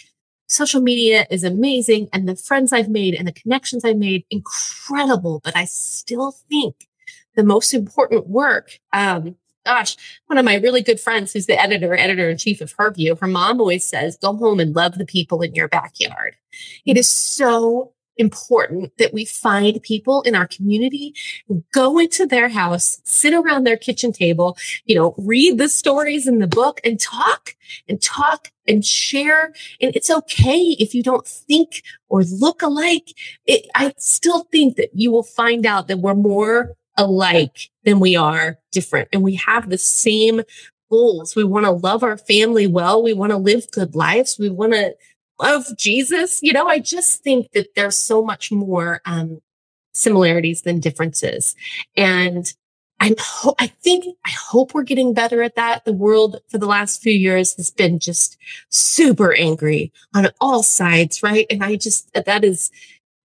social 0.47 0.81
media 0.81 1.27
is 1.31 1.45
amazing 1.45 2.09
and 2.13 2.29
the 2.29 2.37
friends 2.37 2.73
I've 2.73 2.89
made 2.89 3.15
and 3.15 3.27
the 3.27 3.33
connections 3.33 3.85
I've 3.85 3.97
made 3.97 4.25
incredible. 4.31 5.41
But 5.43 5.57
I 5.57 5.65
still 5.65 6.33
think 6.51 6.89
the 7.35 7.45
most 7.45 7.75
important 7.75 8.29
work, 8.29 8.79
um, 8.93 9.37
gosh, 9.65 9.97
one 10.27 10.39
of 10.39 10.45
my 10.45 10.57
really 10.57 10.83
good 10.83 11.01
friends 11.01 11.33
who's 11.33 11.47
the 11.47 11.61
editor, 11.61 11.95
editor 11.95 12.29
in 12.29 12.37
chief 12.37 12.61
of 12.61 12.75
Her 12.79 12.91
View, 12.91 13.17
her 13.17 13.27
mom 13.27 13.61
always 13.61 13.85
says, 13.85 14.17
go 14.17 14.37
home 14.37 14.61
and 14.61 14.77
love 14.77 14.99
the 14.99 15.07
people 15.07 15.43
in 15.43 15.55
your 15.55 15.69
backyard. 15.69 16.37
It 16.85 16.97
is 16.97 17.09
so 17.09 17.93
important 18.17 18.97
that 18.99 19.13
we 19.13 19.25
find 19.25 19.83
people 19.83 20.23
in 20.23 20.35
our 20.35 20.47
community, 20.47 21.15
go 21.73 21.99
into 21.99 22.27
their 22.27 22.49
house, 22.49 23.01
sit 23.05 23.35
around 23.35 23.65
their 23.65 23.77
kitchen 23.77 24.13
table, 24.13 24.57
you 24.85 24.95
know, 24.95 25.15
read 25.19 25.59
the 25.59 25.69
stories 25.69 26.27
in 26.27 26.39
the 26.39 26.47
book 26.47 26.81
and 26.85 27.01
talk 27.01 27.57
and 27.89 28.01
talk 28.01 28.51
and 28.67 28.85
share. 28.85 29.53
And 29.81 29.95
it's 29.95 30.11
okay 30.11 30.77
if 30.79 30.95
you 30.95 31.03
don't 31.03 31.27
think 31.27 31.83
or 32.09 32.23
look 32.23 32.63
alike. 32.63 33.15
It, 33.47 33.67
I 33.75 33.95
still 33.99 34.45
think 34.51 34.77
that 34.77 34.91
you 34.95 35.11
will 35.11 35.23
find 35.23 35.67
out 35.67 35.89
that 35.89 35.99
we're 35.99 36.15
more 36.15 36.77
alike 36.97 37.71
than 37.85 38.01
we 38.01 38.17
are 38.17 38.59
different. 38.71 39.09
And 39.13 39.23
we 39.23 39.35
have 39.37 39.69
the 39.69 39.79
same 39.79 40.43
goals. 40.91 41.35
We 41.35 41.45
want 41.45 41.67
to 41.67 41.73
love 41.73 42.03
our 42.03 42.17
family 42.17 42.67
well. 42.67 43.03
We 43.03 43.15
want 43.15 43.31
to 43.31 43.37
live 43.37 43.71
good 43.73 43.95
lives. 43.95 44.39
We 44.39 44.51
want 44.51 44.73
to 44.75 44.95
love 45.41 45.65
Jesus. 45.77 46.41
You 46.43 46.53
know, 46.53 46.67
I 46.67 46.79
just 46.79 47.23
think 47.23 47.53
that 47.53 47.75
there's 47.75 47.97
so 47.97 48.25
much 48.25 48.53
more 48.53 49.01
um, 49.05 49.41
similarities 49.93 50.63
than 50.63 50.81
differences. 50.81 51.55
And 51.97 52.53
I'm 53.01 53.15
ho- 53.19 53.55
I 53.59 53.67
think 53.67 54.05
I 54.25 54.31
hope 54.31 54.73
we're 54.73 54.83
getting 54.83 55.15
better 55.15 55.43
at 55.43 55.57
that. 55.57 55.85
The 55.85 55.93
world 55.93 56.41
for 56.49 56.59
the 56.59 56.67
last 56.67 57.03
few 57.03 57.13
years 57.13 57.55
has 57.57 57.71
been 57.71 57.99
just 57.99 58.37
super 58.71 59.35
angry 59.35 59.93
on 60.15 60.29
all 60.41 60.63
sides, 60.63 61.23
right? 61.23 61.47
And 61.51 61.63
I 61.63 61.77
just 61.77 62.13
that 62.15 62.45
is 62.45 62.71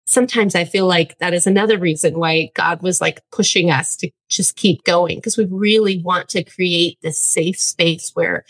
sometimes 0.05 0.55
I 0.55 0.65
feel 0.65 0.87
like 0.87 1.17
that 1.19 1.35
is 1.35 1.45
another 1.45 1.77
reason 1.77 2.17
why 2.17 2.49
God 2.55 2.81
was 2.81 2.99
like 2.99 3.21
pushing 3.31 3.69
us 3.69 3.95
to 3.97 4.09
just 4.27 4.55
keep 4.55 4.83
going 4.83 5.17
because 5.17 5.37
we 5.37 5.45
really 5.45 6.01
want 6.01 6.29
to 6.29 6.43
create 6.43 6.97
this 7.01 7.19
safe 7.19 7.59
space 7.59 8.11
where 8.15 8.43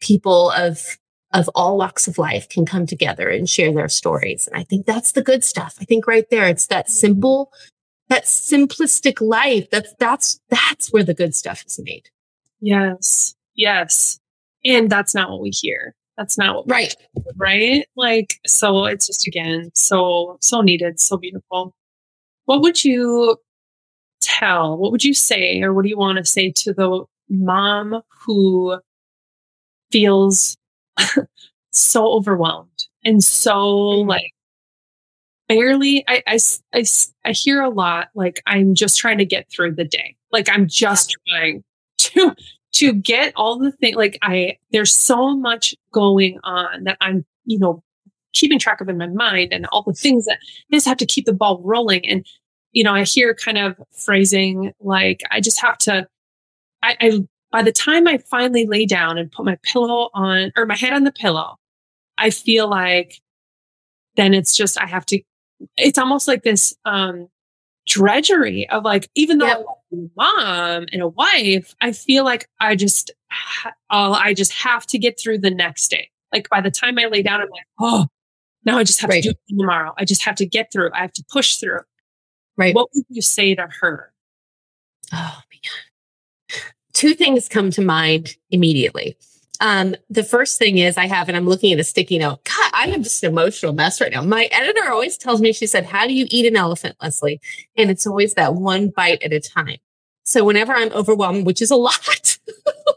people 0.00 0.50
of 0.50 0.98
of 1.34 1.50
all 1.54 1.76
walks 1.76 2.06
of 2.06 2.16
life 2.16 2.48
can 2.48 2.64
come 2.64 2.86
together 2.86 3.28
and 3.28 3.50
share 3.50 3.72
their 3.72 3.88
stories. 3.88 4.46
And 4.46 4.56
I 4.58 4.62
think 4.62 4.86
that's 4.86 5.12
the 5.12 5.22
good 5.22 5.44
stuff. 5.44 5.76
I 5.80 5.84
think 5.84 6.06
right 6.06 6.24
there, 6.30 6.46
it's 6.48 6.68
that 6.68 6.88
simple, 6.88 7.52
that 8.08 8.24
simplistic 8.24 9.20
life. 9.20 9.68
That's, 9.70 9.92
that's, 9.98 10.40
that's 10.48 10.92
where 10.92 11.02
the 11.02 11.12
good 11.12 11.34
stuff 11.34 11.64
is 11.66 11.80
made. 11.82 12.08
Yes. 12.60 13.34
Yes. 13.54 14.20
And 14.64 14.88
that's 14.88 15.14
not 15.14 15.28
what 15.28 15.40
we 15.40 15.50
hear. 15.50 15.94
That's 16.16 16.38
not 16.38 16.54
what 16.54 16.70
right. 16.70 16.94
right. 17.36 17.84
Like, 17.96 18.38
so 18.46 18.84
it's 18.84 19.08
just 19.08 19.26
again, 19.26 19.72
so, 19.74 20.38
so 20.40 20.60
needed, 20.60 21.00
so 21.00 21.16
beautiful. 21.16 21.74
What 22.44 22.62
would 22.62 22.84
you 22.84 23.38
tell? 24.20 24.78
What 24.78 24.92
would 24.92 25.02
you 25.02 25.14
say, 25.14 25.60
or 25.62 25.74
what 25.74 25.82
do 25.82 25.88
you 25.88 25.98
want 25.98 26.18
to 26.18 26.24
say 26.24 26.52
to 26.58 26.72
the 26.72 27.04
mom 27.28 28.02
who 28.24 28.78
feels 29.90 30.56
so 31.70 32.06
overwhelmed 32.12 32.86
and 33.04 33.22
so 33.22 33.52
mm-hmm. 33.52 34.08
like 34.08 34.32
barely 35.48 36.04
I, 36.08 36.22
I, 36.26 36.38
I, 36.74 36.84
I 37.24 37.32
hear 37.32 37.60
a 37.62 37.68
lot 37.68 38.08
like 38.14 38.42
i'm 38.46 38.74
just 38.74 38.98
trying 38.98 39.18
to 39.18 39.24
get 39.24 39.50
through 39.50 39.74
the 39.74 39.84
day. 39.84 40.16
Like 40.32 40.48
i'm 40.48 40.66
just 40.68 41.16
trying 41.28 41.64
to 41.98 42.34
to 42.72 42.92
get 42.92 43.32
all 43.36 43.58
the 43.58 43.72
things 43.72 43.96
like 43.96 44.18
i 44.22 44.56
there's 44.72 44.92
so 44.92 45.36
much 45.36 45.74
going 45.92 46.38
on 46.44 46.84
that 46.84 46.96
i'm 47.00 47.24
you 47.44 47.58
know 47.58 47.82
keeping 48.32 48.58
track 48.58 48.80
of 48.80 48.88
in 48.88 48.98
my 48.98 49.06
mind 49.06 49.52
and 49.52 49.66
all 49.66 49.82
the 49.82 49.92
things 49.92 50.24
that 50.24 50.38
I 50.42 50.74
just 50.74 50.86
have 50.86 50.96
to 50.96 51.06
keep 51.06 51.24
the 51.24 51.32
ball 51.32 51.60
rolling. 51.62 52.04
And 52.04 52.26
you 52.74 52.84
know 52.84 52.92
i 52.92 53.04
hear 53.04 53.34
kind 53.34 53.56
of 53.56 53.80
phrasing 53.92 54.72
like 54.80 55.22
i 55.30 55.40
just 55.40 55.60
have 55.62 55.78
to 55.78 56.06
I, 56.82 56.96
I 57.00 57.24
by 57.54 57.62
the 57.62 57.70
time 57.70 58.08
I 58.08 58.18
finally 58.18 58.66
lay 58.66 58.84
down 58.84 59.16
and 59.16 59.30
put 59.30 59.44
my 59.44 59.56
pillow 59.62 60.10
on 60.12 60.50
or 60.56 60.66
my 60.66 60.74
head 60.74 60.92
on 60.92 61.04
the 61.04 61.12
pillow, 61.12 61.54
I 62.18 62.30
feel 62.30 62.66
like 62.66 63.20
then 64.16 64.34
it's 64.34 64.56
just, 64.56 64.76
I 64.76 64.86
have 64.86 65.06
to, 65.06 65.22
it's 65.76 65.96
almost 65.96 66.26
like 66.26 66.42
this, 66.42 66.74
um, 66.84 67.28
drudgery 67.86 68.68
of 68.70 68.82
like, 68.82 69.08
even 69.14 69.38
though 69.38 69.46
yep. 69.46 69.64
I'm 69.92 69.98
a 69.98 70.08
mom 70.16 70.86
and 70.92 71.00
a 71.00 71.06
wife, 71.06 71.76
I 71.80 71.92
feel 71.92 72.24
like 72.24 72.48
I 72.60 72.74
just, 72.74 73.12
oh, 73.88 74.14
I 74.14 74.34
just 74.34 74.52
have 74.54 74.84
to 74.88 74.98
get 74.98 75.16
through 75.16 75.38
the 75.38 75.52
next 75.52 75.92
day. 75.92 76.10
Like 76.32 76.48
by 76.50 76.60
the 76.60 76.72
time 76.72 76.98
I 76.98 77.06
lay 77.06 77.22
down, 77.22 77.40
I'm 77.40 77.50
like, 77.50 77.68
oh, 77.78 78.08
now 78.64 78.78
I 78.78 78.82
just 78.82 79.00
have 79.00 79.10
right. 79.10 79.22
to 79.22 79.28
do 79.28 79.30
it 79.30 79.56
tomorrow. 79.56 79.94
I 79.96 80.04
just 80.04 80.24
have 80.24 80.34
to 80.36 80.46
get 80.46 80.72
through. 80.72 80.90
I 80.92 81.02
have 81.02 81.12
to 81.12 81.24
push 81.30 81.58
through. 81.58 81.82
Right. 82.56 82.74
What 82.74 82.88
would 82.96 83.04
you 83.10 83.22
say 83.22 83.54
to 83.54 83.68
her? 83.80 84.12
Oh 85.12 85.38
man 85.52 85.72
two 86.94 87.14
things 87.14 87.48
come 87.48 87.70
to 87.72 87.82
mind 87.82 88.36
immediately. 88.50 89.16
Um, 89.60 89.94
the 90.10 90.24
first 90.24 90.58
thing 90.58 90.78
is 90.78 90.96
I 90.96 91.06
have, 91.06 91.28
and 91.28 91.36
I'm 91.36 91.48
looking 91.48 91.72
at 91.72 91.78
a 91.78 91.84
sticky 91.84 92.18
note. 92.18 92.42
God, 92.44 92.70
I 92.72 92.88
am 92.88 93.02
just 93.02 93.22
an 93.22 93.30
emotional 93.30 93.72
mess 93.72 94.00
right 94.00 94.12
now. 94.12 94.22
My 94.22 94.48
editor 94.50 94.90
always 94.90 95.16
tells 95.16 95.40
me, 95.40 95.52
she 95.52 95.66
said, 95.66 95.84
How 95.84 96.06
do 96.06 96.14
you 96.14 96.26
eat 96.30 96.46
an 96.46 96.56
elephant, 96.56 96.96
Leslie? 97.00 97.40
And 97.76 97.90
it's 97.90 98.06
always 98.06 98.34
that 98.34 98.54
one 98.54 98.90
bite 98.90 99.22
at 99.22 99.32
a 99.32 99.40
time. 99.40 99.78
So 100.24 100.44
whenever 100.44 100.72
I'm 100.72 100.92
overwhelmed, 100.92 101.46
which 101.46 101.62
is 101.62 101.70
a 101.70 101.76
lot, 101.76 102.38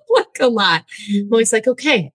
like 0.09 0.37
a 0.39 0.47
lot, 0.47 0.85
I'm 1.09 1.29
always 1.31 1.53
like, 1.53 1.67
okay, 1.67 2.11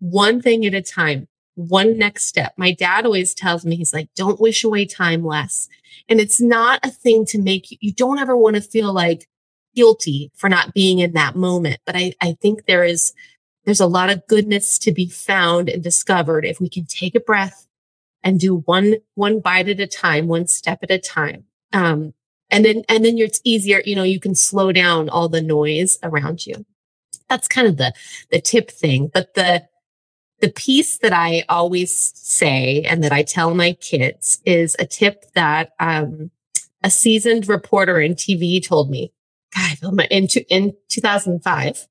one 0.00 0.40
thing 0.42 0.66
at 0.66 0.74
a 0.74 0.82
time, 0.82 1.28
one 1.54 1.96
next 1.96 2.26
step. 2.26 2.54
My 2.56 2.72
dad 2.72 3.06
always 3.06 3.34
tells 3.34 3.64
me, 3.64 3.76
he's 3.76 3.94
like, 3.94 4.08
don't 4.16 4.40
wish 4.40 4.64
away 4.64 4.86
time 4.86 5.24
Les. 5.24 5.68
And 6.08 6.20
it's 6.20 6.40
not 6.40 6.80
a 6.82 6.90
thing 6.90 7.24
to 7.26 7.40
make 7.40 7.70
you, 7.70 7.78
you 7.80 7.92
don't 7.92 8.18
ever 8.18 8.36
want 8.36 8.56
to 8.56 8.62
feel 8.62 8.92
like, 8.92 9.28
guilty 9.74 10.30
for 10.34 10.48
not 10.48 10.74
being 10.74 10.98
in 10.98 11.12
that 11.12 11.36
moment. 11.36 11.80
But 11.84 11.96
I, 11.96 12.14
I 12.20 12.32
think 12.40 12.66
there 12.66 12.84
is, 12.84 13.12
there's 13.64 13.80
a 13.80 13.86
lot 13.86 14.10
of 14.10 14.26
goodness 14.26 14.78
to 14.80 14.92
be 14.92 15.08
found 15.08 15.68
and 15.68 15.82
discovered 15.82 16.44
if 16.44 16.60
we 16.60 16.68
can 16.68 16.86
take 16.86 17.14
a 17.14 17.20
breath 17.20 17.66
and 18.22 18.40
do 18.40 18.56
one, 18.56 18.96
one 19.14 19.40
bite 19.40 19.68
at 19.68 19.80
a 19.80 19.86
time, 19.86 20.28
one 20.28 20.46
step 20.46 20.80
at 20.82 20.90
a 20.90 20.98
time. 20.98 21.44
Um, 21.72 22.14
and 22.50 22.64
then, 22.64 22.84
and 22.88 23.04
then 23.04 23.18
it's 23.18 23.40
easier, 23.44 23.82
you 23.84 23.96
know, 23.96 24.02
you 24.02 24.20
can 24.20 24.34
slow 24.34 24.72
down 24.72 25.08
all 25.08 25.28
the 25.28 25.42
noise 25.42 25.98
around 26.02 26.46
you. 26.46 26.64
That's 27.28 27.48
kind 27.48 27.66
of 27.66 27.76
the, 27.76 27.92
the 28.30 28.40
tip 28.40 28.70
thing. 28.70 29.10
But 29.12 29.34
the, 29.34 29.66
the 30.40 30.50
piece 30.50 30.98
that 30.98 31.12
I 31.12 31.44
always 31.48 31.90
say 32.14 32.82
and 32.82 33.02
that 33.02 33.12
I 33.12 33.22
tell 33.22 33.54
my 33.54 33.72
kids 33.72 34.40
is 34.44 34.76
a 34.78 34.86
tip 34.86 35.24
that, 35.34 35.72
um, 35.80 36.30
a 36.84 36.90
seasoned 36.90 37.48
reporter 37.48 37.98
in 37.98 38.14
TV 38.14 38.64
told 38.64 38.90
me. 38.90 39.10
God, 39.54 40.06
in, 40.10 40.28
two, 40.28 40.44
in 40.48 40.74
2005, 40.88 41.86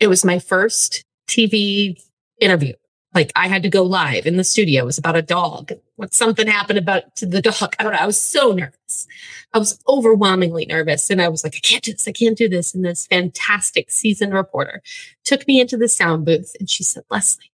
it 0.00 0.08
was 0.08 0.24
my 0.24 0.38
first 0.38 1.04
TV 1.28 1.96
interview. 2.40 2.74
Like 3.14 3.30
I 3.36 3.48
had 3.48 3.62
to 3.62 3.68
go 3.68 3.82
live 3.82 4.26
in 4.26 4.36
the 4.36 4.44
studio. 4.44 4.82
It 4.82 4.86
was 4.86 4.98
about 4.98 5.16
a 5.16 5.22
dog. 5.22 5.72
What 5.96 6.14
something 6.14 6.46
happened 6.46 6.78
about 6.78 7.14
to 7.16 7.26
the 7.26 7.42
dog. 7.42 7.74
I 7.78 7.82
don't 7.82 7.92
know. 7.92 7.98
I 7.98 8.06
was 8.06 8.20
so 8.20 8.52
nervous. 8.52 9.06
I 9.52 9.58
was 9.58 9.78
overwhelmingly 9.86 10.64
nervous. 10.64 11.10
And 11.10 11.20
I 11.20 11.28
was 11.28 11.44
like, 11.44 11.54
I 11.54 11.60
can't 11.60 11.84
do 11.84 11.92
this. 11.92 12.08
I 12.08 12.12
can't 12.12 12.38
do 12.38 12.48
this. 12.48 12.74
And 12.74 12.84
this 12.84 13.06
fantastic 13.06 13.90
seasoned 13.90 14.32
reporter 14.32 14.82
took 15.24 15.46
me 15.46 15.60
into 15.60 15.76
the 15.76 15.88
sound 15.88 16.24
booth 16.24 16.56
and 16.58 16.70
she 16.70 16.82
said, 16.82 17.04
Leslie, 17.10 17.52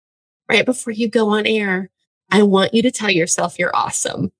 right 0.48 0.64
before 0.64 0.92
you 0.92 1.08
go 1.08 1.30
on 1.30 1.46
air, 1.46 1.90
I 2.30 2.42
want 2.42 2.74
you 2.74 2.82
to 2.82 2.90
tell 2.90 3.10
yourself 3.10 3.58
you're 3.58 3.74
awesome. 3.74 4.30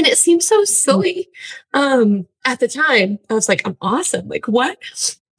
And 0.00 0.06
it 0.06 0.16
seemed 0.16 0.42
so 0.42 0.64
silly. 0.64 1.28
Um, 1.74 2.26
at 2.46 2.58
the 2.58 2.68
time, 2.68 3.18
I 3.28 3.34
was 3.34 3.50
like, 3.50 3.60
I'm 3.66 3.76
awesome. 3.82 4.28
Like, 4.28 4.48
what? 4.48 4.78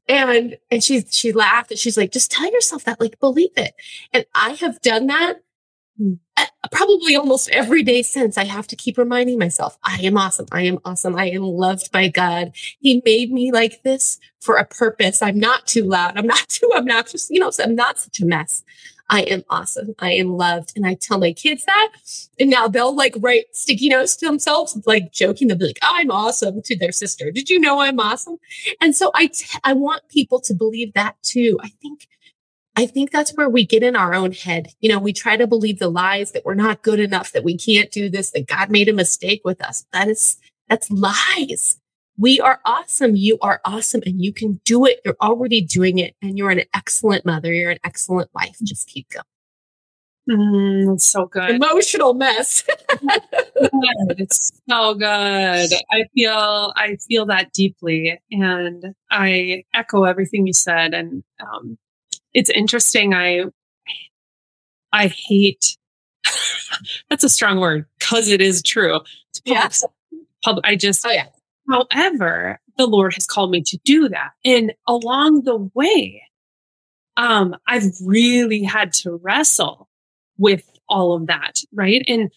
And 0.07 0.55
and 0.69 0.83
she 0.83 1.01
she 1.09 1.31
laughed 1.31 1.71
and 1.71 1.79
she's 1.79 1.97
like, 1.97 2.11
just 2.11 2.29
tell 2.29 2.51
yourself 2.51 2.83
that, 2.83 3.01
like, 3.01 3.19
believe 3.19 3.57
it. 3.57 3.73
And 4.13 4.23
I 4.35 4.51
have 4.51 4.79
done 4.81 5.07
that 5.07 5.41
uh, 6.37 6.45
probably 6.71 7.15
almost 7.15 7.49
every 7.49 7.81
day 7.81 8.03
since. 8.03 8.37
I 8.37 8.43
have 8.43 8.67
to 8.67 8.75
keep 8.75 8.99
reminding 8.99 9.39
myself, 9.39 9.79
I 9.83 9.97
am 10.03 10.15
awesome. 10.15 10.45
I 10.51 10.61
am 10.61 10.77
awesome. 10.85 11.15
I 11.15 11.31
am 11.31 11.41
loved 11.41 11.91
by 11.91 12.07
God. 12.07 12.51
He 12.79 13.01
made 13.03 13.31
me 13.31 13.51
like 13.51 13.81
this 13.81 14.19
for 14.41 14.57
a 14.57 14.65
purpose. 14.65 15.23
I'm 15.23 15.39
not 15.39 15.65
too 15.65 15.85
loud. 15.85 16.19
I'm 16.19 16.27
not 16.27 16.45
too 16.49 16.71
obnoxious. 16.75 17.31
You 17.31 17.39
know, 17.39 17.51
I'm 17.57 17.73
not 17.73 17.97
such 17.97 18.19
a 18.19 18.27
mess. 18.27 18.63
I 19.11 19.23
am 19.23 19.43
awesome. 19.49 19.93
I 19.99 20.13
am 20.13 20.37
loved. 20.37 20.71
And 20.75 20.87
I 20.87 20.95
tell 20.95 21.19
my 21.19 21.33
kids 21.33 21.65
that. 21.65 21.91
And 22.39 22.49
now 22.49 22.69
they'll 22.69 22.95
like 22.95 23.13
write 23.19 23.45
sticky 23.51 23.89
notes 23.89 24.15
to 24.15 24.25
themselves, 24.25 24.81
like 24.85 25.11
joking. 25.11 25.49
They'll 25.49 25.57
be 25.57 25.67
like, 25.67 25.79
I'm 25.83 26.09
awesome 26.09 26.61
to 26.61 26.77
their 26.77 26.93
sister. 26.93 27.29
Did 27.29 27.49
you 27.49 27.59
know 27.59 27.81
I'm 27.81 27.99
awesome? 27.99 28.37
And 28.79 28.95
so 28.95 29.11
I, 29.13 29.27
t- 29.27 29.59
I 29.65 29.73
want 29.73 30.07
people 30.07 30.39
to 30.41 30.53
believe 30.53 30.93
that 30.93 31.21
too. 31.23 31.59
I 31.61 31.67
think, 31.81 32.07
I 32.77 32.85
think 32.85 33.11
that's 33.11 33.35
where 33.35 33.49
we 33.49 33.65
get 33.65 33.83
in 33.83 33.97
our 33.97 34.13
own 34.13 34.31
head. 34.31 34.69
You 34.79 34.87
know, 34.87 34.99
we 34.99 35.11
try 35.11 35.35
to 35.35 35.45
believe 35.45 35.79
the 35.79 35.89
lies 35.89 36.31
that 36.31 36.45
we're 36.45 36.55
not 36.55 36.81
good 36.81 37.01
enough, 37.01 37.33
that 37.33 37.43
we 37.43 37.57
can't 37.57 37.91
do 37.91 38.09
this, 38.09 38.31
that 38.31 38.47
God 38.47 38.69
made 38.69 38.87
a 38.87 38.93
mistake 38.93 39.41
with 39.43 39.61
us. 39.61 39.85
That 39.91 40.07
is, 40.07 40.37
that's 40.69 40.89
lies. 40.89 41.80
We 42.17 42.39
are 42.39 42.59
awesome. 42.65 43.15
You 43.15 43.37
are 43.41 43.61
awesome 43.65 44.01
and 44.05 44.23
you 44.23 44.33
can 44.33 44.59
do 44.65 44.85
it. 44.85 45.01
You're 45.03 45.17
already 45.21 45.61
doing 45.61 45.97
it 45.97 46.15
and 46.21 46.37
you're 46.37 46.51
an 46.51 46.63
excellent 46.73 47.25
mother. 47.25 47.53
You're 47.53 47.71
an 47.71 47.79
excellent 47.83 48.29
wife. 48.33 48.57
Just 48.63 48.87
keep 48.87 49.09
going. 49.09 49.23
Mm, 50.29 50.93
it's 50.93 51.05
so 51.05 51.25
good. 51.25 51.49
Emotional 51.49 52.13
mess. 52.13 52.63
it's 54.17 54.51
so 54.69 54.93
good. 54.93 55.69
I 55.91 56.03
feel 56.13 56.73
I 56.75 56.97
feel 57.07 57.25
that 57.25 57.51
deeply, 57.53 58.21
and 58.31 58.93
I 59.09 59.63
echo 59.73 60.03
everything 60.03 60.45
you 60.45 60.53
said. 60.53 60.93
And 60.93 61.23
um, 61.39 61.77
it's 62.33 62.51
interesting. 62.51 63.13
I 63.13 63.45
I 64.93 65.07
hate. 65.07 65.75
that's 67.09 67.23
a 67.23 67.29
strong 67.29 67.59
word 67.59 67.87
because 67.97 68.29
it 68.29 68.41
is 68.41 68.61
true. 68.61 68.99
It's 69.29 69.39
public, 69.39 69.71
yeah. 69.71 70.19
Public, 70.43 70.65
I 70.65 70.75
just 70.75 71.05
oh 71.05 71.11
yeah 71.11 71.27
However, 71.69 72.59
the 72.77 72.87
Lord 72.87 73.13
has 73.13 73.25
called 73.25 73.51
me 73.51 73.61
to 73.63 73.77
do 73.83 74.09
that. 74.09 74.31
And 74.43 74.73
along 74.87 75.43
the 75.43 75.69
way, 75.73 76.23
um, 77.17 77.55
I've 77.67 77.91
really 78.03 78.63
had 78.63 78.93
to 78.93 79.15
wrestle 79.15 79.87
with 80.37 80.69
all 80.89 81.13
of 81.13 81.27
that, 81.27 81.59
right? 81.73 82.03
And 82.07 82.31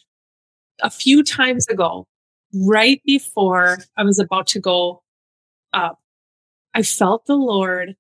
a 0.81 0.91
few 0.91 1.23
times 1.23 1.67
ago, 1.69 2.07
right 2.55 3.01
before 3.05 3.79
I 3.97 4.05
was 4.05 4.19
about 4.19 4.47
to 4.49 4.61
go 4.61 5.03
up, 5.73 5.99
I 6.75 6.83
felt 6.83 7.27
the 7.27 7.37
Lord 7.37 7.97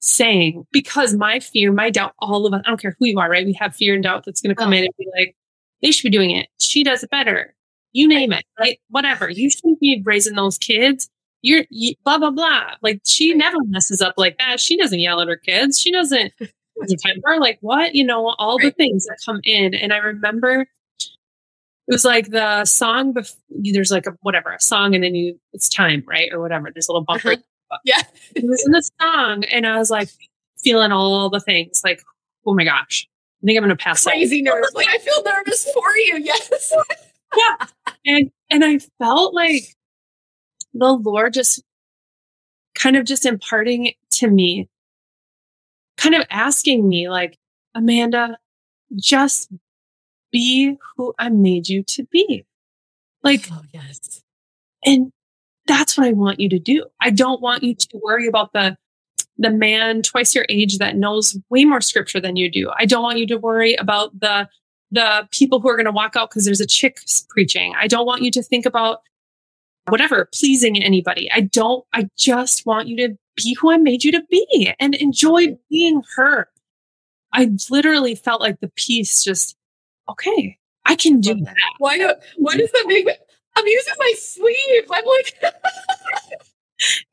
saying, 0.00 0.66
because 0.72 1.14
my 1.14 1.40
fear, 1.40 1.72
my 1.72 1.90
doubt, 1.90 2.14
all 2.18 2.46
of 2.46 2.52
us, 2.52 2.62
I 2.64 2.68
don't 2.68 2.80
care 2.80 2.96
who 2.98 3.06
you 3.06 3.18
are, 3.18 3.30
right? 3.30 3.46
We 3.46 3.54
have 3.54 3.74
fear 3.74 3.94
and 3.94 4.02
doubt 4.02 4.24
that's 4.24 4.40
going 4.40 4.54
to 4.54 4.56
come 4.56 4.72
oh. 4.72 4.76
in 4.76 4.84
and 4.84 4.94
be 4.98 5.08
like, 5.16 5.36
they 5.82 5.90
should 5.90 6.10
be 6.10 6.16
doing 6.16 6.30
it. 6.30 6.48
She 6.58 6.84
does 6.84 7.02
it 7.02 7.10
better 7.10 7.55
you 7.96 8.06
name 8.06 8.32
it, 8.32 8.44
right? 8.58 8.78
Whatever. 8.90 9.30
You 9.30 9.48
shouldn't 9.50 9.80
be 9.80 10.02
raising 10.04 10.34
those 10.34 10.58
kids. 10.58 11.08
you're 11.42 11.64
you, 11.70 11.94
blah 12.04 12.18
blah 12.18 12.30
blah. 12.30 12.72
Like 12.82 13.00
she 13.06 13.32
never 13.32 13.56
messes 13.64 14.02
up 14.02 14.14
like 14.18 14.36
that. 14.38 14.60
She 14.60 14.76
doesn't 14.76 14.98
yell 14.98 15.20
at 15.20 15.28
her 15.28 15.36
kids. 15.36 15.80
She 15.80 15.90
doesn't 15.90 16.32
temper. 16.98 17.36
Like 17.40 17.58
what? 17.62 17.94
You 17.94 18.04
know, 18.04 18.34
All 18.38 18.58
the 18.58 18.70
things 18.70 19.06
that 19.06 19.16
come 19.24 19.40
in. 19.44 19.72
And 19.74 19.94
I 19.94 19.96
remember 19.96 20.60
it 20.60 21.92
was 21.92 22.04
like 22.04 22.30
the 22.30 22.64
song. 22.66 23.14
Bef- 23.14 23.34
there's 23.48 23.90
like 23.90 24.06
a 24.06 24.12
whatever 24.20 24.52
a 24.52 24.60
song, 24.60 24.94
and 24.94 25.02
then 25.02 25.14
you 25.14 25.38
it's 25.54 25.68
time 25.68 26.04
right 26.06 26.30
or 26.32 26.40
whatever. 26.40 26.70
There's 26.72 26.88
a 26.88 26.92
little 26.92 27.04
bumper. 27.04 27.32
Uh-huh. 27.32 27.78
Yeah, 27.84 28.02
it 28.34 28.44
was 28.44 28.62
in 28.66 28.72
the 28.72 28.88
song, 29.00 29.44
and 29.44 29.66
I 29.66 29.78
was 29.78 29.90
like 29.90 30.08
feeling 30.58 30.92
all 30.92 31.30
the 31.30 31.40
things. 31.40 31.80
Like 31.82 32.02
oh 32.44 32.54
my 32.54 32.64
gosh, 32.64 33.08
I 33.42 33.46
think 33.46 33.56
I'm 33.56 33.64
gonna 33.64 33.76
pass. 33.76 34.04
Crazy 34.04 34.40
out. 34.40 34.54
nerves. 34.56 34.74
Like 34.74 34.88
I 34.88 34.98
feel 34.98 35.22
nervous 35.24 35.64
for 35.72 35.96
you. 35.96 36.18
Yes. 36.18 36.72
yeah, 37.36 37.66
and 38.06 38.30
and 38.50 38.64
I 38.64 38.78
felt 38.98 39.34
like 39.34 39.74
the 40.74 40.92
Lord 40.92 41.34
just 41.34 41.62
kind 42.74 42.96
of 42.96 43.04
just 43.04 43.26
imparting 43.26 43.92
to 44.10 44.28
me, 44.28 44.68
kind 45.96 46.14
of 46.14 46.24
asking 46.30 46.88
me, 46.88 47.08
like, 47.08 47.38
Amanda, 47.74 48.38
just 48.94 49.50
be 50.30 50.76
who 50.96 51.14
I 51.18 51.30
made 51.30 51.68
you 51.68 51.82
to 51.84 52.04
be. 52.04 52.44
Like, 53.22 53.48
oh, 53.50 53.62
yes. 53.72 54.22
And 54.84 55.10
that's 55.66 55.98
what 55.98 56.06
I 56.06 56.12
want 56.12 56.38
you 56.38 56.48
to 56.50 56.58
do. 56.58 56.84
I 57.00 57.10
don't 57.10 57.40
want 57.40 57.62
you 57.62 57.74
to 57.74 58.00
worry 58.02 58.26
about 58.28 58.52
the 58.52 58.76
the 59.38 59.50
man 59.50 60.00
twice 60.00 60.34
your 60.34 60.46
age 60.48 60.78
that 60.78 60.96
knows 60.96 61.38
way 61.50 61.64
more 61.66 61.82
scripture 61.82 62.20
than 62.20 62.36
you 62.36 62.50
do. 62.50 62.70
I 62.78 62.86
don't 62.86 63.02
want 63.02 63.18
you 63.18 63.26
to 63.26 63.36
worry 63.36 63.74
about 63.74 64.18
the 64.18 64.48
the 64.90 65.28
people 65.30 65.60
who 65.60 65.68
are 65.68 65.76
going 65.76 65.86
to 65.86 65.92
walk 65.92 66.16
out 66.16 66.30
because 66.30 66.44
there's 66.44 66.60
a 66.60 66.66
chick 66.66 67.00
preaching. 67.28 67.74
I 67.78 67.86
don't 67.86 68.06
want 68.06 68.22
you 68.22 68.30
to 68.32 68.42
think 68.42 68.66
about 68.66 69.02
whatever, 69.88 70.28
pleasing 70.34 70.82
anybody. 70.82 71.30
I 71.32 71.40
don't, 71.40 71.84
I 71.92 72.08
just 72.16 72.66
want 72.66 72.88
you 72.88 72.96
to 73.08 73.16
be 73.36 73.56
who 73.60 73.70
I 73.70 73.76
made 73.76 74.04
you 74.04 74.12
to 74.12 74.22
be 74.30 74.72
and 74.78 74.94
enjoy 74.94 75.56
being 75.70 76.02
her. 76.16 76.48
I 77.32 77.50
literally 77.70 78.14
felt 78.14 78.40
like 78.40 78.60
the 78.60 78.70
peace 78.76 79.22
just, 79.22 79.56
okay, 80.08 80.56
I 80.84 80.94
can 80.94 81.20
do 81.20 81.34
that. 81.34 81.54
Why, 81.78 81.98
do, 81.98 82.12
why 82.36 82.56
does 82.56 82.70
that 82.72 82.84
make 82.86 83.04
me, 83.04 83.12
I'm 83.56 83.66
using 83.66 83.94
my 83.98 84.14
sleeve. 84.16 84.84
I'm 84.90 85.04
like, 85.04 85.34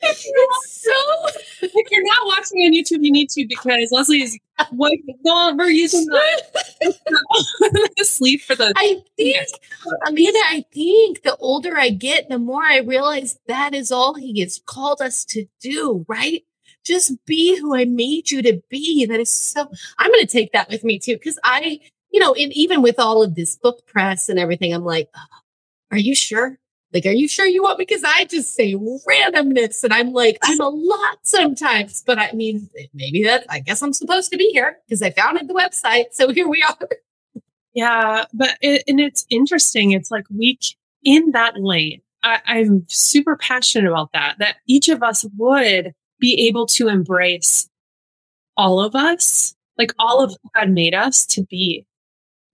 if 0.01 0.26
you're 0.26 0.47
so 0.65 0.91
if 1.61 1.91
you're 1.91 2.03
not 2.03 2.26
watching 2.26 2.59
on 2.59 2.74
YouTube, 2.74 3.03
you 3.03 3.11
need 3.11 3.30
to 3.30 3.45
because 3.47 3.89
Leslie 3.91 4.21
is 4.21 4.38
what 4.71 4.91
no, 5.24 5.55
we're 5.57 5.69
using 5.69 6.05
the 6.05 6.19
sleep 8.03 8.41
for 8.41 8.55
the 8.55 8.73
I 8.75 9.01
think 9.17 9.47
Amanda, 10.05 10.39
I 10.47 10.65
think 10.73 11.23
the 11.23 11.36
older 11.38 11.77
I 11.77 11.89
get, 11.89 12.29
the 12.29 12.39
more 12.39 12.63
I 12.63 12.79
realize 12.79 13.39
that 13.47 13.73
is 13.73 13.91
all 13.91 14.15
he 14.15 14.41
has 14.41 14.61
called 14.65 15.01
us 15.01 15.25
to 15.25 15.45
do, 15.61 16.05
right? 16.07 16.43
Just 16.84 17.25
be 17.25 17.57
who 17.57 17.75
I 17.75 17.86
made 17.86 18.31
you 18.31 18.41
to 18.41 18.61
be. 18.69 19.05
That 19.05 19.19
is 19.19 19.31
so 19.31 19.69
I'm 19.97 20.11
gonna 20.11 20.25
take 20.25 20.51
that 20.53 20.69
with 20.69 20.84
me 20.84 20.99
too. 20.99 21.17
Cause 21.17 21.39
I, 21.43 21.79
you 22.11 22.19
know, 22.19 22.34
and 22.34 22.53
even 22.53 22.81
with 22.81 22.99
all 22.99 23.23
of 23.23 23.36
this 23.36 23.55
book 23.55 23.86
press 23.88 24.29
and 24.29 24.38
everything, 24.39 24.73
I'm 24.73 24.86
like, 24.86 25.09
oh, 25.15 25.39
are 25.91 25.97
you 25.97 26.15
sure? 26.15 26.59
Like, 26.94 27.06
are 27.08 27.12
you 27.12 27.28
sure 27.28 27.46
you 27.46 27.64
want? 27.64 27.80
me? 27.80 27.86
Because 27.86 28.04
I 28.06 28.26
just 28.26 28.54
say 28.54 28.76
randomness 28.76 29.84
and 29.84 29.94
I'm 29.94 30.14
like, 30.14 30.38
I'm 30.44 30.60
a 30.60 30.70
lot 30.70 31.18
sometimes, 31.24 32.04
but 32.06 32.20
I 32.20 32.32
mean, 32.34 32.70
maybe 32.94 33.24
that, 33.24 33.46
I 33.50 33.60
guess 33.60 33.82
I'm 33.82 33.94
supposed 33.94 34.32
to 34.32 34.38
be 34.38 34.50
here 34.52 34.78
because 34.86 35.02
I 35.02 35.10
founded 35.10 35.48
the 35.48 35.56
website. 35.56 36.06
So 36.12 36.30
here 36.30 36.48
we 36.48 36.64
are. 36.64 36.78
Yeah. 37.76 38.26
But, 38.32 38.52
it, 38.62 38.84
and 38.88 39.00
it's 39.00 39.26
interesting. 39.32 39.94
It's 39.94 40.12
like 40.12 40.26
we, 40.30 40.60
in 41.04 41.32
that 41.32 41.60
lane, 41.60 42.04
I, 42.22 42.39
I'm 42.46 42.86
super 42.88 43.36
passionate 43.36 43.89
about 43.89 44.12
that, 44.14 44.36
that 44.38 44.58
each 44.68 44.89
of 44.89 45.02
us 45.02 45.26
would 45.38 45.96
be 46.20 46.48
able 46.48 46.68
to 46.68 46.88
embrace 46.88 47.68
all 48.56 48.80
of 48.80 48.94
us, 48.94 49.56
like 49.76 49.91
all 49.98 50.24
of 50.24 50.38
God 50.54 50.70
made 50.70 50.94
us 50.94 51.26
to 51.26 51.44
be. 51.46 51.88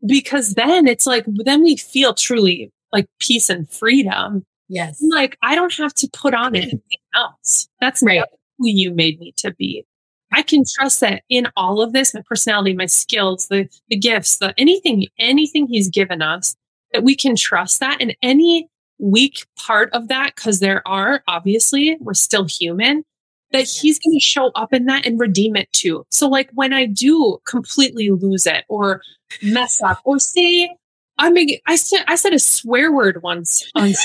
Because 0.06 0.54
then 0.54 0.88
it's 0.88 1.06
like, 1.06 1.26
then 1.28 1.64
we 1.64 1.76
feel 1.76 2.14
truly 2.14 2.72
like 2.92 3.08
peace 3.20 3.50
and 3.50 3.70
freedom. 3.70 4.46
Yes. 4.68 5.02
Like 5.02 5.38
I 5.42 5.56
don't 5.56 5.74
have 5.74 5.94
to 5.96 6.10
put 6.14 6.34
on 6.34 6.56
anything 6.56 6.82
else. 7.16 7.68
That's 7.82 8.04
right. 8.04 8.24
who 8.60 8.70
you 8.70 8.92
made 8.92 9.20
me 9.20 9.34
to 9.38 9.54
be. 9.54 9.86
I 10.32 10.44
can 10.44 10.64
trust 10.64 11.00
that 11.00 11.24
in 11.28 11.48
all 11.58 11.82
of 11.82 11.92
this, 11.92 12.14
my 12.14 12.22
personality, 12.28 12.76
my 12.76 12.86
skills, 12.86 13.48
the 13.48 13.68
the 13.90 13.98
gifts, 13.98 14.38
the 14.38 14.54
anything, 14.60 15.08
anything 15.18 15.68
he's 15.68 15.90
given 15.90 16.22
us, 16.22 16.56
that 16.94 17.04
we 17.04 17.16
can 17.16 17.36
trust 17.36 17.80
that. 17.80 17.98
And 18.00 18.16
any 18.22 18.68
weak 19.00 19.48
part 19.58 19.90
of 19.94 20.08
that, 20.10 20.36
because 20.36 20.60
there 20.60 20.88
are 20.88 21.24
obviously, 21.28 21.98
we're 22.00 22.14
still 22.14 22.46
human, 22.46 23.04
that 23.52 23.60
yes. 23.60 23.80
he's 23.80 24.00
going 24.00 24.20
to 24.20 24.24
show 24.24 24.52
up 24.54 24.72
in 24.72 24.86
that 24.86 25.06
and 25.08 25.20
redeem 25.20 25.56
it 25.56 25.72
too. 25.72 26.06
So 26.12 26.28
like 26.28 26.52
when 26.54 26.74
I 26.74 26.86
do 26.86 27.40
completely 27.48 28.12
lose 28.12 28.46
it 28.46 28.66
or 28.70 29.02
mess 29.42 29.82
up 29.82 30.00
or 30.04 30.20
say 30.20 30.76
I 31.20 31.30
mean, 31.30 31.59
I 31.67 31.76
said 31.76 32.03
I 32.07 32.15
said 32.15 32.34
a 32.34 32.39
swear 32.39 32.91
word 32.91 33.22
once 33.22 33.70
on. 33.76 33.89
you 33.89 33.95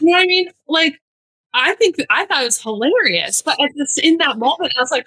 know 0.00 0.12
what 0.12 0.22
I 0.22 0.26
mean? 0.26 0.48
Like, 0.66 0.98
I 1.52 1.74
think 1.74 1.96
I 2.10 2.24
thought 2.24 2.42
it 2.42 2.46
was 2.46 2.60
hilarious, 2.60 3.42
but 3.42 3.60
at 3.60 3.70
this 3.76 3.98
in 3.98 4.16
that 4.18 4.38
moment, 4.38 4.72
I 4.76 4.80
was 4.80 4.90
like, 4.90 5.06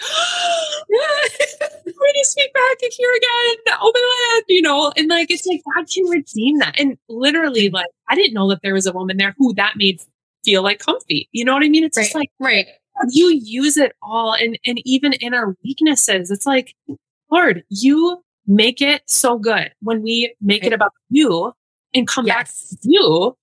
"Ready 1.86 2.20
to 2.20 2.26
speak 2.26 2.54
back 2.54 2.78
here 2.82 3.12
again? 3.12 3.76
Oh 3.82 3.92
my 3.94 4.38
god!" 4.38 4.44
You 4.48 4.62
know, 4.62 4.94
and 4.96 5.08
like 5.10 5.32
it's 5.32 5.46
like 5.48 5.62
God 5.76 5.88
can 5.90 6.06
redeem 6.06 6.60
that, 6.60 6.80
and 6.80 6.98
literally, 7.10 7.68
mm-hmm. 7.68 7.76
like 7.76 7.88
I 8.08 8.16
didn't 8.16 8.36
know 8.36 8.48
that 8.50 8.62
there 8.62 8.76
was 8.76 8.86
a 8.86 8.94
woman 8.94 9.18
there 9.18 9.36
who 9.38 9.54
that 9.56 9.78
made 9.78 10.02
feel 10.46 10.62
like 10.62 10.80
comfy. 10.80 11.28
You 11.32 11.44
know 11.44 11.54
what 11.54 11.64
I 11.64 11.70
mean? 11.70 11.84
It's 11.84 11.98
right. 11.98 12.04
just 12.04 12.16
like 12.16 12.32
right. 12.40 12.68
You 13.10 13.28
use 13.30 13.78
it 13.78 13.94
all, 14.04 14.34
and 14.34 14.60
and 14.64 14.80
even 14.86 15.14
in 15.14 15.34
our 15.34 15.56
weaknesses, 15.64 16.30
it's 16.30 16.46
like, 16.46 16.76
Lord, 17.32 17.64
you 17.70 18.24
make 18.48 18.82
it 18.82 19.02
so 19.06 19.38
good 19.38 19.72
when 19.82 20.02
we 20.02 20.34
make 20.42 20.64
it 20.66 20.74
about 20.74 20.94
you 21.10 21.54
and 21.94 22.08
come 22.08 22.26
yes. 22.26 22.36
back 22.36 22.48
to 22.82 22.90
you, 22.90 23.38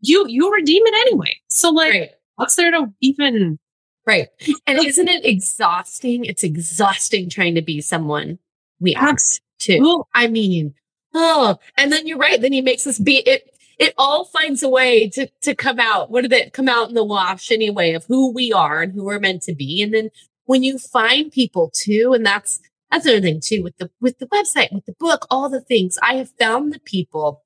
you, 0.00 0.26
you 0.28 0.52
redeem 0.52 0.82
it 0.84 0.94
anyway. 1.06 1.34
So 1.48 1.70
like, 1.70 1.90
right. 1.90 2.10
what's 2.36 2.56
there 2.56 2.70
to 2.70 2.92
even? 3.00 3.58
Right. 4.06 4.28
And 4.66 4.78
isn't 4.84 5.08
it 5.08 5.24
exhausting? 5.24 6.24
It's 6.24 6.42
exhausting 6.42 7.30
trying 7.30 7.54
to 7.54 7.62
be 7.62 7.80
someone 7.80 8.38
we 8.80 8.94
ask 8.94 9.40
to. 9.60 10.04
I 10.14 10.26
mean, 10.26 10.74
oh, 11.14 11.58
and 11.76 11.92
then 11.92 12.06
you're 12.06 12.18
right. 12.18 12.40
Then 12.40 12.52
he 12.52 12.60
makes 12.60 12.86
us 12.86 12.98
be 12.98 13.18
it. 13.18 13.48
It 13.78 13.94
all 13.96 14.24
finds 14.24 14.62
a 14.62 14.68
way 14.68 15.08
to, 15.10 15.28
to 15.42 15.54
come 15.54 15.80
out. 15.80 16.10
What 16.10 16.22
did 16.22 16.32
it 16.32 16.52
come 16.52 16.68
out 16.68 16.88
in 16.88 16.94
the 16.94 17.04
wash 17.04 17.50
anyway 17.50 17.92
of 17.92 18.04
who 18.06 18.32
we 18.32 18.52
are 18.52 18.82
and 18.82 18.92
who 18.92 19.04
we're 19.04 19.18
meant 19.18 19.42
to 19.44 19.54
be? 19.54 19.82
And 19.82 19.94
then 19.94 20.10
when 20.44 20.62
you 20.62 20.78
find 20.78 21.32
people 21.32 21.70
too, 21.74 22.12
and 22.12 22.24
that's, 22.26 22.60
that's 22.92 23.06
another 23.06 23.22
thing 23.22 23.40
too 23.42 23.62
with 23.62 23.76
the 23.78 23.90
with 24.00 24.18
the 24.18 24.26
website, 24.26 24.72
with 24.72 24.84
the 24.84 24.94
book, 24.98 25.26
all 25.30 25.48
the 25.48 25.62
things. 25.62 25.98
I 26.02 26.16
have 26.16 26.30
found 26.38 26.72
the 26.72 26.80
people 26.80 27.42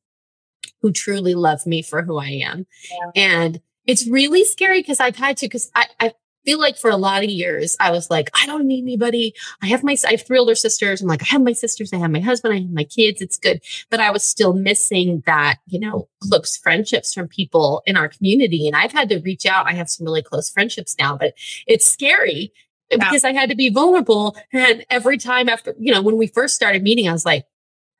who 0.82 0.92
truly 0.92 1.34
love 1.34 1.66
me 1.66 1.82
for 1.82 2.02
who 2.02 2.18
I 2.18 2.42
am. 2.44 2.66
Yeah. 2.90 3.10
And 3.14 3.60
it's 3.86 4.08
really 4.08 4.44
scary 4.44 4.80
because 4.80 5.00
I've 5.00 5.16
had 5.16 5.36
to 5.38 5.46
because 5.46 5.70
I, 5.74 5.86
I 6.00 6.12
feel 6.44 6.58
like 6.58 6.76
for 6.76 6.90
a 6.90 6.96
lot 6.96 7.24
of 7.24 7.30
years 7.30 7.76
I 7.78 7.90
was 7.90 8.10
like, 8.10 8.30
I 8.34 8.46
don't 8.46 8.66
need 8.66 8.82
anybody. 8.82 9.34
I 9.62 9.66
have 9.68 9.84
my 9.84 9.96
I 10.06 10.12
have 10.12 10.26
three 10.26 10.38
older 10.38 10.56
sisters. 10.56 11.00
I'm 11.00 11.08
like, 11.08 11.22
I 11.22 11.26
have 11.26 11.42
my 11.42 11.52
sisters, 11.52 11.92
I 11.92 11.98
have 11.98 12.10
my 12.10 12.20
husband, 12.20 12.54
I 12.54 12.58
have 12.58 12.70
my 12.70 12.84
kids. 12.84 13.22
It's 13.22 13.38
good. 13.38 13.62
But 13.88 14.00
I 14.00 14.10
was 14.10 14.24
still 14.24 14.52
missing 14.52 15.22
that, 15.26 15.58
you 15.66 15.78
know, 15.78 16.08
close 16.20 16.56
friendships 16.56 17.14
from 17.14 17.28
people 17.28 17.82
in 17.86 17.96
our 17.96 18.08
community. 18.08 18.66
And 18.66 18.74
I've 18.74 18.92
had 18.92 19.08
to 19.10 19.20
reach 19.20 19.46
out. 19.46 19.68
I 19.68 19.74
have 19.74 19.88
some 19.88 20.06
really 20.06 20.22
close 20.22 20.50
friendships 20.50 20.96
now, 20.98 21.16
but 21.16 21.34
it's 21.68 21.86
scary 21.86 22.52
because 22.90 23.24
I 23.24 23.32
had 23.32 23.50
to 23.50 23.56
be 23.56 23.70
vulnerable. 23.70 24.36
And 24.52 24.84
every 24.90 25.18
time 25.18 25.48
after, 25.48 25.74
you 25.78 25.92
know, 25.92 26.02
when 26.02 26.16
we 26.16 26.26
first 26.26 26.54
started 26.54 26.82
meeting, 26.82 27.08
I 27.08 27.12
was 27.12 27.24
like, 27.24 27.46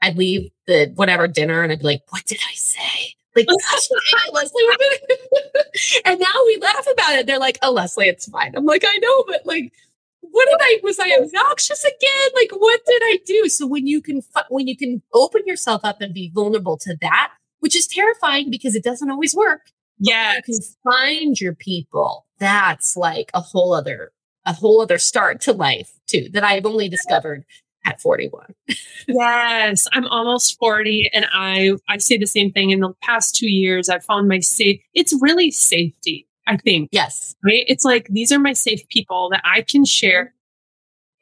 I'd 0.03 0.17
leave 0.17 0.51
the 0.67 0.93
whatever 0.95 1.27
dinner 1.27 1.63
and 1.63 1.73
I'd 1.73 1.81
be 1.81 1.85
like, 1.85 2.03
what 2.11 2.25
did 2.27 2.41
I 2.49 2.55
say? 2.55 3.15
Like, 3.35 3.47
gosh, 3.47 3.89
Leslie, 4.33 4.63
and 6.05 6.19
now 6.21 6.33
we 6.47 6.59
laugh 6.61 6.87
about 6.91 7.17
it. 7.17 7.27
They're 7.27 7.39
like, 7.39 7.59
oh, 7.63 7.73
Leslie, 7.73 8.09
it's 8.09 8.29
fine. 8.29 8.55
I'm 8.57 8.65
like, 8.65 8.85
I 8.87 8.97
know, 8.99 9.25
but 9.27 9.43
like, 9.45 9.73
what 10.21 10.49
did 10.51 10.59
I, 10.61 10.81
was 10.83 10.99
I 10.99 11.19
obnoxious 11.21 11.85
again? 11.85 12.31
Like, 12.35 12.51
what 12.53 12.81
did 12.87 13.03
I 13.05 13.19
do? 13.27 13.49
So 13.49 13.67
when 13.67 13.87
you 13.87 14.01
can, 14.01 14.23
when 14.49 14.67
you 14.67 14.77
can 14.77 15.03
open 15.13 15.43
yourself 15.47 15.83
up 15.85 16.01
and 16.01 16.15
be 16.15 16.31
vulnerable 16.35 16.79
to 16.79 16.97
that, 17.03 17.33
which 17.61 17.77
is 17.77 17.87
terrifying 17.87 18.51
because 18.51 18.75
it 18.75 18.85
doesn't 18.85 19.11
always 19.11 19.35
work. 19.35 19.71
Yeah. 19.99 20.35
You 20.37 20.43
can 20.43 20.59
find 20.85 21.41
your 21.41 21.55
people. 21.55 22.27
That's 22.39 22.97
like 22.97 23.31
a 23.35 23.41
whole 23.41 23.73
other 23.73 24.13
a 24.47 24.53
whole 24.53 24.81
other 24.81 24.99
start 24.99 25.41
to 25.43 25.53
life 25.53 25.93
too 26.07 26.29
that 26.33 26.45
I've 26.45 26.65
only 26.65 26.89
discovered 26.89 27.45
at 27.85 28.01
41. 28.01 28.55
yes, 29.09 29.87
I'm 29.93 30.07
almost 30.07 30.59
40 30.59 31.11
and 31.13 31.27
I 31.33 31.73
I 31.89 31.99
say 31.99 32.17
the 32.17 32.27
same 32.27 32.53
thing 32.53 32.71
in 32.71 32.81
the 32.81 32.95
past 33.03 33.37
2 33.37 33.49
years 33.49 33.89
I've 33.89 34.05
found 34.05 34.29
my 34.29 34.41
safe 34.41 34.81
it's 34.95 35.13
really 35.21 35.51
safety, 35.51 36.27
I 36.47 36.57
think. 36.57 36.91
Yes. 36.93 37.35
Right? 37.45 37.65
It's 37.69 37.85
like 37.85 38.09
these 38.09 38.33
are 38.33 38.39
my 38.39 38.53
safe 38.55 38.89
people 38.89 39.31
that 39.31 39.43
I 39.45 39.63
can 39.63 39.85
share 39.85 40.35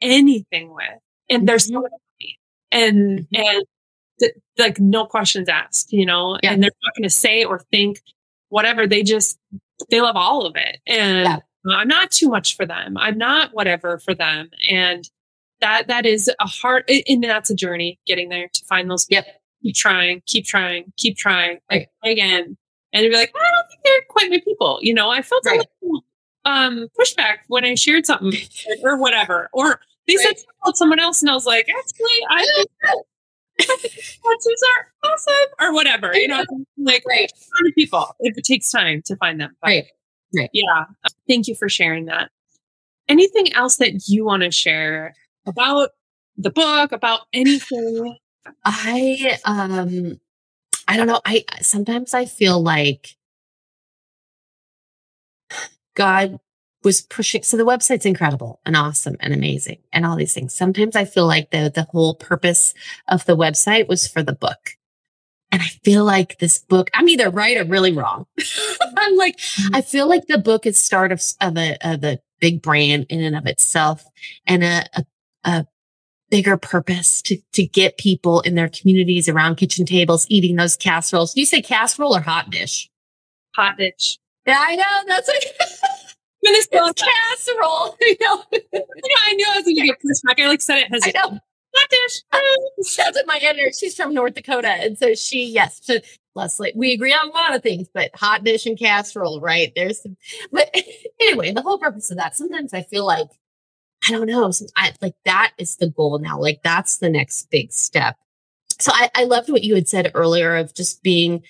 anything 0.01 0.73
with 0.73 0.99
and 1.29 1.47
there's 1.47 1.69
no 1.69 1.81
so 1.81 1.87
happy. 1.91 2.39
And 2.71 3.19
mm-hmm. 3.19 3.35
and 3.35 3.65
th- 4.19 4.33
like 4.57 4.79
no 4.79 5.05
questions 5.05 5.49
asked, 5.49 5.91
you 5.91 6.05
know, 6.05 6.37
yeah. 6.41 6.53
and 6.53 6.63
they're 6.63 6.71
not 6.83 6.95
going 6.95 7.03
to 7.03 7.09
say 7.09 7.43
or 7.43 7.59
think 7.71 8.01
whatever 8.49 8.87
they 8.87 9.03
just 9.03 9.37
they 9.89 10.01
love 10.01 10.15
all 10.15 10.45
of 10.45 10.55
it. 10.55 10.79
And 10.87 11.25
yeah. 11.25 11.39
I'm 11.71 11.87
not 11.87 12.11
too 12.11 12.29
much 12.29 12.55
for 12.55 12.65
them. 12.65 12.97
I'm 12.97 13.17
not 13.17 13.53
whatever 13.53 13.99
for 13.99 14.13
them. 14.13 14.49
And 14.69 15.09
that, 15.61 15.87
that 15.87 16.05
is 16.05 16.29
a 16.39 16.47
hard, 16.47 16.89
and 17.07 17.23
that's 17.23 17.49
a 17.49 17.55
journey 17.55 17.99
getting 18.05 18.29
there 18.29 18.49
to 18.51 18.65
find 18.65 18.89
those. 18.89 19.07
Yep. 19.09 19.25
Keep 19.63 19.75
trying, 19.75 20.21
keep 20.27 20.45
trying, 20.45 20.93
keep 20.97 21.17
trying 21.17 21.59
right. 21.71 21.87
again. 22.03 22.57
And 22.93 23.09
be 23.09 23.15
like, 23.15 23.33
I 23.35 23.51
don't 23.51 23.67
think 23.67 23.79
they're 23.83 24.01
quite 24.09 24.29
my 24.29 24.39
people. 24.39 24.79
You 24.81 24.93
know, 24.93 25.09
I 25.09 25.21
felt 25.21 25.43
right. 25.45 25.59
a 25.59 25.65
little 25.81 26.05
um, 26.45 26.87
pushback 26.97 27.39
when 27.47 27.65
I 27.65 27.75
shared 27.75 28.05
something 28.05 28.39
or 28.83 28.97
whatever. 28.97 29.49
Or 29.51 29.79
they 30.07 30.15
right. 30.15 30.37
said 30.37 30.45
about 30.63 30.77
someone 30.77 30.99
else 30.99 31.21
and 31.21 31.29
I 31.29 31.33
was 31.33 31.45
like, 31.45 31.67
actually, 31.67 32.25
I 32.29 32.45
think 32.55 32.69
tattoos 33.59 34.61
are 34.77 34.93
awesome 35.03 35.33
or 35.59 35.73
whatever. 35.73 36.15
You 36.15 36.27
know, 36.27 36.43
like 36.77 37.03
right. 37.07 37.31
people. 37.75 38.15
If 38.19 38.37
it 38.37 38.43
takes 38.43 38.71
time 38.71 39.01
to 39.05 39.15
find 39.17 39.39
them. 39.41 39.55
But, 39.61 39.67
right. 39.67 39.85
Right. 40.33 40.49
Yeah. 40.53 40.85
Thank 41.27 41.47
you 41.47 41.55
for 41.55 41.69
sharing 41.69 42.05
that. 42.05 42.29
Anything 43.07 43.53
else 43.53 43.77
that 43.77 44.07
you 44.07 44.25
want 44.25 44.43
to 44.43 44.51
share 44.51 45.13
about 45.45 45.89
the 46.37 46.49
book, 46.49 46.91
about 46.91 47.21
anything? 47.33 48.17
I 48.63 49.37
um 49.45 50.19
I 50.87 50.97
don't 50.97 51.07
know. 51.07 51.21
I 51.25 51.45
sometimes 51.61 52.13
I 52.13 52.25
feel 52.25 52.61
like 52.61 53.15
God 55.95 56.39
was 56.83 57.01
pushing. 57.01 57.41
So 57.41 57.57
the 57.57 57.65
website's 57.65 58.05
incredible 58.05 58.59
and 58.65 58.75
awesome 58.75 59.17
and 59.19 59.33
amazing 59.33 59.79
and 59.91 60.05
all 60.05 60.15
these 60.15 60.33
things. 60.33 60.53
Sometimes 60.53 60.95
I 60.95 61.05
feel 61.05 61.25
like 61.25 61.49
the, 61.49 61.71
the 61.73 61.87
whole 61.91 62.13
purpose 62.13 62.73
of 63.07 63.25
the 63.25 63.35
website 63.35 63.87
was 63.87 64.07
for 64.07 64.21
the 64.21 64.33
book. 64.33 64.74
And 65.55 65.63
I 65.63 65.67
feel 65.85 66.03
like 66.03 66.37
this 66.39 66.59
book, 66.59 66.89
I'm 66.93 67.07
either 67.07 67.29
right 67.29 67.55
or 67.55 67.63
really 67.63 67.93
wrong. 67.93 68.25
I'm 68.97 69.15
like, 69.15 69.37
mm-hmm. 69.37 69.73
I 69.73 69.81
feel 69.81 70.05
like 70.05 70.27
the 70.27 70.37
book 70.37 70.65
is 70.65 70.77
start 70.77 71.13
of, 71.13 71.23
of 71.39 71.57
a, 71.57 71.77
of 71.81 72.03
a 72.03 72.19
big 72.41 72.61
brand 72.61 73.05
in 73.07 73.23
and 73.23 73.37
of 73.37 73.45
itself 73.45 74.03
and 74.45 74.65
a, 74.65 74.85
a, 74.95 75.05
a 75.45 75.65
bigger 76.29 76.57
purpose 76.57 77.21
to, 77.21 77.37
to 77.53 77.65
get 77.65 77.97
people 77.97 78.41
in 78.41 78.55
their 78.55 78.67
communities 78.67 79.29
around 79.29 79.55
kitchen 79.55 79.85
tables 79.85 80.25
eating 80.27 80.57
those 80.57 80.75
casseroles. 80.75 81.33
Do 81.33 81.39
you 81.39 81.45
say 81.45 81.61
casserole 81.61 82.17
or 82.17 82.19
hot 82.19 82.49
dish? 82.49 82.89
Hot 83.55 83.77
dish. 83.77 84.19
Yeah, 84.45 84.59
I 84.59 84.75
know. 84.75 85.03
That's 85.07 85.29
like 85.29 85.69
Minnesota 86.43 86.93
casserole. 86.93 87.95
you 88.01 88.17
know? 88.19 88.43
I 88.51 89.33
knew 89.35 89.47
I 89.47 89.55
was 89.55 89.63
going 89.63 89.75
to 89.77 89.81
get 89.83 89.99
pushback. 90.01 90.43
I 90.43 90.49
like 90.49 90.61
said 90.61 90.79
it 90.79 90.91
hesitant. 90.91 91.15
I 91.15 91.29
know. 91.29 91.39
Hot 91.75 91.89
dish. 91.89 92.97
That's 92.97 93.17
what 93.17 93.27
my 93.27 93.37
editor. 93.37 93.71
She's 93.77 93.95
from 93.95 94.13
North 94.13 94.33
Dakota, 94.33 94.69
and 94.69 94.97
so 94.97 95.13
she, 95.13 95.45
yes, 95.45 95.89
Leslie, 96.35 96.73
we 96.75 96.93
agree 96.93 97.13
on 97.13 97.29
a 97.29 97.31
lot 97.31 97.55
of 97.55 97.63
things, 97.63 97.87
but 97.93 98.11
hot 98.15 98.43
dish 98.43 98.65
and 98.65 98.77
casserole, 98.77 99.41
right? 99.41 99.71
There's 99.75 100.01
some, 100.01 100.17
but 100.51 100.73
anyway, 101.21 101.51
the 101.51 101.61
whole 101.61 101.77
purpose 101.77 102.11
of 102.11 102.17
that. 102.17 102.35
Sometimes 102.35 102.73
I 102.73 102.83
feel 102.83 103.05
like 103.05 103.27
I 104.07 104.11
don't 104.11 104.27
know. 104.27 104.51
I, 104.75 104.93
like 105.01 105.15
that 105.25 105.53
is 105.57 105.77
the 105.77 105.89
goal 105.89 106.19
now. 106.19 106.39
Like 106.39 106.61
that's 106.63 106.97
the 106.97 107.09
next 107.09 107.49
big 107.49 107.71
step. 107.71 108.17
So 108.79 108.91
I, 108.93 109.09
I 109.15 109.23
loved 109.23 109.49
what 109.49 109.63
you 109.63 109.73
had 109.75 109.87
said 109.87 110.11
earlier 110.13 110.55
of 110.55 110.73
just 110.73 111.01
being 111.01 111.43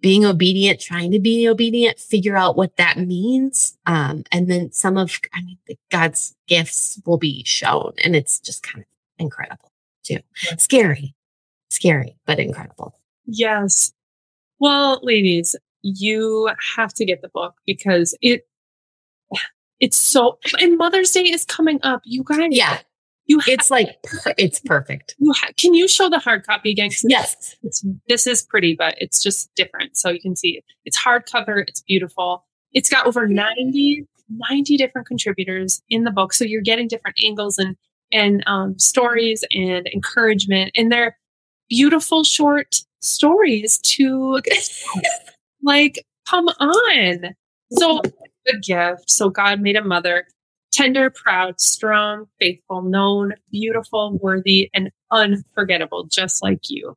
being 0.00 0.24
obedient, 0.24 0.80
trying 0.80 1.12
to 1.12 1.20
be 1.20 1.48
obedient, 1.48 1.98
figure 1.98 2.36
out 2.36 2.56
what 2.56 2.76
that 2.76 2.98
means. 2.98 3.78
Um, 3.86 4.24
and 4.32 4.50
then 4.50 4.72
some 4.72 4.98
of, 4.98 5.16
I 5.32 5.42
mean, 5.42 5.58
God's 5.92 6.34
gifts 6.48 7.00
will 7.06 7.18
be 7.18 7.44
shown 7.44 7.92
and 8.04 8.16
it's 8.16 8.40
just 8.40 8.64
kind 8.64 8.80
of 8.80 8.86
incredible 9.18 9.71
too. 10.02 10.18
Scary, 10.58 11.14
scary, 11.70 12.16
but 12.26 12.38
incredible. 12.38 12.94
Yes. 13.26 13.92
Well, 14.58 15.00
ladies, 15.02 15.56
you 15.82 16.50
have 16.76 16.94
to 16.94 17.04
get 17.04 17.22
the 17.22 17.28
book 17.28 17.54
because 17.66 18.16
it, 18.22 18.46
it's 19.80 19.96
so, 19.96 20.38
and 20.60 20.78
Mother's 20.78 21.10
Day 21.10 21.24
is 21.24 21.44
coming 21.44 21.80
up. 21.82 22.02
You 22.04 22.22
guys, 22.24 22.48
yeah, 22.50 22.78
you 23.26 23.40
ha- 23.40 23.50
it's 23.50 23.70
like 23.70 24.02
per- 24.02 24.34
it's 24.38 24.60
perfect. 24.60 25.14
You 25.18 25.32
ha- 25.32 25.50
can 25.56 25.74
you 25.74 25.88
show 25.88 26.08
the 26.08 26.18
hard 26.18 26.46
copy 26.46 26.70
again? 26.70 26.90
Yes, 27.04 27.56
it's, 27.62 27.84
this 28.08 28.26
is 28.26 28.42
pretty, 28.42 28.74
but 28.74 28.94
it's 28.98 29.22
just 29.22 29.52
different. 29.54 29.96
So 29.96 30.10
you 30.10 30.20
can 30.20 30.36
see 30.36 30.58
it. 30.58 30.64
It's 30.84 30.98
hardcover. 31.00 31.64
It's 31.66 31.80
beautiful. 31.82 32.44
It's 32.72 32.88
got 32.88 33.06
over 33.06 33.28
90, 33.28 34.06
90 34.30 34.76
different 34.76 35.06
contributors 35.06 35.82
in 35.90 36.04
the 36.04 36.10
book, 36.10 36.32
so 36.32 36.44
you're 36.44 36.62
getting 36.62 36.88
different 36.88 37.18
angles 37.22 37.58
and 37.58 37.76
and 38.12 38.42
um, 38.46 38.78
stories 38.78 39.44
and 39.52 39.88
encouragement, 39.88 40.72
and 40.74 40.90
they're 40.90 41.16
beautiful 41.68 42.24
short 42.24 42.76
stories 43.00 43.78
to 43.78 44.40
like 45.62 46.04
come 46.28 46.48
on. 46.60 47.34
So 47.72 48.02
a 48.48 48.56
gift. 48.58 49.10
So 49.10 49.30
God 49.30 49.60
made 49.60 49.76
a 49.76 49.84
mother 49.84 50.26
tender, 50.72 51.10
proud, 51.10 51.60
strong, 51.60 52.26
faithful, 52.40 52.82
known, 52.82 53.34
beautiful, 53.50 54.18
worthy, 54.22 54.70
and 54.74 54.90
unforgettable, 55.10 56.04
just 56.04 56.42
like 56.42 56.70
you. 56.70 56.96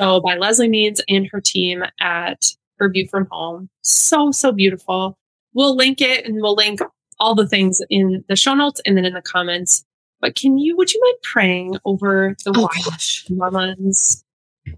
So 0.00 0.20
by 0.20 0.36
Leslie 0.36 0.68
Means 0.68 1.00
and 1.08 1.28
her 1.30 1.40
team 1.40 1.84
at 2.00 2.42
Her 2.78 2.88
View 2.88 3.06
from 3.08 3.28
Home. 3.30 3.68
So, 3.82 4.32
so 4.32 4.50
beautiful. 4.50 5.18
We'll 5.52 5.76
link 5.76 6.00
it 6.00 6.24
and 6.24 6.36
we'll 6.36 6.54
link 6.54 6.80
all 7.20 7.34
the 7.34 7.46
things 7.46 7.80
in 7.90 8.24
the 8.28 8.36
show 8.36 8.54
notes 8.54 8.80
and 8.86 8.96
then 8.96 9.04
in 9.04 9.12
the 9.12 9.22
comments. 9.22 9.84
But 10.22 10.36
can 10.36 10.56
you, 10.56 10.76
would 10.76 10.94
you 10.94 11.00
mind 11.02 11.16
praying 11.22 11.76
over 11.84 12.36
the 12.44 12.54
oh, 12.56 12.68
gosh. 12.84 13.26
mamas? 13.28 14.24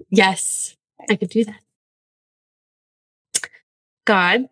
Yes, 0.09 0.75
I 1.11 1.17
could 1.17 1.29
do 1.29 1.45
that. 1.45 1.61
God, 4.07 4.49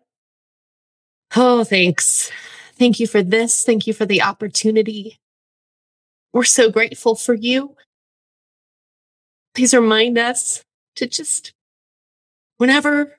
oh, 1.35 1.63
thanks. 1.63 2.31
Thank 2.75 2.99
you 2.99 3.07
for 3.07 3.23
this. 3.23 3.65
Thank 3.65 3.87
you 3.87 3.93
for 3.93 4.05
the 4.05 4.21
opportunity. 4.21 5.19
We're 6.31 6.43
so 6.43 6.69
grateful 6.69 7.15
for 7.15 7.33
you. 7.33 7.75
Please 9.55 9.73
remind 9.73 10.19
us 10.19 10.63
to 10.95 11.07
just, 11.07 11.53
whenever 12.57 13.17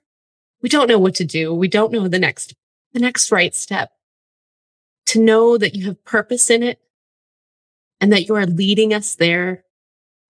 we 0.63 0.69
don't 0.69 0.89
know 0.89 0.99
what 0.99 1.17
to 1.17 1.25
do, 1.25 1.53
we 1.53 1.67
don't 1.67 1.93
know 1.93 2.07
the 2.07 2.21
next, 2.21 2.55
the 2.93 3.01
next 3.01 3.33
right 3.33 3.55
step, 3.55 3.91
to 5.07 5.21
know 5.21 5.59
that 5.59 5.75
you 5.75 5.87
have 5.87 6.05
purpose 6.05 6.51
in 6.51 6.63
it 6.63 6.79
and 8.01 8.13
that 8.13 8.29
you 8.29 8.35
are 8.35 8.47
leading 8.47 8.93
us 8.93 9.15
there, 9.15 9.65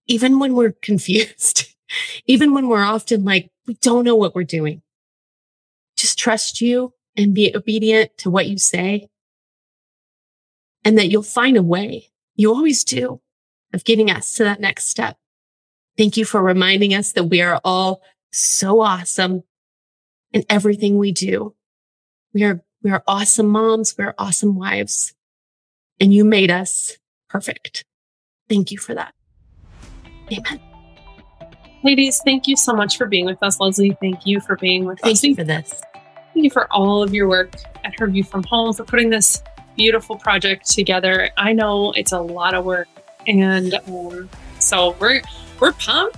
even 0.06 0.38
when 0.38 0.54
we're 0.54 0.72
confused, 0.82 1.74
even 2.26 2.54
when 2.54 2.68
we're 2.68 2.84
often 2.84 3.24
like, 3.24 3.50
we 3.66 3.74
don't 3.74 4.04
know 4.04 4.16
what 4.16 4.34
we're 4.34 4.44
doing. 4.44 4.82
Just 5.96 6.18
trust 6.18 6.60
you 6.60 6.92
and 7.16 7.34
be 7.34 7.54
obedient 7.54 8.16
to 8.18 8.30
what 8.30 8.46
you 8.46 8.58
say 8.58 9.08
and 10.84 10.98
that 10.98 11.08
you'll 11.08 11.22
find 11.22 11.56
a 11.56 11.62
way. 11.62 12.10
You 12.36 12.54
always 12.54 12.84
do 12.84 13.20
of 13.72 13.84
getting 13.84 14.10
us 14.10 14.34
to 14.34 14.44
that 14.44 14.60
next 14.60 14.88
step. 14.88 15.16
Thank 15.96 16.16
you 16.16 16.24
for 16.24 16.42
reminding 16.42 16.92
us 16.94 17.12
that 17.12 17.24
we 17.24 17.40
are 17.40 17.60
all 17.64 18.02
so 18.32 18.80
awesome 18.80 19.44
in 20.32 20.44
everything 20.50 20.98
we 20.98 21.12
do. 21.12 21.54
We 22.32 22.42
are, 22.42 22.62
we 22.82 22.90
are 22.90 23.02
awesome 23.06 23.48
moms. 23.48 23.96
We're 23.96 24.14
awesome 24.18 24.56
wives 24.56 25.14
and 26.00 26.12
you 26.12 26.24
made 26.24 26.50
us 26.50 26.98
perfect. 27.34 27.84
Thank 28.48 28.70
you 28.70 28.78
for 28.78 28.94
that. 28.94 29.12
Amen. 30.32 30.60
Ladies, 31.82 32.20
thank 32.24 32.46
you 32.46 32.56
so 32.56 32.72
much 32.72 32.96
for 32.96 33.06
being 33.06 33.26
with 33.26 33.42
us. 33.42 33.58
Leslie, 33.58 33.96
thank 34.00 34.24
you 34.24 34.40
for 34.40 34.56
being 34.56 34.84
with 34.84 35.00
thank 35.00 35.14
us. 35.14 35.20
Thank 35.20 35.30
you 35.30 35.34
for 35.34 35.44
this. 35.44 35.82
Thank 36.32 36.44
you 36.44 36.50
for 36.50 36.72
all 36.72 37.02
of 37.02 37.12
your 37.12 37.28
work 37.28 37.56
at 37.84 37.98
Her 37.98 38.06
View 38.06 38.22
from 38.22 38.44
Home, 38.44 38.72
for 38.72 38.84
putting 38.84 39.10
this 39.10 39.42
beautiful 39.76 40.16
project 40.16 40.70
together. 40.70 41.28
I 41.36 41.52
know 41.52 41.90
it's 41.92 42.12
a 42.12 42.20
lot 42.20 42.54
of 42.54 42.64
work, 42.64 42.86
and 43.26 43.74
um, 43.74 44.30
so 44.60 44.96
we're 45.00 45.20
we're 45.58 45.72
pumped. 45.72 46.16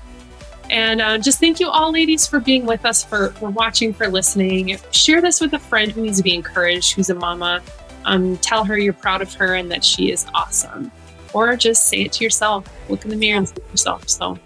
And 0.69 1.01
uh, 1.01 1.17
just 1.17 1.41
thank 1.41 1.61
you 1.61 1.71
all, 1.71 1.93
ladies, 1.93 2.27
for 2.27 2.41
being 2.41 2.67
with 2.67 2.85
us, 2.85 3.03
for, 3.05 3.31
for 3.31 3.51
watching, 3.51 3.95
for 3.95 4.09
listening. 4.09 4.79
Share 4.91 5.23
this 5.23 5.41
with 5.41 5.55
a 5.55 5.61
friend 5.61 5.93
who 5.93 6.03
needs 6.03 6.19
to 6.19 6.25
be 6.25 6.35
encouraged, 6.35 6.93
who's 6.93 7.09
a 7.09 7.15
mama. 7.15 7.63
Um, 8.05 8.37
tell 8.39 8.65
her 8.65 8.77
you're 8.77 8.93
proud 8.93 9.23
of 9.23 9.33
her 9.35 9.55
and 9.55 9.71
that 9.71 9.85
she 9.85 10.11
is 10.11 10.27
awesome. 10.35 10.91
Or 11.37 11.55
just 11.55 11.91
say 11.91 12.01
it 12.01 12.13
to 12.15 12.25
yourself. 12.25 12.67
Look 12.89 13.05
in 13.05 13.11
the 13.11 13.17
mirror 13.17 13.37
and 13.37 13.47
say 13.47 13.57
it 13.57 13.65
to 13.67 13.71
yourself. 13.71 14.09
So 14.09 14.39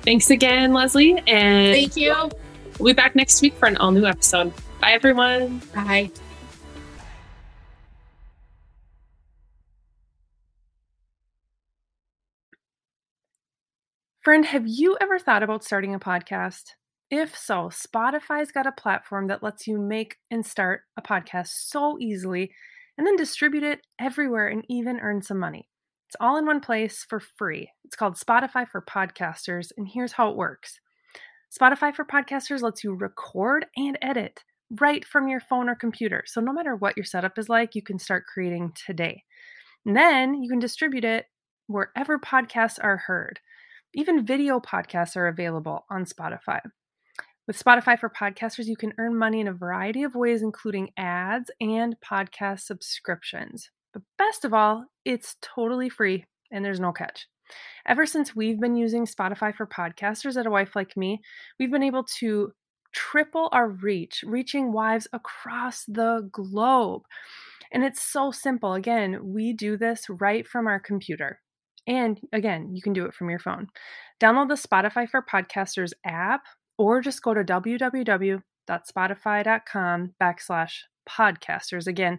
thanks 0.00 0.30
again, 0.30 0.72
Leslie. 0.72 1.22
And 1.26 1.74
thank 1.74 1.94
you. 1.94 2.14
We'll 2.78 2.86
be 2.86 2.92
back 2.94 3.14
next 3.14 3.42
week 3.42 3.52
for 3.52 3.66
an 3.66 3.76
all 3.76 3.90
new 3.90 4.06
episode. 4.06 4.54
Bye, 4.80 4.92
everyone. 4.92 5.60
Bye. 5.74 6.10
Friend, 14.22 14.46
have 14.46 14.66
you 14.66 14.96
ever 15.02 15.18
thought 15.18 15.42
about 15.42 15.64
starting 15.64 15.94
a 15.94 15.98
podcast? 15.98 16.62
If 17.10 17.36
so, 17.36 17.68
Spotify's 17.68 18.52
got 18.52 18.66
a 18.66 18.72
platform 18.72 19.26
that 19.26 19.42
lets 19.42 19.66
you 19.66 19.78
make 19.78 20.16
and 20.30 20.46
start 20.46 20.80
a 20.96 21.02
podcast 21.02 21.48
so 21.48 21.98
easily 22.00 22.52
and 22.96 23.06
then 23.06 23.16
distribute 23.16 23.64
it 23.64 23.80
everywhere 23.98 24.48
and 24.48 24.64
even 24.70 24.98
earn 25.00 25.20
some 25.20 25.38
money. 25.38 25.68
It's 26.08 26.16
all 26.20 26.38
in 26.38 26.46
one 26.46 26.60
place 26.60 27.04
for 27.06 27.20
free. 27.20 27.70
It's 27.84 27.94
called 27.94 28.14
Spotify 28.14 28.66
for 28.66 28.80
Podcasters, 28.80 29.72
and 29.76 29.86
here's 29.86 30.12
how 30.12 30.30
it 30.30 30.38
works 30.38 30.80
Spotify 31.54 31.94
for 31.94 32.06
Podcasters 32.06 32.62
lets 32.62 32.82
you 32.82 32.94
record 32.94 33.66
and 33.76 33.98
edit 34.00 34.42
right 34.80 35.04
from 35.04 35.28
your 35.28 35.40
phone 35.40 35.68
or 35.68 35.74
computer. 35.74 36.24
So, 36.24 36.40
no 36.40 36.50
matter 36.50 36.74
what 36.74 36.96
your 36.96 37.04
setup 37.04 37.38
is 37.38 37.50
like, 37.50 37.74
you 37.74 37.82
can 37.82 37.98
start 37.98 38.24
creating 38.24 38.72
today. 38.86 39.22
And 39.84 39.94
then 39.94 40.42
you 40.42 40.48
can 40.48 40.58
distribute 40.58 41.04
it 41.04 41.26
wherever 41.66 42.18
podcasts 42.18 42.78
are 42.82 42.96
heard. 42.96 43.40
Even 43.92 44.24
video 44.24 44.60
podcasts 44.60 45.14
are 45.14 45.28
available 45.28 45.84
on 45.90 46.06
Spotify. 46.06 46.60
With 47.46 47.62
Spotify 47.62 47.98
for 47.98 48.08
podcasters, 48.08 48.64
you 48.64 48.76
can 48.78 48.94
earn 48.96 49.14
money 49.14 49.40
in 49.40 49.48
a 49.48 49.52
variety 49.52 50.04
of 50.04 50.14
ways, 50.14 50.40
including 50.40 50.88
ads 50.96 51.50
and 51.60 51.96
podcast 52.00 52.60
subscriptions. 52.60 53.68
But 53.92 54.02
best 54.18 54.44
of 54.44 54.54
all, 54.54 54.84
it's 55.04 55.36
totally 55.40 55.88
free 55.88 56.24
and 56.50 56.64
there's 56.64 56.80
no 56.80 56.92
catch. 56.92 57.26
Ever 57.86 58.06
since 58.06 58.36
we've 58.36 58.60
been 58.60 58.76
using 58.76 59.06
Spotify 59.06 59.54
for 59.54 59.66
podcasters 59.66 60.38
at 60.38 60.46
A 60.46 60.50
Wife 60.50 60.76
Like 60.76 60.96
Me, 60.96 61.20
we've 61.58 61.70
been 61.70 61.82
able 61.82 62.04
to 62.18 62.52
triple 62.94 63.48
our 63.52 63.68
reach, 63.68 64.24
reaching 64.26 64.72
wives 64.72 65.06
across 65.12 65.84
the 65.86 66.28
globe. 66.32 67.02
And 67.72 67.84
it's 67.84 68.02
so 68.02 68.30
simple. 68.30 68.74
Again, 68.74 69.18
we 69.22 69.52
do 69.52 69.76
this 69.76 70.06
right 70.08 70.46
from 70.46 70.66
our 70.66 70.80
computer. 70.80 71.40
And 71.86 72.20
again, 72.32 72.74
you 72.74 72.82
can 72.82 72.92
do 72.92 73.06
it 73.06 73.14
from 73.14 73.30
your 73.30 73.38
phone. 73.38 73.68
Download 74.20 74.48
the 74.48 74.54
Spotify 74.54 75.08
for 75.08 75.22
Podcasters 75.22 75.92
app 76.04 76.42
or 76.76 77.00
just 77.00 77.22
go 77.22 77.34
to 77.34 77.44
www.spotify.com 77.44 80.14
backslash 80.20 80.72
podcasters. 81.08 81.86
Again, 81.86 82.18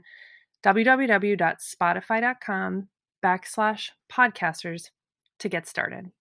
www.spotify.com 0.63 2.87
backslash 3.23 3.89
podcasters 4.11 4.89
to 5.39 5.49
get 5.49 5.67
started. 5.67 6.11